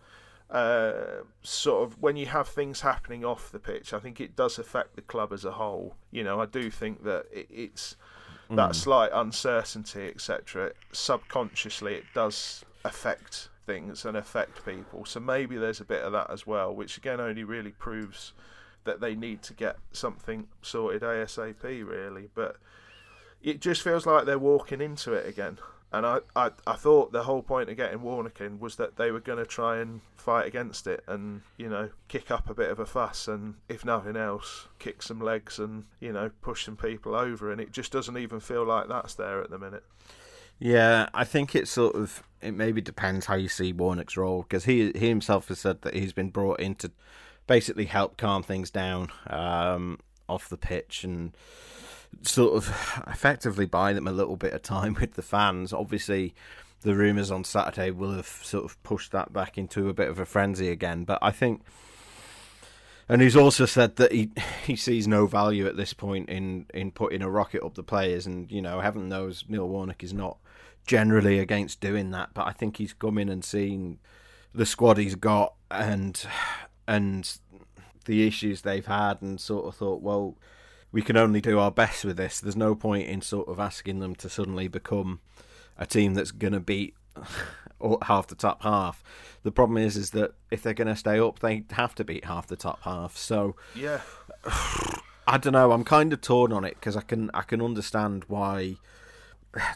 uh, 0.51 0.93
sort 1.43 1.85
of 1.85 2.01
when 2.01 2.17
you 2.17 2.27
have 2.27 2.49
things 2.49 2.81
happening 2.81 3.25
off 3.25 3.53
the 3.53 3.59
pitch, 3.59 3.93
I 3.93 3.99
think 3.99 4.21
it 4.21 4.35
does 4.35 4.59
affect 4.59 4.97
the 4.97 5.03
club 5.03 5.33
as 5.33 5.45
a 5.45 5.53
whole. 5.53 5.95
You 6.11 6.25
know, 6.25 6.41
I 6.41 6.47
do 6.47 6.71
think 6.71 7.05
that 7.05 7.27
it, 7.33 7.49
it's 7.51 7.97
that 8.51 8.71
mm. 8.71 8.75
slight 8.75 9.11
uncertainty, 9.13 10.09
etc. 10.09 10.73
Subconsciously, 10.93 11.95
it 11.95 12.05
does 12.15 12.65
affect 12.85 13.51
things 13.67 14.07
and 14.07 14.17
affect 14.17 14.65
people. 14.65 15.05
So 15.05 15.21
maybe 15.21 15.59
there's 15.59 15.81
a 15.81 15.85
bit 15.85 16.03
of 16.03 16.13
that 16.13 16.31
as 16.31 16.47
well, 16.47 16.75
which 16.75 16.97
again 16.97 17.21
only 17.21 17.45
really 17.45 17.73
proves 17.73 18.33
that 18.85 19.01
they 19.01 19.15
need 19.15 19.43
to 19.43 19.53
get 19.53 19.77
something 19.93 20.49
sorted 20.63 21.03
ASAP, 21.03 21.63
really. 21.63 22.31
But 22.35 22.57
it 23.43 23.61
just 23.61 23.83
feels 23.83 24.07
like 24.07 24.25
they're 24.25 24.39
walking 24.39 24.81
into 24.81 25.13
it 25.13 25.29
again. 25.29 25.59
And 25.93 26.05
I, 26.05 26.19
I, 26.37 26.51
I 26.67 26.75
thought 26.75 27.13
the 27.13 27.23
whole 27.23 27.43
point 27.43 27.71
of 27.71 27.77
getting 27.77 28.03
Warnock 28.03 28.41
in 28.43 28.61
was 28.61 28.77
that 28.77 28.97
they 28.97 29.11
were 29.11 29.21
going 29.21 29.39
to 29.39 29.47
try 29.47 29.79
and 29.79 30.03
fight 30.17 30.47
against 30.47 30.87
it 30.87 31.03
and, 31.07 31.41
you 31.57 31.69
know, 31.69 31.89
kick 32.09 32.31
up 32.31 32.51
a 32.51 32.55
bit 32.55 32.71
of 32.71 32.79
a 32.79 32.85
fuss 32.85 33.27
and, 33.27 33.55
if 33.69 33.85
nothing 33.85 34.17
else, 34.17 34.69
kick 34.79 35.03
some 35.03 35.21
legs 35.21 35.59
and, 35.59 35.85
you 35.99 36.13
know, 36.13 36.31
push 36.43 36.67
some 36.67 36.77
people 36.77 37.15
over. 37.15 37.51
And 37.51 37.61
it 37.61 37.73
just 37.73 37.91
doesn't 37.91 38.19
even 38.19 38.39
feel 38.39 38.65
like 38.65 38.89
that's 38.89 39.15
there 39.15 39.41
at 39.41 39.49
the 39.51 39.59
minute. 39.59 39.85
Yeah, 40.59 41.09
I 41.15 41.25
think 41.25 41.55
it 41.55 41.69
sort 41.69 41.95
of 41.95 42.23
it 42.43 42.53
maybe 42.53 42.81
depends 42.81 43.27
how 43.27 43.35
you 43.35 43.49
see 43.49 43.73
Warnock's 43.73 44.17
role 44.17 44.43
because 44.43 44.65
he 44.65 44.93
he 44.95 45.09
himself 45.09 45.49
has 45.49 45.61
said 45.61 45.83
that 45.83 45.95
he's 45.95 46.13
been 46.13 46.31
brought 46.31 46.61
in 46.61 46.75
to 46.77 46.91
basically 47.47 47.87
help 47.87 48.17
calm 48.17 48.43
things 48.43 48.71
down 48.71 49.09
um, 49.29 49.99
off 50.29 50.49
the 50.49 50.57
pitch 50.57 51.05
and 51.05 51.37
sort 52.23 52.55
of 52.55 53.03
effectively 53.07 53.67
buy 53.67 53.93
them 53.93 54.07
a 54.07 54.13
little 54.13 54.37
bit 54.37 54.53
of 54.53 54.63
time 54.63 54.95
with 55.01 55.15
the 55.15 55.23
fans. 55.23 55.73
Obviously, 55.73 56.35
the 56.83 56.95
rumours 56.95 57.31
on 57.31 57.45
Saturday 57.45 57.91
will 57.91 58.13
have 58.13 58.27
sort 58.27 58.65
of 58.65 58.81
pushed 58.83 59.13
that 59.13 59.33
back 59.33 59.59
into 59.59 59.89
a 59.89 59.95
bit 59.95 60.09
of 60.09 60.19
a 60.19 60.27
frenzy 60.27 60.69
again, 60.69 61.05
but 61.05 61.19
I 61.23 61.31
think. 61.31 61.63
And 63.11 63.23
he's 63.23 63.37
also 63.37 63.65
said 63.65 63.97
that 63.97 64.13
he 64.13 64.31
he 64.67 64.77
sees 64.77 65.09
no 65.09 65.27
value 65.27 65.67
at 65.67 65.77
this 65.77 65.93
point 65.95 66.29
in, 66.29 66.67
in 66.75 66.91
putting 66.91 67.23
a 67.23 67.31
rocket 67.31 67.65
up 67.65 67.75
the 67.75 67.83
players, 67.83 68.27
and 68.27 68.51
you 68.51 68.63
know, 68.63 68.81
heaven 68.81 69.09
knows 69.09 69.45
Neil 69.49 69.69
Warnock 69.69 70.05
is 70.05 70.13
not 70.13 70.39
generally 70.87 71.39
against 71.39 71.81
doing 71.81 72.11
that, 72.13 72.31
but 72.35 72.47
I 72.47 72.53
think 72.53 72.79
he's 72.79 72.95
come 72.95 73.19
in 73.19 73.29
and 73.29 73.45
seen 73.45 73.99
the 74.55 74.67
squad 74.67 74.97
he's 74.97 75.15
got 75.15 75.55
and 75.71 76.23
and 76.89 77.39
the 78.05 78.27
issues 78.27 78.63
they've 78.63 78.87
had, 78.87 79.21
and 79.21 79.41
sort 79.41 79.67
of 79.67 79.75
thought, 79.75 80.01
well, 80.01 80.37
we 80.93 81.03
can 81.03 81.17
only 81.17 81.41
do 81.41 81.59
our 81.59 81.71
best 81.71 82.05
with 82.05 82.17
this. 82.17 82.41
There's 82.41 82.57
no 82.57 82.75
point 82.75 83.09
in 83.09 83.21
sort 83.21 83.49
of 83.49 83.61
asking 83.61 84.01
them 84.01 84.15
to 84.17 84.29
suddenly 84.29 84.69
become 84.69 85.21
a 85.77 85.87
team 85.87 86.15
that's 86.15 86.31
going 86.31 86.55
to 86.55 86.61
beat 86.61 86.95
half 88.03 88.27
the 88.27 88.35
top 88.35 88.63
half. 88.63 89.03
The 89.43 89.53
problem 89.53 89.79
is, 89.79 89.97
is 89.97 90.11
that 90.11 90.33
if 90.51 90.63
they're 90.63 90.75
going 90.75 90.89
to 90.89 90.97
stay 90.97 91.21
up, 91.21 91.39
they 91.41 91.65
have 91.71 91.95
to 91.97 92.05
beat 92.05 92.25
half 92.25 92.47
the 92.47 92.57
top 92.57 92.83
half. 92.83 93.17
So 93.17 93.57
yeah, 93.75 94.01
I 95.27 95.39
don't 95.39 95.53
know. 95.53 95.73
I'm 95.73 95.85
kind 95.85 96.13
of 96.13 96.21
torn 96.21 96.53
on 96.53 96.65
it 96.65 96.75
because 96.75 96.97
I 96.97 97.03
can 97.03 97.31
I 97.35 97.43
can 97.43 97.63
understand 97.63 98.25
why 98.29 98.77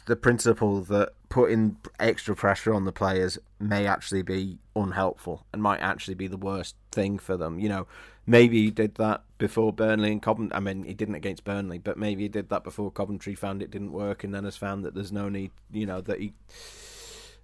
the 0.06 0.16
principle 0.16 0.80
that 0.82 1.12
putting 1.28 1.76
extra 1.98 2.36
pressure 2.36 2.74
on 2.74 2.84
the 2.84 2.92
players 2.92 3.38
may 3.58 3.86
actually 3.86 4.22
be 4.22 4.58
unhelpful 4.76 5.46
and 5.52 5.62
might 5.62 5.80
actually 5.80 6.14
be 6.14 6.26
the 6.26 6.36
worst 6.36 6.76
thing 6.90 7.18
for 7.18 7.36
them. 7.36 7.58
You 7.58 7.68
know, 7.68 7.86
maybe 8.26 8.64
he 8.64 8.70
did 8.70 8.96
that 8.96 9.22
before 9.38 9.72
Burnley 9.72 10.12
and 10.12 10.22
Coventry. 10.22 10.54
I 10.54 10.60
mean, 10.60 10.84
he 10.84 10.94
didn't 10.94 11.14
against 11.14 11.44
Burnley, 11.44 11.78
but 11.78 11.96
maybe 11.96 12.22
he 12.22 12.28
did 12.28 12.50
that 12.50 12.64
before 12.64 12.90
Coventry 12.90 13.34
found 13.34 13.62
it 13.62 13.70
didn't 13.70 13.92
work 13.92 14.24
and 14.24 14.34
then 14.34 14.44
has 14.44 14.56
found 14.56 14.84
that 14.84 14.94
there's 14.94 15.12
no 15.12 15.28
need, 15.28 15.50
you 15.70 15.86
know, 15.86 16.00
that 16.02 16.20
he. 16.20 16.34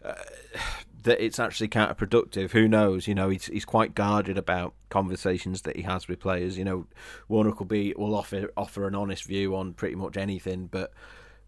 Uh, 0.05 0.15
that 1.03 1.25
it's 1.25 1.39
actually 1.39 1.69
counterproductive. 1.69 2.51
Who 2.51 2.69
knows? 2.69 3.09
You 3.09 3.15
know, 3.15 3.31
he's 3.31 3.47
he's 3.47 3.65
quite 3.65 3.95
guarded 3.95 4.37
about 4.37 4.75
conversations 4.91 5.63
that 5.63 5.77
he 5.77 5.83
has 5.83 6.07
with 6.09 6.21
players. 6.21 6.59
You 6.59 6.65
know, 6.65 6.87
Warnock 7.29 7.59
will 7.59 7.67
be 7.67 7.95
will 7.97 8.15
offer 8.15 8.51
offer 8.57 8.87
an 8.87 8.95
honest 8.95 9.25
view 9.25 9.57
on 9.57 9.75
pretty 9.75 9.95
much 9.95 10.17
anything, 10.17 10.67
but 10.67 10.93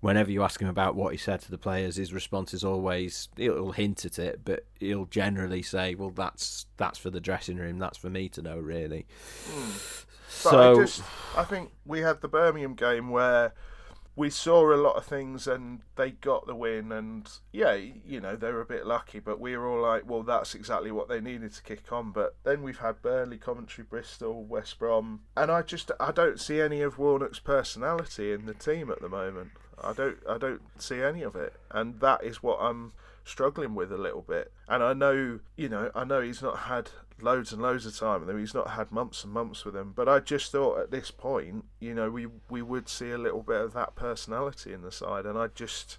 whenever 0.01 0.31
you 0.31 0.43
ask 0.43 0.61
him 0.61 0.69
about 0.69 0.95
what 0.95 1.13
he 1.13 1.19
said 1.19 1.41
to 1.41 1.51
the 1.51 1.59
players, 1.59 1.97
his 1.97 2.13
response 2.13 2.55
is 2.55 2.65
always 2.65 3.29
he'll 3.37 3.73
hint 3.73 4.05
at 4.05 4.19
it, 4.19 4.41
but 4.45 4.67
he'll 4.79 5.07
generally 5.07 5.63
say, 5.63 5.95
"Well, 5.95 6.11
that's 6.11 6.67
that's 6.77 6.99
for 6.99 7.11
the 7.11 7.21
dressing 7.21 7.57
room. 7.57 7.79
That's 7.79 7.99
for 7.99 8.11
me 8.11 8.29
to 8.31 8.43
know, 8.43 8.59
really." 8.59 9.07
Mm. 9.51 10.07
So 10.29 10.81
I, 10.81 10.85
just, 10.85 11.03
I 11.37 11.43
think 11.43 11.73
we 11.85 12.01
had 12.01 12.21
the 12.21 12.29
Birmingham 12.29 12.75
game 12.75 13.11
where 13.11 13.53
we 14.17 14.31
saw 14.31 14.73
a 14.73 14.77
lot 14.77 14.97
of 14.97 15.05
things 15.05 15.47
and 15.47 15.81
they 15.97 16.11
got 16.11 16.47
the 16.47 16.55
win 16.55 16.93
and 16.93 17.29
yeah 17.53 17.73
you 17.73 18.21
know 18.21 18.37
they 18.37 18.53
were 18.53 18.61
a 18.61 18.67
bit 18.67 18.87
lucky 18.87 19.19
but 19.19 19.41
we 19.41 19.57
were 19.57 19.67
all 19.67 19.81
like 19.81 20.09
well 20.09 20.23
that's 20.23 20.55
exactly 20.55 20.91
what 20.91 21.09
they 21.09 21.21
needed 21.21 21.53
to 21.53 21.63
kick 21.63 21.91
on 21.93 22.11
but 22.11 22.37
then 22.45 22.63
we've 22.63 22.81
had 22.81 23.01
Burnley 23.03 23.39
Coventry 23.39 23.83
Bristol 23.83 24.45
West 24.45 24.79
Brom 24.79 25.21
and 25.37 25.51
I 25.51 25.63
just 25.63 25.91
I 25.99 26.13
don't 26.13 26.41
see 26.41 26.61
any 26.61 26.83
of 26.83 26.99
Warnock's 26.99 27.39
personality 27.39 28.33
in 28.33 28.47
the 28.47 28.55
team 28.55 28.91
at 28.91 29.01
the 29.01 29.09
moment 29.09 29.53
I 29.83 29.93
don't 29.93 30.19
I 30.29 30.39
don't 30.39 30.63
see 30.79 31.03
any 31.03 31.23
of 31.23 31.37
it, 31.37 31.55
and 31.71 32.01
that 32.01 32.25
is 32.25 32.43
what 32.43 32.59
I'm 32.61 32.93
struggling 33.25 33.75
with 33.75 33.93
a 33.93 33.99
little 33.99 34.23
bit. 34.23 34.53
And 34.69 34.83
I 34.83 34.93
know, 34.93 35.41
you 35.57 35.69
know, 35.69 35.91
I 35.95 36.05
know 36.05 36.21
he's 36.21 36.43
not 36.43 36.61
had 36.61 36.91
loads 37.21 37.53
and 37.53 37.63
loads 37.63 37.87
of 37.87 37.97
time 37.97 38.21
with 38.21 38.31
him. 38.31 38.39
He's 38.39 38.55
not 38.55 38.71
had 38.71 38.91
months 38.91 39.25
and 39.25 39.33
months 39.33 39.65
with 39.65 39.77
him. 39.77 39.93
But 39.95 40.09
I 40.09 40.21
just 40.21 40.53
thought 40.53 40.81
at 40.81 40.91
this 40.91 41.11
point, 41.11 41.65
you 41.79 41.95
know, 41.95 42.11
we 42.11 42.27
we 42.49 42.63
would 42.63 42.89
see 42.89 43.11
a 43.11 43.19
little 43.19 43.43
bit 43.43 43.61
of 43.61 43.73
that 43.75 43.95
personality 43.95 44.73
in 44.73 44.83
the 44.83 44.93
side, 44.93 45.27
and 45.27 45.39
I 45.39 45.49
just 45.49 45.99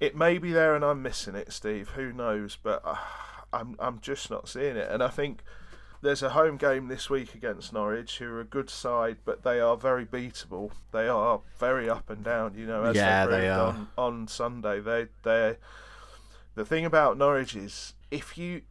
it 0.00 0.16
may 0.16 0.38
be 0.38 0.52
there 0.52 0.74
and 0.74 0.84
I'm 0.84 1.02
missing 1.02 1.34
it, 1.34 1.52
Steve. 1.52 1.90
Who 1.90 2.12
knows? 2.12 2.56
But 2.62 2.82
uh, 2.84 2.96
I'm 3.52 3.76
I'm 3.78 4.00
just 4.00 4.30
not 4.30 4.48
seeing 4.48 4.76
it, 4.76 4.90
and 4.90 5.02
I 5.02 5.08
think 5.08 5.42
there's 6.02 6.22
a 6.22 6.30
home 6.30 6.56
game 6.56 6.88
this 6.88 7.08
week 7.08 7.34
against 7.34 7.72
Norwich, 7.72 8.18
who 8.18 8.26
are 8.26 8.40
a 8.40 8.44
good 8.44 8.68
side, 8.68 9.18
but 9.24 9.44
they 9.44 9.60
are 9.60 9.76
very 9.76 10.04
beatable. 10.04 10.72
They 10.90 11.08
are 11.08 11.40
very 11.58 11.88
up 11.88 12.10
and 12.10 12.24
down. 12.24 12.54
You 12.56 12.66
know, 12.66 12.82
as 12.82 12.96
yeah, 12.96 13.24
they, 13.26 13.42
they 13.42 13.48
are. 13.48 13.68
On, 13.68 13.88
on 13.96 14.28
Sunday. 14.28 14.80
They 14.80 15.06
they 15.22 15.56
the 16.54 16.64
thing 16.64 16.84
about 16.84 17.16
Norwich 17.16 17.54
is 17.54 17.94
if 18.10 18.36
you, 18.36 18.62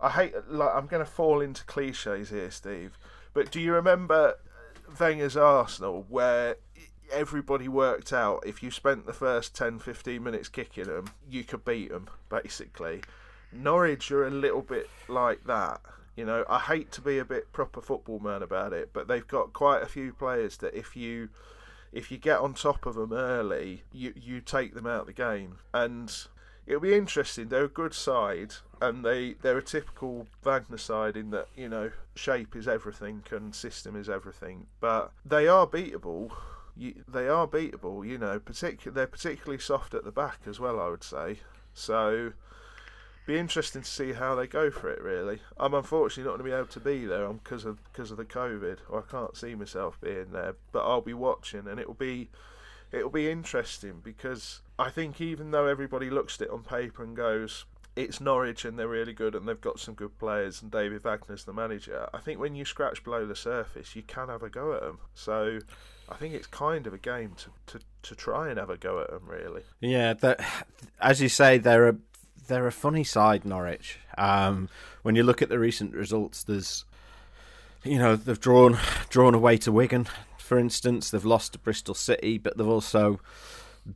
I 0.00 0.10
hate 0.10 0.34
like 0.48 0.74
I'm 0.74 0.86
going 0.86 1.04
to 1.04 1.10
fall 1.10 1.40
into 1.40 1.64
cliches 1.64 2.30
here, 2.30 2.50
Steve. 2.50 2.98
But 3.34 3.50
do 3.50 3.60
you 3.60 3.74
remember 3.74 4.36
Wenger's 4.98 5.36
Arsenal 5.36 6.06
where 6.08 6.56
everybody 7.12 7.68
worked 7.68 8.12
out 8.12 8.42
if 8.46 8.62
you 8.62 8.70
spent 8.70 9.04
the 9.04 9.12
first 9.12 9.54
10 9.54 9.78
15 9.78 10.22
minutes 10.22 10.48
kicking 10.48 10.84
them 10.84 11.04
you 11.28 11.44
could 11.44 11.62
beat 11.62 11.90
them 11.90 12.08
basically 12.30 13.02
norwich 13.52 14.10
are 14.10 14.26
a 14.26 14.30
little 14.30 14.62
bit 14.62 14.88
like 15.06 15.44
that 15.44 15.82
you 16.16 16.24
know, 16.24 16.44
I 16.48 16.60
hate 16.60 16.92
to 16.92 17.00
be 17.00 17.18
a 17.18 17.24
bit 17.24 17.52
proper 17.52 17.80
football 17.80 18.20
man 18.20 18.42
about 18.42 18.72
it, 18.72 18.90
but 18.92 19.08
they've 19.08 19.26
got 19.26 19.52
quite 19.52 19.82
a 19.82 19.86
few 19.86 20.12
players 20.12 20.58
that 20.58 20.74
if 20.74 20.96
you 20.96 21.28
if 21.92 22.10
you 22.10 22.18
get 22.18 22.40
on 22.40 22.54
top 22.54 22.86
of 22.86 22.94
them 22.94 23.12
early, 23.12 23.84
you 23.92 24.12
you 24.16 24.40
take 24.40 24.74
them 24.74 24.86
out 24.86 25.02
of 25.02 25.06
the 25.06 25.12
game, 25.12 25.58
and 25.72 26.26
it'll 26.66 26.80
be 26.80 26.94
interesting. 26.94 27.48
They're 27.48 27.64
a 27.64 27.68
good 27.68 27.94
side, 27.94 28.54
and 28.80 29.04
they 29.04 29.34
they're 29.34 29.58
a 29.58 29.62
typical 29.62 30.26
Wagner 30.42 30.78
side 30.78 31.16
in 31.16 31.30
that 31.30 31.48
you 31.56 31.68
know 31.68 31.90
shape 32.14 32.54
is 32.54 32.68
everything 32.68 33.22
and 33.30 33.54
system 33.54 33.96
is 33.96 34.08
everything, 34.08 34.66
but 34.80 35.12
they 35.24 35.48
are 35.48 35.66
beatable. 35.66 36.30
You, 36.76 37.04
they 37.06 37.28
are 37.28 37.46
beatable, 37.46 38.06
you 38.06 38.18
know. 38.18 38.40
Particular, 38.40 38.92
they're 38.92 39.06
particularly 39.06 39.60
soft 39.60 39.94
at 39.94 40.04
the 40.04 40.10
back 40.10 40.40
as 40.46 40.58
well. 40.58 40.80
I 40.80 40.88
would 40.88 41.04
say. 41.04 41.38
So 41.72 42.32
be 43.26 43.38
interesting 43.38 43.82
to 43.82 43.88
see 43.88 44.12
how 44.12 44.34
they 44.34 44.46
go 44.46 44.70
for 44.70 44.90
it. 44.90 45.00
Really, 45.02 45.40
I'm 45.58 45.74
unfortunately 45.74 46.24
not 46.24 46.38
going 46.38 46.50
to 46.50 46.56
be 46.56 46.58
able 46.58 46.72
to 46.72 46.80
be 46.80 47.06
there 47.06 47.26
um, 47.26 47.40
because 47.42 47.64
of 47.64 47.82
because 47.84 48.10
of 48.10 48.16
the 48.16 48.24
COVID, 48.24 48.78
I 48.92 49.00
can't 49.10 49.36
see 49.36 49.54
myself 49.54 49.98
being 50.00 50.32
there. 50.32 50.56
But 50.72 50.84
I'll 50.84 51.00
be 51.00 51.14
watching, 51.14 51.66
and 51.66 51.80
it'll 51.80 51.94
be 51.94 52.30
it'll 52.92 53.10
be 53.10 53.30
interesting 53.30 54.00
because 54.02 54.60
I 54.78 54.90
think 54.90 55.20
even 55.20 55.50
though 55.50 55.66
everybody 55.66 56.10
looks 56.10 56.40
at 56.40 56.48
it 56.48 56.52
on 56.52 56.62
paper 56.62 57.02
and 57.02 57.16
goes, 57.16 57.64
it's 57.96 58.20
Norwich 58.20 58.64
and 58.64 58.78
they're 58.78 58.88
really 58.88 59.12
good 59.12 59.34
and 59.34 59.48
they've 59.48 59.60
got 59.60 59.78
some 59.78 59.94
good 59.94 60.18
players 60.18 60.62
and 60.62 60.70
David 60.70 61.02
Wagner's 61.04 61.44
the 61.44 61.52
manager. 61.52 62.08
I 62.12 62.18
think 62.18 62.40
when 62.40 62.54
you 62.54 62.64
scratch 62.64 63.04
below 63.04 63.26
the 63.26 63.36
surface, 63.36 63.94
you 63.94 64.02
can 64.02 64.28
have 64.28 64.42
a 64.42 64.48
go 64.48 64.74
at 64.74 64.82
them. 64.82 64.98
So 65.14 65.60
I 66.08 66.14
think 66.16 66.34
it's 66.34 66.46
kind 66.46 66.86
of 66.86 66.92
a 66.94 66.98
game 66.98 67.34
to, 67.36 67.78
to, 67.78 67.84
to 68.02 68.14
try 68.14 68.48
and 68.48 68.58
have 68.58 68.70
a 68.70 68.76
go 68.76 69.00
at 69.00 69.10
them, 69.10 69.22
really. 69.26 69.62
Yeah, 69.80 70.14
as 71.00 71.20
you 71.22 71.28
say, 71.28 71.58
they're 71.58 71.88
a 71.88 71.96
they're 72.46 72.66
a 72.66 72.72
funny 72.72 73.04
side, 73.04 73.44
Norwich. 73.44 73.98
Um, 74.16 74.68
when 75.02 75.14
you 75.14 75.22
look 75.22 75.42
at 75.42 75.48
the 75.48 75.58
recent 75.58 75.94
results, 75.94 76.44
there's, 76.44 76.84
you 77.82 77.98
know, 77.98 78.16
they've 78.16 78.40
drawn 78.40 78.78
drawn 79.08 79.34
away 79.34 79.56
to 79.58 79.72
Wigan, 79.72 80.08
for 80.38 80.58
instance. 80.58 81.10
They've 81.10 81.24
lost 81.24 81.52
to 81.52 81.58
Bristol 81.58 81.94
City, 81.94 82.38
but 82.38 82.56
they've 82.56 82.66
also 82.66 83.20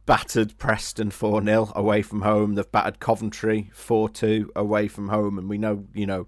battered 0.07 0.59
Preston 0.59 1.11
4 1.11 1.43
0 1.43 1.73
away 1.75 2.03
from 2.03 2.23
home. 2.23 2.55
They've 2.55 2.71
battered 2.71 3.01
Coventry 3.01 3.71
4 3.73 4.09
2 4.09 4.53
away 4.55 4.89
from 4.89 5.09
home. 5.09 5.39
And 5.39 5.49
we 5.49 5.59
know, 5.59 5.85
you 5.95 6.07
know, 6.07 6.27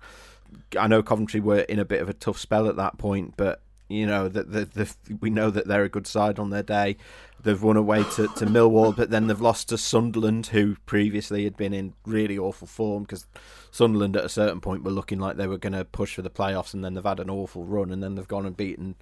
I 0.79 0.87
know 0.87 1.03
Coventry 1.03 1.41
were 1.41 1.61
in 1.61 1.79
a 1.79 1.85
bit 1.85 2.01
of 2.01 2.09
a 2.09 2.15
tough 2.15 2.39
spell 2.39 2.69
at 2.69 2.77
that 2.77 2.99
point, 2.99 3.35
but 3.37 3.63
You 3.91 4.07
know 4.07 4.29
that 4.29 4.53
the, 4.53 4.67
the, 4.67 4.95
we 5.21 5.31
know 5.31 5.51
that 5.51 5.67
they're 5.67 5.83
a 5.83 5.89
good 5.89 6.07
side 6.07 6.39
on 6.39 6.51
their 6.51 6.63
day. 6.63 6.97
They've 7.43 7.61
won 7.61 7.77
away 7.77 8.05
to, 8.05 8.29
to 8.29 8.47
Millwall, 8.47 8.95
but 8.95 9.11
then 9.11 9.27
they've 9.27 9.41
lost 9.41 9.71
to 9.71 9.79
Sunderland, 9.79 10.47
who 10.47 10.77
previously 10.87 11.43
had 11.43 11.57
been 11.57 11.75
in 11.75 11.95
really 12.07 12.39
awful 12.39 12.69
form 12.69 13.03
because 13.03 13.27
Sunderland 13.73 14.17
at 14.17 14.25
a 14.25 14.29
certain 14.29 14.61
point 14.61 14.85
were 14.85 14.93
looking 14.93 15.19
like 15.19 15.37
they 15.37 15.49
were 15.49 15.59
going 15.59 15.73
to 15.73 15.85
push 15.85 16.15
for 16.15 16.23
the 16.23 16.31
playoffs, 16.31 16.73
and 16.73 16.85
then 16.85 16.95
they've 16.95 17.03
had 17.03 17.19
an 17.19 17.31
awful 17.31 17.65
run, 17.65 17.91
and 17.91 18.01
then 18.01 18.15
they've 18.15 18.29
gone 18.29 18.47
and 18.47 18.57
beaten, 18.57 18.95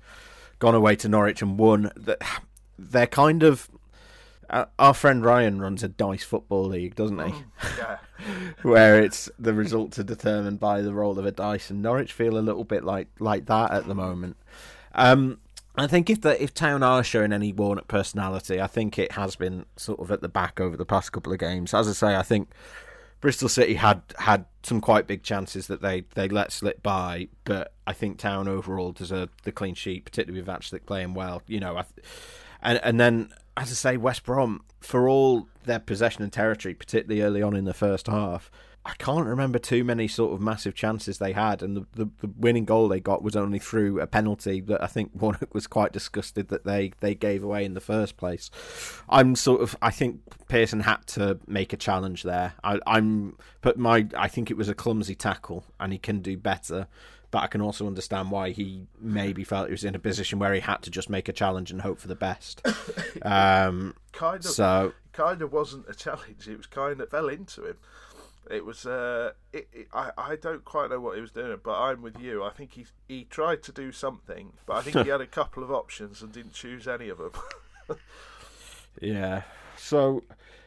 gone 0.59 0.75
away 0.75 0.97
to 0.97 1.09
Norwich 1.09 1.43
and 1.43 1.59
won. 1.59 1.93
They're 2.79 3.07
kind 3.07 3.43
of 3.43 3.69
uh, 4.51 4.65
our 4.79 4.95
friend 4.95 5.25
Ryan 5.25 5.61
runs 5.61 5.83
a 5.83 5.89
dice 5.89 6.25
football 6.25 6.65
league, 6.65 6.95
doesn't 6.95 7.19
he? 7.19 7.35
Oh, 7.35 7.75
yeah. 7.77 7.99
Where 8.63 9.03
it's 9.03 9.31
the 9.39 9.53
results 9.53 9.99
are 9.99 10.05
determined 10.05 10.59
by 10.59 10.81
the 10.81 10.95
roll 10.95 11.19
of 11.19 11.27
a 11.27 11.31
dice, 11.31 11.71
and 11.71 11.83
Norwich 11.83 12.13
feel 12.13 12.39
a 12.39 12.41
little 12.41 12.65
bit 12.65 12.85
like 12.85 13.09
like 13.19 13.47
that 13.47 13.71
at 13.73 13.87
the 13.87 13.95
moment. 13.95 14.37
Um, 14.99 15.39
I 15.77 15.87
think 15.87 16.11
if 16.11 16.21
the 16.23 16.43
if 16.43 16.53
Town 16.53 16.83
are 16.83 17.05
showing 17.05 17.33
any 17.33 17.53
Warnock 17.53 17.87
personality, 17.87 18.61
I 18.61 18.67
think 18.67 18.99
it 18.99 19.13
has 19.13 19.37
been 19.37 19.65
sort 19.77 20.01
of 20.01 20.11
at 20.11 20.21
the 20.21 20.29
back 20.29 20.61
over 20.61 20.77
the 20.77 20.85
past 20.85 21.13
couple 21.13 21.33
of 21.33 21.39
games. 21.39 21.73
As 21.73 21.89
I 21.89 21.93
say, 21.93 22.17
I 22.17 22.23
think 22.23 22.51
Bristol 23.21 23.49
City 23.49 23.75
had 23.75 24.03
had 24.19 24.45
some 24.65 24.81
quite 24.81 25.07
big 25.07 25.23
chances 25.23 25.69
that 25.69 25.81
they, 25.81 26.05
they 26.15 26.29
let 26.29 26.53
slip 26.53 26.83
by, 26.83 27.29
but 27.45 27.73
I 27.87 27.93
think 27.93 28.19
Town 28.19 28.49
overall 28.49 28.91
deserved 28.91 29.45
the 29.45 29.53
clean 29.53 29.75
sheet, 29.75 30.05
particularly 30.05 30.43
with 30.43 30.49
Vaclik 30.49 30.85
playing 30.85 31.15
well. 31.15 31.43
You 31.47 31.61
know, 31.61 31.77
I, 31.77 31.85
and 32.61 32.81
and 32.83 32.99
then 32.99 33.33
as 33.57 33.71
I 33.71 33.75
say, 33.75 33.97
West 33.97 34.25
Brom 34.25 34.65
for 34.81 35.09
all 35.09 35.49
their 35.65 35.79
possession 35.79 36.25
and 36.25 36.33
territory, 36.33 36.75
particularly 36.75 37.23
early 37.23 37.43
on 37.43 37.55
in 37.55 37.65
the 37.65 37.75
first 37.75 38.09
half. 38.09 38.51
I 38.89 38.95
can't 38.95 39.27
remember 39.27 39.59
too 39.59 39.85
many 39.85 40.09
sort 40.09 40.33
of 40.33 40.41
massive 40.41 40.75
chances 40.75 41.19
they 41.19 41.33
had, 41.33 41.63
and 41.63 41.77
the, 41.77 41.87
the, 41.93 42.11
the, 42.23 42.31
winning 42.39 42.65
goal 42.65 42.89
they 42.89 43.01
got 43.01 43.23
was 43.23 43.37
only 43.37 43.59
through 43.59 44.01
a 44.01 44.07
penalty 44.07 44.63
that 44.63 44.83
I 44.83 44.87
think 44.87 45.11
Warnock 45.15 45.53
was 45.53 45.67
quite 45.67 45.93
disgusted 45.93 46.49
that 46.49 46.65
they, 46.65 46.93
they 47.01 47.15
gave 47.15 47.45
away 47.45 47.67
in 47.67 47.75
the 47.75 47.83
first 47.83 48.17
place. 48.17 48.51
I'm 49.11 49.37
sort 49.37 49.61
of 49.61 49.77
I 49.83 49.91
think 49.91 50.23
Pearson 50.49 50.81
had 50.81 51.07
to 51.09 51.39
make 51.47 51.75
a 51.75 51.77
challenge 51.77 52.23
there. 52.23 52.55
I, 52.65 52.81
I'm 52.87 53.37
but 53.61 53.79
my 53.79 54.07
I 54.17 54.27
think 54.27 54.51
it 54.51 54.57
was 54.57 54.71
a 54.71 54.75
clumsy 54.75 55.15
tackle, 55.15 55.67
and 55.79 55.93
he 55.93 55.99
can 55.99 56.21
do 56.21 56.39
better 56.39 56.89
but 57.31 57.43
I 57.43 57.47
can 57.47 57.61
also 57.61 57.87
understand 57.87 58.31
why 58.31 58.51
he 58.51 58.87
maybe 58.99 59.45
felt 59.45 59.67
he 59.67 59.73
was 59.73 59.85
in 59.85 59.95
a 59.95 59.99
position 59.99 60.39
where 60.39 60.55
he 60.55 60.61
had 60.61 60.81
to 60.83 60.91
just 60.91 61.11
make 61.11 61.29
a 61.29 61.33
challenge 61.33 61.71
and 61.71 61.83
hope 61.83 61.99
for 61.99 62.09
the 62.09 62.15
best. 62.15 62.67
Um, 63.23 63.95
kind 64.13 64.45
of, 64.45 64.51
so 64.51 64.93
kind 65.13 65.43
of 65.43 65.53
wasn't 65.53 65.89
a 65.89 65.95
challenge. 65.95 66.47
It 66.47 66.57
was 66.57 66.67
kind 66.67 67.01
of 67.01 67.11
fell 67.11 67.29
into 67.29 67.67
him. 67.67 67.77
It 68.51 68.65
was. 68.65 68.87
Uh, 68.87 69.33
it, 69.53 69.69
it, 69.73 69.89
I 69.93 70.11
I 70.17 70.37
don't 70.37 70.65
quite 70.65 70.91
know 70.91 71.01
what 71.01 71.17
he 71.17 71.21
was 71.21 71.31
doing, 71.31 71.59
but 71.63 71.79
I'm 71.79 72.03
with 72.03 72.19
you. 72.19 72.43
I 72.43 72.51
think 72.51 72.73
he 72.73 72.87
he 73.07 73.25
tried 73.25 73.63
to 73.65 73.73
do 73.73 73.93
something, 73.93 74.53
but 74.67 74.77
I 74.77 74.83
think 74.83 75.05
he 75.05 75.11
had 75.13 75.21
a 75.21 75.27
couple 75.27 75.63
of 75.63 75.71
options 75.71 76.23
and 76.23 76.33
didn't 76.33 76.55
choose 76.55 76.89
any 76.89 77.09
of 77.09 77.19
them. 77.19 77.33
yeah. 79.01 79.43
So 79.77 80.25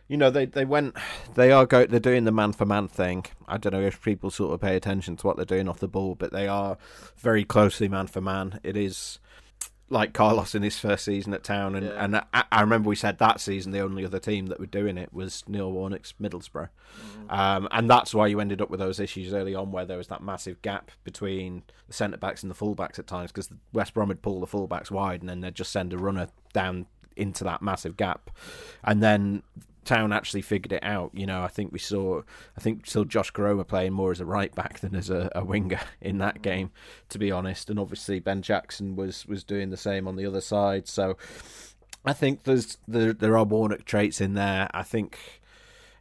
you 0.08 0.18
know 0.18 0.30
they 0.30 0.46
they 0.46 0.66
went 0.66 0.96
they 1.36 1.52
are 1.52 1.66
go 1.66 1.86
they're 1.86 2.00
doing 2.00 2.26
the 2.26 2.32
man 2.32 2.54
for 2.54 2.66
man 2.66 2.88
thing. 2.88 3.26
I 3.48 3.58
don't 3.58 3.74
know 3.74 3.82
if 3.82 4.02
people 4.04 4.30
sort 4.30 4.54
of 4.54 4.62
pay 4.62 4.76
attention 4.76 5.16
to 5.18 5.28
what 5.28 5.38
they're 5.38 5.46
doing 5.46 5.68
off 5.68 5.80
the 5.80 5.88
ball, 5.88 6.16
but 6.16 6.32
they 6.32 6.48
are 6.48 6.78
very 7.18 7.44
closely 7.46 7.88
man 7.88 8.08
for 8.08 8.22
man. 8.22 8.60
It 8.64 8.78
is 8.78 9.20
like 9.92 10.14
Carlos 10.14 10.56
in 10.56 10.64
his 10.64 10.80
first 10.80 11.06
season 11.06 11.34
at 11.34 11.44
Town, 11.44 11.76
and 11.76 11.86
yeah. 11.86 12.04
and 12.04 12.16
I, 12.18 12.44
I, 12.52 12.62
remember 12.62 12.90
we 12.90 12.96
said 12.96 13.18
that 13.20 13.42
season 13.42 13.72
the 13.72 13.82
only 13.82 14.06
other 14.06 14.20
team 14.20 14.48
that 14.48 14.60
were 14.60 14.66
doing 14.66 14.98
it 14.98 15.14
was 15.14 15.44
Neil 15.48 15.72
Warnock's 15.72 16.14
Middlesbrough, 16.20 16.70
mm. 16.70 17.32
um, 17.32 17.68
and 17.72 17.90
that's 17.90 18.14
why 18.14 18.28
you 18.28 18.40
ended 18.40 18.62
up 18.62 18.70
with 18.70 18.80
those 18.80 19.00
issues 19.00 19.34
early 19.34 19.54
on 19.54 19.72
where 19.72 19.86
there 19.86 19.98
was 19.98 20.08
that 20.08 20.24
massive 20.24 20.62
gap 20.62 20.92
between 21.04 21.64
the 21.88 21.94
centre 21.94 22.18
backs 22.18 22.42
and 22.42 22.50
the 22.50 22.56
full 22.56 22.74
backs 22.74 22.98
at 22.98 23.08
times 23.08 23.32
because 23.32 23.50
West 23.74 23.94
Brom 23.94 24.08
would 24.08 24.22
pull 24.22 24.40
the 24.40 24.48
full 24.48 24.68
backs 24.68 24.90
wide 24.90 25.20
and 25.20 25.30
then 25.30 25.42
they'd 25.42 25.56
just 25.56 25.72
send 25.72 25.94
a 25.94 25.98
runner 25.98 26.28
down 26.54 26.88
into 27.18 27.44
that 27.44 27.62
massive 27.62 27.98
gap, 27.98 28.32
and 28.84 29.04
then 29.04 29.44
Town 29.84 30.14
actually 30.14 30.42
figured 30.42 30.74
it 30.74 30.84
out. 30.84 31.12
You 31.14 31.26
know, 31.26 31.44
I 31.44 31.48
think 31.48 31.72
we 31.72 31.80
saw, 31.80 32.22
I 32.56 32.62
think 32.62 32.86
saw 32.86 33.04
Josh 33.04 33.32
Koroma 33.32 33.68
playing 33.68 33.94
more 33.94 34.12
as 34.12 34.20
a 34.20 34.26
right 34.26 34.54
back 34.54 34.80
than 34.80 34.96
as 34.96 35.10
a, 35.10 35.30
a, 35.34 35.44
winger 35.44 35.80
in 36.02 36.20
that 36.20 36.42
game, 36.42 36.72
to 37.10 37.18
be 37.18 37.32
honest. 37.32 37.70
And 37.70 37.80
obviously 37.80 38.20
Ben 38.20 38.42
Jackson 38.42 38.96
was 38.96 39.26
was 39.26 39.44
doing 39.44 39.70
the 39.70 39.78
same 39.78 40.08
on 40.08 40.16
the 40.16 40.26
other 40.26 40.42
side. 40.42 40.88
So 40.88 41.18
I 42.06 42.14
think 42.14 42.44
there's 42.44 42.78
there 42.88 43.14
there 43.14 43.38
are 43.38 43.44
Warnock 43.44 43.86
traits 43.86 44.22
in 44.22 44.34
there. 44.34 44.70
I 44.74 44.84
think 44.84 45.18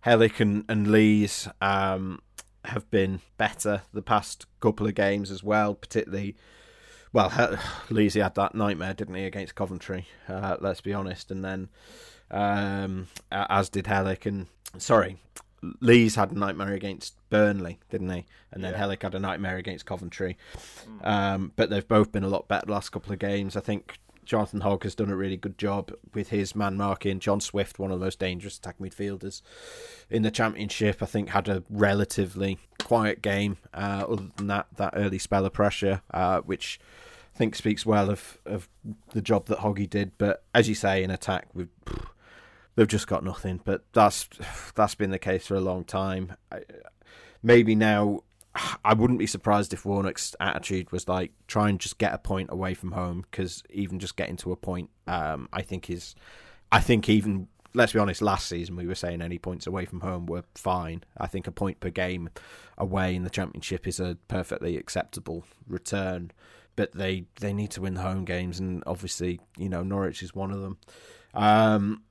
Helik 0.04 0.40
and 0.40 0.64
and 0.68 0.88
Lees 0.88 1.48
um, 1.60 2.20
have 2.64 2.90
been 2.90 3.20
better 3.38 3.82
the 3.92 4.02
past 4.02 4.46
couple 4.60 4.86
of 4.86 4.94
games 4.94 5.30
as 5.30 5.42
well, 5.42 5.74
particularly. 5.74 6.36
Well, 7.12 7.58
Lees 7.90 8.14
had 8.14 8.34
that 8.36 8.54
nightmare, 8.54 8.94
didn't 8.94 9.16
he, 9.16 9.24
against 9.24 9.54
Coventry? 9.54 10.06
Uh, 10.28 10.56
let's 10.60 10.80
be 10.80 10.94
honest, 10.94 11.30
and 11.30 11.44
then 11.44 11.68
um, 12.30 13.08
as 13.30 13.68
did 13.68 13.86
Helik. 13.86 14.26
And 14.26 14.46
sorry, 14.78 15.18
Lees 15.80 16.14
had 16.14 16.32
a 16.32 16.38
nightmare 16.38 16.72
against 16.72 17.14
Burnley, 17.30 17.78
didn't 17.90 18.10
he? 18.10 18.26
And 18.52 18.64
then 18.64 18.72
yeah. 18.72 18.96
Had 19.00 19.14
a 19.14 19.18
nightmare 19.18 19.56
against 19.56 19.86
Coventry. 19.86 20.36
Mm. 20.86 21.06
Um, 21.06 21.52
but 21.56 21.70
they've 21.70 21.86
both 21.86 22.12
been 22.12 22.24
a 22.24 22.28
lot 22.28 22.48
better 22.48 22.66
the 22.66 22.72
last 22.72 22.90
couple 22.90 23.12
of 23.12 23.18
games. 23.18 23.56
I 23.56 23.60
think 23.60 23.98
Jonathan 24.24 24.60
Hogg 24.60 24.84
has 24.84 24.94
done 24.94 25.10
a 25.10 25.16
really 25.16 25.36
good 25.36 25.58
job 25.58 25.92
with 26.14 26.28
his 26.28 26.54
man 26.54 26.76
marking. 26.76 27.18
John 27.18 27.40
Swift, 27.40 27.78
one 27.78 27.90
of 27.90 27.98
the 27.98 28.06
most 28.06 28.18
dangerous 28.18 28.58
attack 28.58 28.78
midfielders 28.78 29.42
in 30.08 30.22
the 30.22 30.30
Championship, 30.30 31.02
I 31.02 31.06
think 31.06 31.30
had 31.30 31.48
a 31.48 31.64
relatively 31.68 32.58
quiet 32.82 33.22
game. 33.22 33.58
Uh, 33.74 34.04
other 34.08 34.26
than 34.36 34.46
that, 34.46 34.66
that 34.76 34.94
early 34.96 35.18
spell 35.18 35.46
of 35.46 35.52
pressure, 35.52 36.02
uh, 36.12 36.40
which 36.42 36.78
I 37.34 37.38
think 37.38 37.54
speaks 37.54 37.84
well 37.84 38.10
of, 38.10 38.38
of 38.46 38.68
the 39.12 39.22
job 39.22 39.46
that 39.46 39.58
Hoggy 39.58 39.90
did. 39.90 40.12
But 40.16 40.44
as 40.54 40.68
you 40.68 40.74
say, 40.74 41.02
in 41.02 41.10
attack, 41.10 41.48
we've 41.52 41.68
they've 42.80 42.88
just 42.88 43.06
got 43.06 43.22
nothing. 43.22 43.60
But 43.62 43.84
that's 43.92 44.26
that's 44.74 44.94
been 44.94 45.10
the 45.10 45.18
case 45.18 45.46
for 45.46 45.54
a 45.54 45.60
long 45.60 45.84
time. 45.84 46.34
Maybe 47.42 47.74
now, 47.74 48.20
I 48.82 48.94
wouldn't 48.94 49.18
be 49.18 49.26
surprised 49.26 49.74
if 49.74 49.84
Warnock's 49.84 50.34
attitude 50.40 50.90
was 50.90 51.06
like 51.06 51.32
try 51.46 51.68
and 51.68 51.78
just 51.78 51.98
get 51.98 52.14
a 52.14 52.18
point 52.18 52.48
away 52.50 52.72
from 52.72 52.92
home 52.92 53.26
because 53.30 53.62
even 53.68 53.98
just 53.98 54.16
getting 54.16 54.36
to 54.38 54.52
a 54.52 54.56
point, 54.56 54.88
um, 55.06 55.46
I 55.52 55.60
think 55.60 55.90
is, 55.90 56.14
I 56.72 56.80
think 56.80 57.10
even 57.10 57.48
let's 57.74 57.92
be 57.92 57.98
honest, 57.98 58.22
last 58.22 58.48
season 58.48 58.76
we 58.76 58.86
were 58.86 58.94
saying 58.94 59.20
any 59.20 59.38
points 59.38 59.66
away 59.66 59.84
from 59.84 60.00
home 60.00 60.24
were 60.24 60.44
fine. 60.54 61.04
I 61.18 61.26
think 61.26 61.46
a 61.46 61.52
point 61.52 61.80
per 61.80 61.90
game 61.90 62.30
away 62.78 63.14
in 63.14 63.24
the 63.24 63.30
championship 63.30 63.86
is 63.86 64.00
a 64.00 64.16
perfectly 64.26 64.78
acceptable 64.78 65.44
return. 65.68 66.30
But 66.76 66.92
they, 66.92 67.24
they 67.40 67.52
need 67.52 67.72
to 67.72 67.82
win 67.82 67.94
the 67.94 68.00
home 68.00 68.24
games, 68.24 68.58
and 68.58 68.82
obviously, 68.86 69.38
you 69.58 69.68
know, 69.68 69.82
Norwich 69.82 70.22
is 70.22 70.34
one 70.34 70.50
of 70.50 70.62
them. 70.62 70.78
Um, 71.34 72.02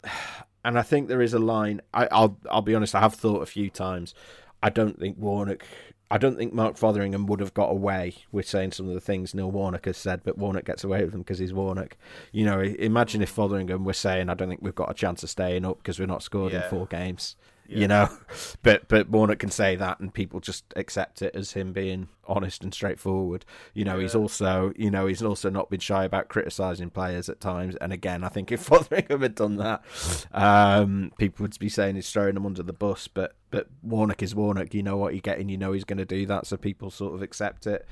and 0.63 0.77
I 0.77 0.81
think 0.81 1.07
there 1.07 1.21
is 1.21 1.33
a 1.33 1.39
line. 1.39 1.81
I, 1.93 2.07
will 2.11 2.37
I'll 2.49 2.61
be 2.61 2.75
honest. 2.75 2.95
I 2.95 2.99
have 2.99 3.13
thought 3.13 3.41
a 3.41 3.45
few 3.45 3.69
times. 3.69 4.13
I 4.61 4.69
don't 4.69 4.99
think 4.99 5.17
Warnock. 5.17 5.63
I 6.11 6.17
don't 6.17 6.37
think 6.37 6.53
Mark 6.53 6.75
Fotheringham 6.75 7.27
would 7.27 7.39
have 7.39 7.53
got 7.53 7.69
away 7.69 8.15
with 8.31 8.47
saying 8.47 8.71
some 8.71 8.87
of 8.87 8.95
the 8.95 9.01
things 9.01 9.35
Neil 9.35 9.51
Warnock 9.51 9.85
has 9.85 9.95
said, 9.95 10.21
but 10.23 10.39
Warnock 10.39 10.65
gets 10.65 10.83
away 10.83 11.03
with 11.03 11.11
them 11.11 11.21
because 11.21 11.37
he's 11.37 11.53
Warnock. 11.53 11.97
You 12.31 12.45
know, 12.45 12.61
imagine 12.61 13.21
if 13.21 13.33
Fotheringham 13.33 13.83
were 13.83 13.93
saying, 13.93 14.29
"I 14.29 14.33
don't 14.33 14.49
think 14.49 14.61
we've 14.61 14.73
got 14.73 14.89
a 14.89 14.95
chance 14.95 15.23
of 15.23 15.29
staying 15.29 15.65
up 15.65 15.77
because 15.77 15.99
we're 15.99 16.07
not 16.07 16.23
scored 16.23 16.51
yeah. 16.51 16.63
in 16.63 16.69
four 16.69 16.87
games." 16.87 17.35
Yeah. 17.69 17.79
You 17.79 17.87
know, 17.87 18.09
but 18.63 18.87
but 18.87 19.09
Warnock 19.09 19.39
can 19.39 19.51
say 19.51 19.75
that, 19.75 19.99
and 19.99 20.11
people 20.11 20.39
just 20.39 20.65
accept 20.75 21.21
it 21.21 21.35
as 21.35 21.51
him 21.51 21.71
being 21.71 22.07
honest 22.27 22.63
and 22.63 22.73
straightforward. 22.73 23.45
You 23.75 23.85
know, 23.85 23.97
yeah. 23.97 24.03
he's 24.03 24.15
also 24.15 24.73
you 24.75 24.89
know 24.89 25.05
he's 25.05 25.21
also 25.21 25.51
not 25.51 25.69
been 25.69 25.79
shy 25.79 26.03
about 26.03 26.29
criticising 26.29 26.89
players 26.89 27.29
at 27.29 27.39
times. 27.39 27.75
And 27.75 27.93
again, 27.93 28.23
I 28.23 28.29
think 28.29 28.51
if 28.51 28.61
Fotheringham 28.67 29.21
had 29.21 29.35
done 29.35 29.57
that, 29.57 29.83
um, 30.31 31.11
people 31.19 31.43
would 31.43 31.57
be 31.59 31.69
saying 31.69 31.95
he's 31.95 32.11
throwing 32.11 32.33
them 32.33 32.47
under 32.47 32.63
the 32.63 32.73
bus. 32.73 33.07
But 33.07 33.35
but 33.51 33.67
Warnock 33.83 34.23
is 34.23 34.33
Warnock. 34.33 34.73
You 34.73 34.81
know 34.81 34.97
what 34.97 35.13
you're 35.13 35.21
getting. 35.21 35.47
You 35.47 35.57
know 35.57 35.73
he's 35.73 35.83
going 35.83 35.97
to 35.99 36.05
do 36.05 36.25
that, 36.25 36.47
so 36.47 36.57
people 36.57 36.89
sort 36.89 37.13
of 37.13 37.21
accept 37.21 37.67
it. 37.67 37.85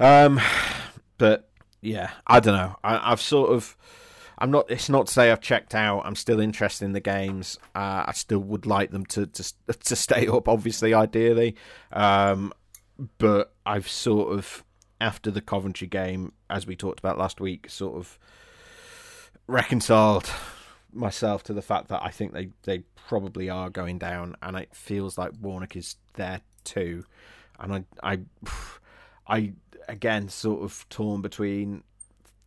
Um, 0.00 0.40
but 1.18 1.48
yeah, 1.80 2.10
I 2.26 2.40
don't 2.40 2.56
know. 2.56 2.76
I, 2.82 3.12
I've 3.12 3.20
sort 3.20 3.50
of 3.50 3.76
I'm 4.38 4.50
not. 4.50 4.70
It's 4.70 4.88
not 4.88 5.06
to 5.06 5.12
say 5.12 5.30
I've 5.30 5.40
checked 5.40 5.74
out. 5.74 6.02
I'm 6.04 6.16
still 6.16 6.40
interested 6.40 6.84
in 6.84 6.92
the 6.92 7.00
games. 7.00 7.58
Uh, 7.74 8.04
I 8.06 8.12
still 8.14 8.40
would 8.40 8.66
like 8.66 8.90
them 8.90 9.06
to 9.06 9.26
to 9.26 9.52
to 9.84 9.96
stay 9.96 10.26
up. 10.26 10.48
Obviously, 10.48 10.94
ideally, 10.94 11.56
um, 11.92 12.52
but 13.18 13.54
I've 13.64 13.88
sort 13.88 14.32
of 14.32 14.64
after 15.00 15.30
the 15.30 15.40
Coventry 15.40 15.86
game, 15.86 16.32
as 16.48 16.66
we 16.66 16.76
talked 16.76 16.98
about 16.98 17.18
last 17.18 17.40
week, 17.40 17.68
sort 17.68 17.96
of 17.96 18.18
reconciled 19.46 20.30
myself 20.92 21.42
to 21.44 21.52
the 21.52 21.62
fact 21.62 21.88
that 21.88 22.02
I 22.02 22.10
think 22.10 22.32
they 22.32 22.50
they 22.62 22.84
probably 23.08 23.50
are 23.50 23.70
going 23.70 23.98
down, 23.98 24.36
and 24.42 24.56
it 24.56 24.74
feels 24.74 25.18
like 25.18 25.32
Warnock 25.40 25.76
is 25.76 25.96
there 26.14 26.40
too, 26.64 27.04
and 27.58 27.86
I 28.02 28.14
I 28.14 28.20
I 29.26 29.52
again 29.88 30.28
sort 30.28 30.62
of 30.62 30.86
torn 30.88 31.20
between 31.20 31.82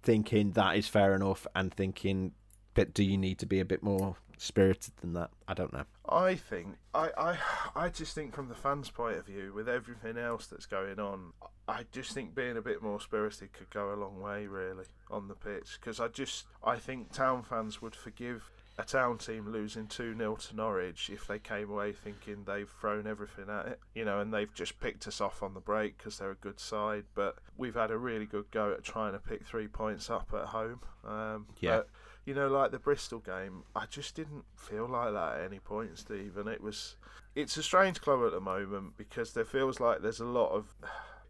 thinking 0.08 0.52
that 0.52 0.78
is 0.78 0.88
fair 0.88 1.14
enough 1.14 1.46
and 1.54 1.74
thinking 1.74 2.32
but 2.74 2.94
do 2.94 3.04
you 3.04 3.18
need 3.18 3.38
to 3.38 3.46
be 3.46 3.60
a 3.60 3.66
bit 3.66 3.84
more 3.84 4.16
spirited 4.38 4.94
than 5.02 5.14
that. 5.14 5.32
I 5.48 5.54
don't 5.54 5.74
know. 5.74 5.86
I 6.08 6.36
think 6.36 6.76
I, 6.94 7.10
I 7.18 7.38
I 7.76 7.90
just 7.90 8.14
think 8.16 8.34
from 8.34 8.50
the 8.50 8.56
fans' 8.56 8.90
point 8.90 9.18
of 9.18 9.26
view, 9.26 9.52
with 9.54 9.68
everything 9.68 10.18
else 10.18 10.48
that's 10.48 10.66
going 10.66 11.00
on, 11.00 11.34
I 11.68 11.86
just 11.92 12.14
think 12.14 12.36
being 12.36 12.56
a 12.56 12.62
bit 12.62 12.82
more 12.82 13.02
spirited 13.02 13.52
could 13.52 13.70
go 13.70 13.94
a 13.94 13.96
long 13.96 14.22
way, 14.22 14.48
really, 14.48 14.86
on 15.10 15.28
the 15.28 15.36
pitch. 15.36 15.80
Because 15.80 16.00
I 16.00 16.08
just 16.08 16.46
I 16.64 16.78
think 16.78 17.12
town 17.12 17.44
fans 17.44 17.82
would 17.82 17.96
forgive 17.96 18.52
a 18.80 18.84
town 18.84 19.18
team 19.18 19.52
losing 19.52 19.88
2 19.88 20.16
0 20.16 20.36
to 20.36 20.56
Norwich 20.56 21.10
if 21.10 21.26
they 21.26 21.40
came 21.40 21.70
away 21.72 21.94
thinking 21.94 22.44
they've 22.46 22.70
thrown 22.70 23.08
everything 23.08 23.50
at 23.50 23.68
it, 23.68 23.80
you 23.96 24.06
know, 24.06 24.20
and 24.20 24.32
they've 24.32 24.54
just 24.54 24.80
picked 24.80 25.08
us 25.08 25.20
off 25.20 25.42
on 25.42 25.56
the 25.56 25.60
break 25.60 25.98
because 25.98 26.18
they're 26.18 26.32
a 26.32 26.36
good 26.36 26.60
side. 26.60 27.06
But 27.16 27.38
we've 27.58 27.74
had 27.74 27.90
a 27.90 27.98
really 27.98 28.26
good 28.26 28.52
go 28.52 28.72
at 28.72 28.84
trying 28.84 29.14
to 29.14 29.20
pick 29.20 29.46
three 29.46 29.68
points 29.68 30.10
up 30.10 30.30
at 30.34 30.46
home. 30.46 30.82
Um, 31.06 31.48
yeah. 31.60 31.78
But, 31.78 31.90
you 32.26 32.36
know, 32.36 32.50
like 32.50 32.72
the 32.72 32.80
Bristol 32.80 33.20
game, 33.20 33.64
I 33.76 33.86
just 33.88 34.16
didn't 34.16 34.46
feel 34.56 34.88
like 34.88 35.14
that 35.14 35.40
at 35.40 35.46
any 35.46 35.60
point, 35.60 35.98
Steve. 35.98 36.38
And 36.38 36.48
it 36.48 36.62
was, 36.62 36.98
it's 37.36 37.58
a 37.58 37.64
strange 37.64 38.02
club 38.02 38.22
at 38.26 38.32
the 38.32 38.42
moment 38.42 38.98
because 38.98 39.34
there 39.34 39.46
feels 39.46 39.80
like 39.80 40.02
there's 40.02 40.20
a 40.20 40.26
lot 40.26 40.52
of 40.52 40.76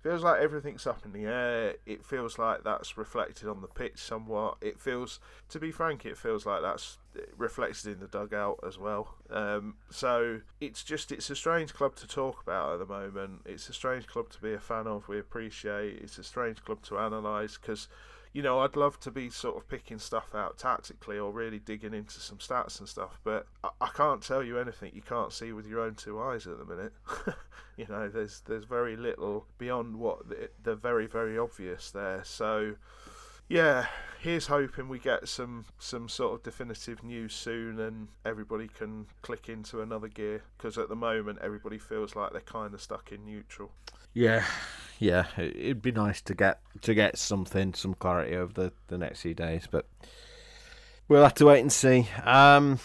feels 0.01 0.23
like 0.23 0.41
everything's 0.41 0.87
up 0.87 1.05
in 1.05 1.13
the 1.13 1.25
air. 1.25 1.75
It 1.85 2.05
feels 2.05 2.37
like 2.37 2.63
that's 2.63 2.97
reflected 2.97 3.47
on 3.47 3.61
the 3.61 3.67
pitch 3.67 3.99
somewhat. 3.99 4.57
It 4.61 4.79
feels, 4.79 5.19
to 5.49 5.59
be 5.59 5.71
frank, 5.71 6.05
it 6.05 6.17
feels 6.17 6.45
like 6.45 6.61
that's 6.61 6.97
reflected 7.37 7.93
in 7.93 7.99
the 7.99 8.07
dugout 8.07 8.59
as 8.65 8.77
well. 8.77 9.15
Um, 9.29 9.75
so 9.89 10.41
it's 10.61 10.83
just 10.83 11.11
it's 11.11 11.29
a 11.29 11.35
strange 11.35 11.73
club 11.73 11.95
to 11.97 12.07
talk 12.07 12.41
about 12.41 12.73
at 12.73 12.79
the 12.79 12.85
moment. 12.85 13.41
It's 13.45 13.69
a 13.69 13.73
strange 13.73 14.07
club 14.07 14.29
to 14.31 14.41
be 14.41 14.53
a 14.53 14.59
fan 14.59 14.87
of. 14.87 15.07
We 15.07 15.19
appreciate. 15.19 15.99
It's 16.01 16.17
a 16.17 16.23
strange 16.23 16.63
club 16.63 16.81
to 16.83 16.97
analyse 16.97 17.57
because 17.57 17.87
you 18.33 18.41
know, 18.41 18.59
I'd 18.59 18.75
love 18.75 18.99
to 19.01 19.11
be 19.11 19.29
sort 19.29 19.57
of 19.57 19.67
picking 19.67 19.99
stuff 19.99 20.35
out 20.35 20.57
tactically 20.57 21.17
or 21.17 21.31
really 21.31 21.59
digging 21.59 21.93
into 21.93 22.19
some 22.19 22.37
stats 22.37 22.79
and 22.79 22.87
stuff, 22.87 23.19
but 23.23 23.47
I, 23.63 23.69
I 23.81 23.87
can't 23.89 24.21
tell 24.21 24.43
you 24.43 24.59
anything 24.59 24.91
you 24.93 25.01
can't 25.01 25.33
see 25.33 25.51
with 25.51 25.67
your 25.67 25.81
own 25.81 25.95
two 25.95 26.19
eyes 26.19 26.47
at 26.47 26.57
the 26.57 26.65
minute. 26.65 26.93
you 27.77 27.85
know, 27.89 28.09
there's 28.09 28.41
there's 28.41 28.65
very 28.65 28.95
little 28.95 29.45
beyond 29.57 29.97
what 29.97 30.29
the, 30.29 30.49
the 30.63 30.75
very 30.75 31.07
very 31.07 31.37
obvious 31.37 31.91
there. 31.91 32.21
So, 32.23 32.75
yeah, 33.47 33.87
here's 34.19 34.47
hoping 34.47 34.89
we 34.89 34.99
get 34.99 35.27
some 35.27 35.65
some 35.79 36.09
sort 36.09 36.33
of 36.33 36.43
definitive 36.43 37.03
news 37.03 37.33
soon 37.33 37.79
and 37.79 38.07
everybody 38.25 38.67
can 38.67 39.05
click 39.21 39.47
into 39.47 39.81
another 39.81 40.07
gear 40.07 40.43
because 40.57 40.77
at 40.77 40.89
the 40.89 40.95
moment 40.95 41.39
everybody 41.41 41.77
feels 41.77 42.15
like 42.15 42.31
they're 42.31 42.41
kind 42.41 42.73
of 42.73 42.81
stuck 42.81 43.11
in 43.11 43.25
neutral. 43.25 43.71
Yeah, 44.13 44.43
yeah, 44.99 45.27
it'd 45.37 45.81
be 45.81 45.91
nice 45.91 46.21
to 46.21 46.33
get 46.33 46.59
to 46.81 46.93
get 46.93 47.17
something, 47.17 47.73
some 47.73 47.93
clarity 47.93 48.35
over 48.35 48.53
the, 48.53 48.73
the 48.87 48.97
next 48.97 49.21
few 49.21 49.33
days, 49.33 49.67
but 49.69 49.85
we'll 51.07 51.23
have 51.23 51.35
to 51.35 51.45
wait 51.45 51.61
and 51.61 51.71
see. 51.71 52.07
Um, 52.23 52.79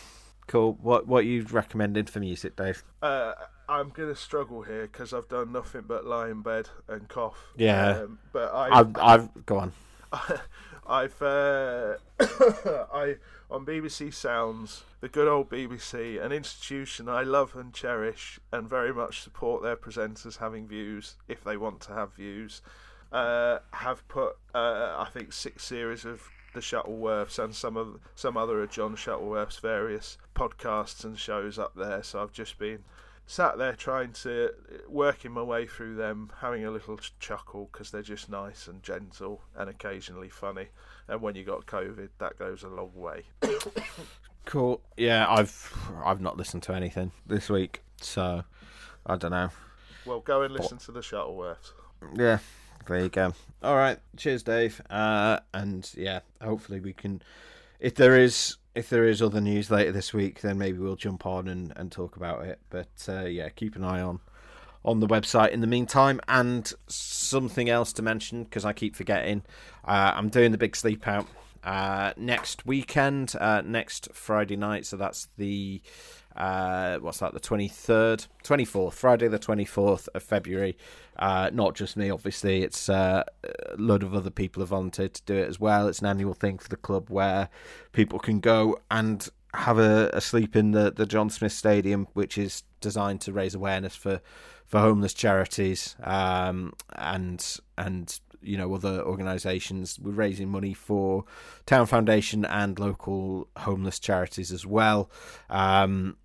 cool. 0.47 0.79
What 0.81 1.07
what 1.07 1.25
you 1.25 1.45
recommended 1.51 2.11
for 2.11 2.21
music, 2.21 2.57
Dave? 2.57 2.83
Uh, 3.03 3.35
I'm 3.69 3.91
gonna 3.91 4.15
struggle 4.15 4.63
here 4.63 4.83
because 4.83 5.13
I've 5.13 5.29
done 5.29 5.53
nothing 5.53 5.85
but 5.87 6.05
lie 6.05 6.29
in 6.29 6.43
bed 6.43 6.69
and 6.89 7.09
cough. 7.09 7.53
Yeah, 7.57 8.03
um, 8.03 8.19
but 8.33 8.53
I, 8.53 8.81
I've, 8.81 8.97
I've 8.97 9.47
go 9.47 9.59
on. 9.59 9.73
I've 10.87 11.23
uh, 11.23 11.95
I 12.21 13.17
on 13.53 13.67
BBC 13.67 14.15
Sounds, 14.15 14.83
the 15.03 15.09
good 15.09 15.29
old 15.29 15.51
BBC, 15.51 16.23
an 16.25 16.33
institution 16.33 17.07
I 17.07 17.23
love 17.23 17.55
and 17.55 17.73
cherish, 17.73 18.41
and 18.51 18.69
very 18.69 18.95
much 18.95 19.21
support 19.21 19.63
their 19.63 19.77
presenters 19.77 20.39
having 20.39 20.67
views 20.67 21.17
if 21.29 21.45
they 21.45 21.59
want 21.59 21.81
to 21.83 21.93
have 21.93 22.15
views. 22.15 22.63
Uh, 23.13 23.59
have 23.73 24.09
put 24.09 24.39
uh, 24.55 24.95
I 24.97 25.07
think 25.13 25.35
six 25.35 25.65
series 25.65 26.07
of 26.07 26.23
the 26.55 26.61
Shuttleworths 26.61 27.39
and 27.39 27.55
some 27.55 27.77
of 27.77 28.01
some 28.15 28.39
other 28.39 28.63
of 28.63 28.71
John 28.71 28.97
Shuttleworth's 28.97 29.59
various 29.59 30.17
podcasts 30.35 31.05
and 31.05 31.19
shows 31.19 31.59
up 31.59 31.75
there. 31.77 32.03
So 32.03 32.23
I've 32.23 32.33
just 32.33 32.59
been 32.59 32.85
sat 33.27 33.59
there 33.59 33.75
trying 33.75 34.13
to 34.13 34.51
working 34.89 35.33
my 35.33 35.43
way 35.43 35.67
through 35.67 35.97
them, 35.97 36.33
having 36.41 36.65
a 36.65 36.71
little 36.71 36.99
chuckle 37.21 37.69
because 37.71 37.91
they're 37.91 38.01
just 38.01 38.31
nice 38.31 38.67
and 38.67 38.83
gentle 38.83 39.43
and 39.55 39.69
occasionally 39.69 40.31
funny. 40.31 40.69
And 41.09 41.21
when 41.21 41.35
you 41.35 41.45
got 41.45 41.67
COVID, 41.67 42.09
that 42.19 42.39
goes 42.39 42.63
a 42.63 42.69
long 42.69 42.93
way. 42.95 43.25
cool. 44.45 44.81
Yeah, 44.97 45.27
I've 45.29 45.73
I've 46.05 46.21
not 46.21 46.37
listened 46.37 46.63
to 46.65 46.75
anything 46.75 47.13
this 47.27 47.51
week, 47.51 47.83
so 48.01 48.45
I 49.07 49.17
don't 49.17 49.31
know. 49.31 49.51
Well, 50.05 50.21
go 50.21 50.43
and 50.43 50.53
listen 50.53 50.79
to 50.79 50.93
the 50.93 51.01
Shuttleworths. 51.01 51.73
Yeah, 52.17 52.39
there 52.87 53.01
you 53.01 53.09
go. 53.09 53.35
All 53.63 53.77
right, 53.77 53.99
cheers, 54.17 54.43
Dave. 54.43 54.81
Uh, 54.91 55.41
and 55.55 55.89
yeah, 55.97 56.21
hopefully 56.41 56.81
we 56.81 56.93
can. 56.93 57.23
If 57.79 57.95
there 57.95 58.19
is 58.19 58.57
if 58.75 58.89
there 58.89 59.05
is 59.05 59.21
other 59.21 59.41
news 59.41 59.71
later 59.71 59.93
this 59.93 60.15
week, 60.15 60.41
then 60.41 60.59
maybe 60.59 60.79
we'll 60.79 60.97
jump 60.97 61.27
on 61.27 61.49
and, 61.49 61.73
and 61.77 61.93
talk 61.93 62.17
about 62.17 62.45
it. 62.45 62.61
But 62.71 62.89
uh, 63.09 63.25
yeah, 63.25 63.49
keep 63.51 63.77
an 63.77 63.85
eye 63.85 64.01
on 64.01 64.21
on 64.85 65.01
the 65.01 65.07
website 65.07 65.51
in 65.51 65.61
the 65.61 65.67
meantime. 65.67 66.21
And 66.29 66.73
something 66.89 67.69
else 67.69 67.93
to 67.95 68.03
mention 68.03 68.45
because 68.45 68.65
I 68.65 68.73
keep 68.73 68.97
forgetting, 68.97 69.43
uh, 69.85 70.13
I'm 70.15 70.29
doing 70.29 70.53
the 70.53 70.59
big 70.59 70.77
sleep 70.77 71.07
out 71.07 71.27
uh, 71.65 72.13
next 72.17 72.67
weekend, 72.67 73.35
uh, 73.39 73.63
next 73.65 74.09
Friday 74.13 74.57
night. 74.57 74.87
So 74.87 74.97
that's 74.97 75.29
the 75.37 75.81
uh, 76.35 76.97
what's 76.99 77.19
that? 77.19 77.35
The 77.35 77.41
twenty 77.41 77.69
third, 77.69 78.25
twenty 78.43 78.65
fourth, 78.65 78.95
Friday 78.95 79.29
the 79.29 79.39
twenty 79.39 79.67
fourth 79.67 80.09
of 80.15 80.23
February. 80.23 80.77
Uh, 81.19 81.51
not 81.53 81.75
just 81.75 81.97
me, 81.97 82.11
obviously. 82.11 82.63
It's 82.63 82.89
uh, 82.89 83.23
a 83.45 83.77
load 83.77 84.03
of 84.03 84.15
other 84.15 84.31
people 84.31 84.63
have 84.63 84.71
volunteered 84.71 85.15
to 85.15 85.23
do 85.27 85.35
it 85.35 85.49
as 85.49 85.61
well. 85.61 85.89
It's 85.89 86.01
an 86.01 86.07
annual 86.07 86.35
thing 86.35 86.59
for 86.59 86.71
the 86.71 86.77
club 86.77 87.11
where 87.11 87.51
people 87.93 88.19
can 88.19 88.41
go 88.41 88.79
and 88.91 89.29
have 89.55 89.79
a, 89.79 90.09
a 90.15 90.23
sleep 90.23 90.57
in 90.57 90.71
the, 90.71 90.91
the 90.91 91.05
John 91.05 91.29
Smith 91.29 91.53
Stadium, 91.53 92.09
which 92.15 92.39
is 92.39 92.63
designed 92.81 93.21
to 93.21 93.33
raise 93.33 93.55
awareness 93.55 93.95
for 93.95 94.23
for 94.73 94.81
homeless 94.81 95.13
charities 95.13 95.97
um, 96.03 96.73
and 96.97 97.59
and 97.77 98.19
you 98.41 98.57
know 98.57 98.75
other 98.75 99.03
organisations. 99.03 100.01
We're 100.01 100.13
raising 100.13 100.49
money 100.49 100.73
for 100.73 101.25
Town 101.67 101.85
Foundation 101.85 102.47
and 102.47 102.79
local 102.79 103.49
homeless 103.59 103.99
charities 103.99 104.51
as 104.51 104.65
well, 104.65 105.11
um, 105.51 106.17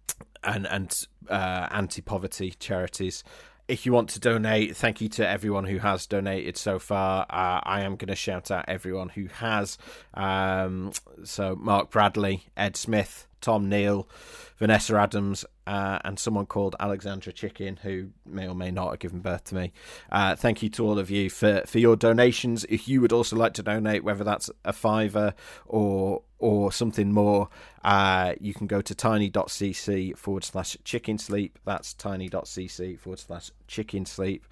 and 0.45 0.66
and 0.66 0.93
uh, 1.30 1.68
anti 1.72 2.02
poverty 2.02 2.52
charities 2.58 3.22
if 3.68 3.86
you 3.86 3.91
want 3.91 4.08
to 4.08 4.20
donate, 4.22 4.78
thank 4.78 5.02
you 5.02 5.10
to 5.10 5.28
everyone 5.28 5.66
who 5.66 5.80
has 5.80 6.06
donated 6.06 6.56
so 6.56 6.80
far. 6.80 7.24
Uh, 7.24 7.60
I 7.64 7.82
am 7.82 7.98
going 7.98 8.08
to 8.08 8.16
shout 8.16 8.50
out 8.50 8.64
everyone 8.66 9.10
who 9.10 9.26
has. 9.26 9.78
Um, 10.14 10.93
so, 11.26 11.54
Mark 11.58 11.91
Bradley, 11.91 12.45
Ed 12.56 12.78
Smith, 12.78 13.28
Tom 13.41 13.68
Neal, 13.68 14.08
Vanessa 14.58 14.95
Adams, 14.95 15.43
uh, 15.68 15.99
and 16.05 16.18
someone 16.18 16.45
called 16.45 16.76
Alexandra 16.80 17.34
Chicken, 17.34 17.78
who 17.84 18.09
may 18.26 18.47
or 18.47 18.55
may 18.55 18.72
not 18.72 18.91
have 18.91 18.99
given 18.99 19.20
birth 19.20 19.43
to 19.45 19.55
me. 19.55 19.74
Uh, 20.09 20.34
thank 20.36 20.63
you 20.63 20.70
to 20.70 20.86
all 20.86 20.97
of 20.97 21.11
you 21.11 21.30
for, 21.30 21.61
for 21.68 21.80
your 21.80 21.97
donations. 21.97 22.65
If 22.70 22.88
you 22.88 23.01
would 23.01 23.11
also 23.11 23.36
like 23.36 23.53
to 23.55 23.63
donate, 23.63 24.03
whether 24.03 24.24
that's 24.24 24.49
a 24.63 24.74
fiver 24.74 25.34
or 25.65 26.24
or 26.39 26.72
something 26.72 27.11
more, 27.11 27.49
uh, 27.84 28.36
you 28.39 28.53
can 28.53 28.68
go 28.68 28.80
to 28.80 28.93
tiny.cc 28.93 30.15
forward 30.15 30.43
slash 30.43 30.78
chicken 30.84 31.18
sleep. 31.18 31.57
That's 31.65 31.95
tiny.cc 31.95 32.99
forward 32.99 33.20
slash 33.20 33.49
chicken 33.68 34.05
sleep. 34.05 34.45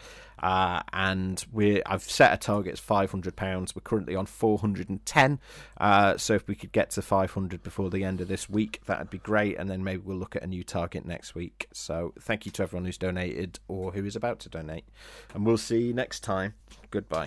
Uh, 0.46 0.84
and 0.94 1.44
we 1.52 1.82
I've 1.86 2.04
set 2.04 2.32
a 2.32 2.38
target 2.38 2.74
as 2.74 2.80
five 2.80 3.10
hundred 3.10 3.36
pounds. 3.36 3.76
We're 3.76 3.82
currently 3.82 4.16
on 4.16 4.28
four 4.28 4.60
hundred 4.60 4.90
and 4.90 5.04
ten. 5.04 5.40
Uh, 5.78 6.18
so 6.18 6.36
if 6.36 6.48
we 6.48 6.54
could 6.54 6.72
get 6.72 6.92
to 6.92 7.02
five 7.02 7.32
hundred 7.32 7.64
before 7.64 7.90
the 7.90 8.04
end 8.04 8.22
of 8.22 8.28
this 8.28 8.48
week, 8.48 8.80
that'd 8.86 9.10
be 9.10 9.18
great. 9.18 9.58
And 9.58 9.68
then 9.72 9.84
maybe 9.84 10.04
we'll 10.06 10.18
look 10.18 10.36
at 10.36 10.44
a 10.44 10.48
new 10.48 10.64
target 10.64 11.04
next 11.04 11.34
week. 11.34 11.66
So 11.74 12.14
thank 12.20 12.46
you 12.46 12.52
to 12.52 12.62
everyone 12.62 12.86
who's 12.86 13.00
donated 13.00 13.60
or 13.68 13.92
who 13.94 14.06
is 14.06 14.16
about 14.16 14.38
to 14.42 14.50
donate, 14.50 14.86
and 15.34 15.48
we'll 15.48 15.58
see 15.58 15.88
you 15.88 15.94
next 15.96 16.20
time. 16.20 16.54
Goodbye. 16.92 17.26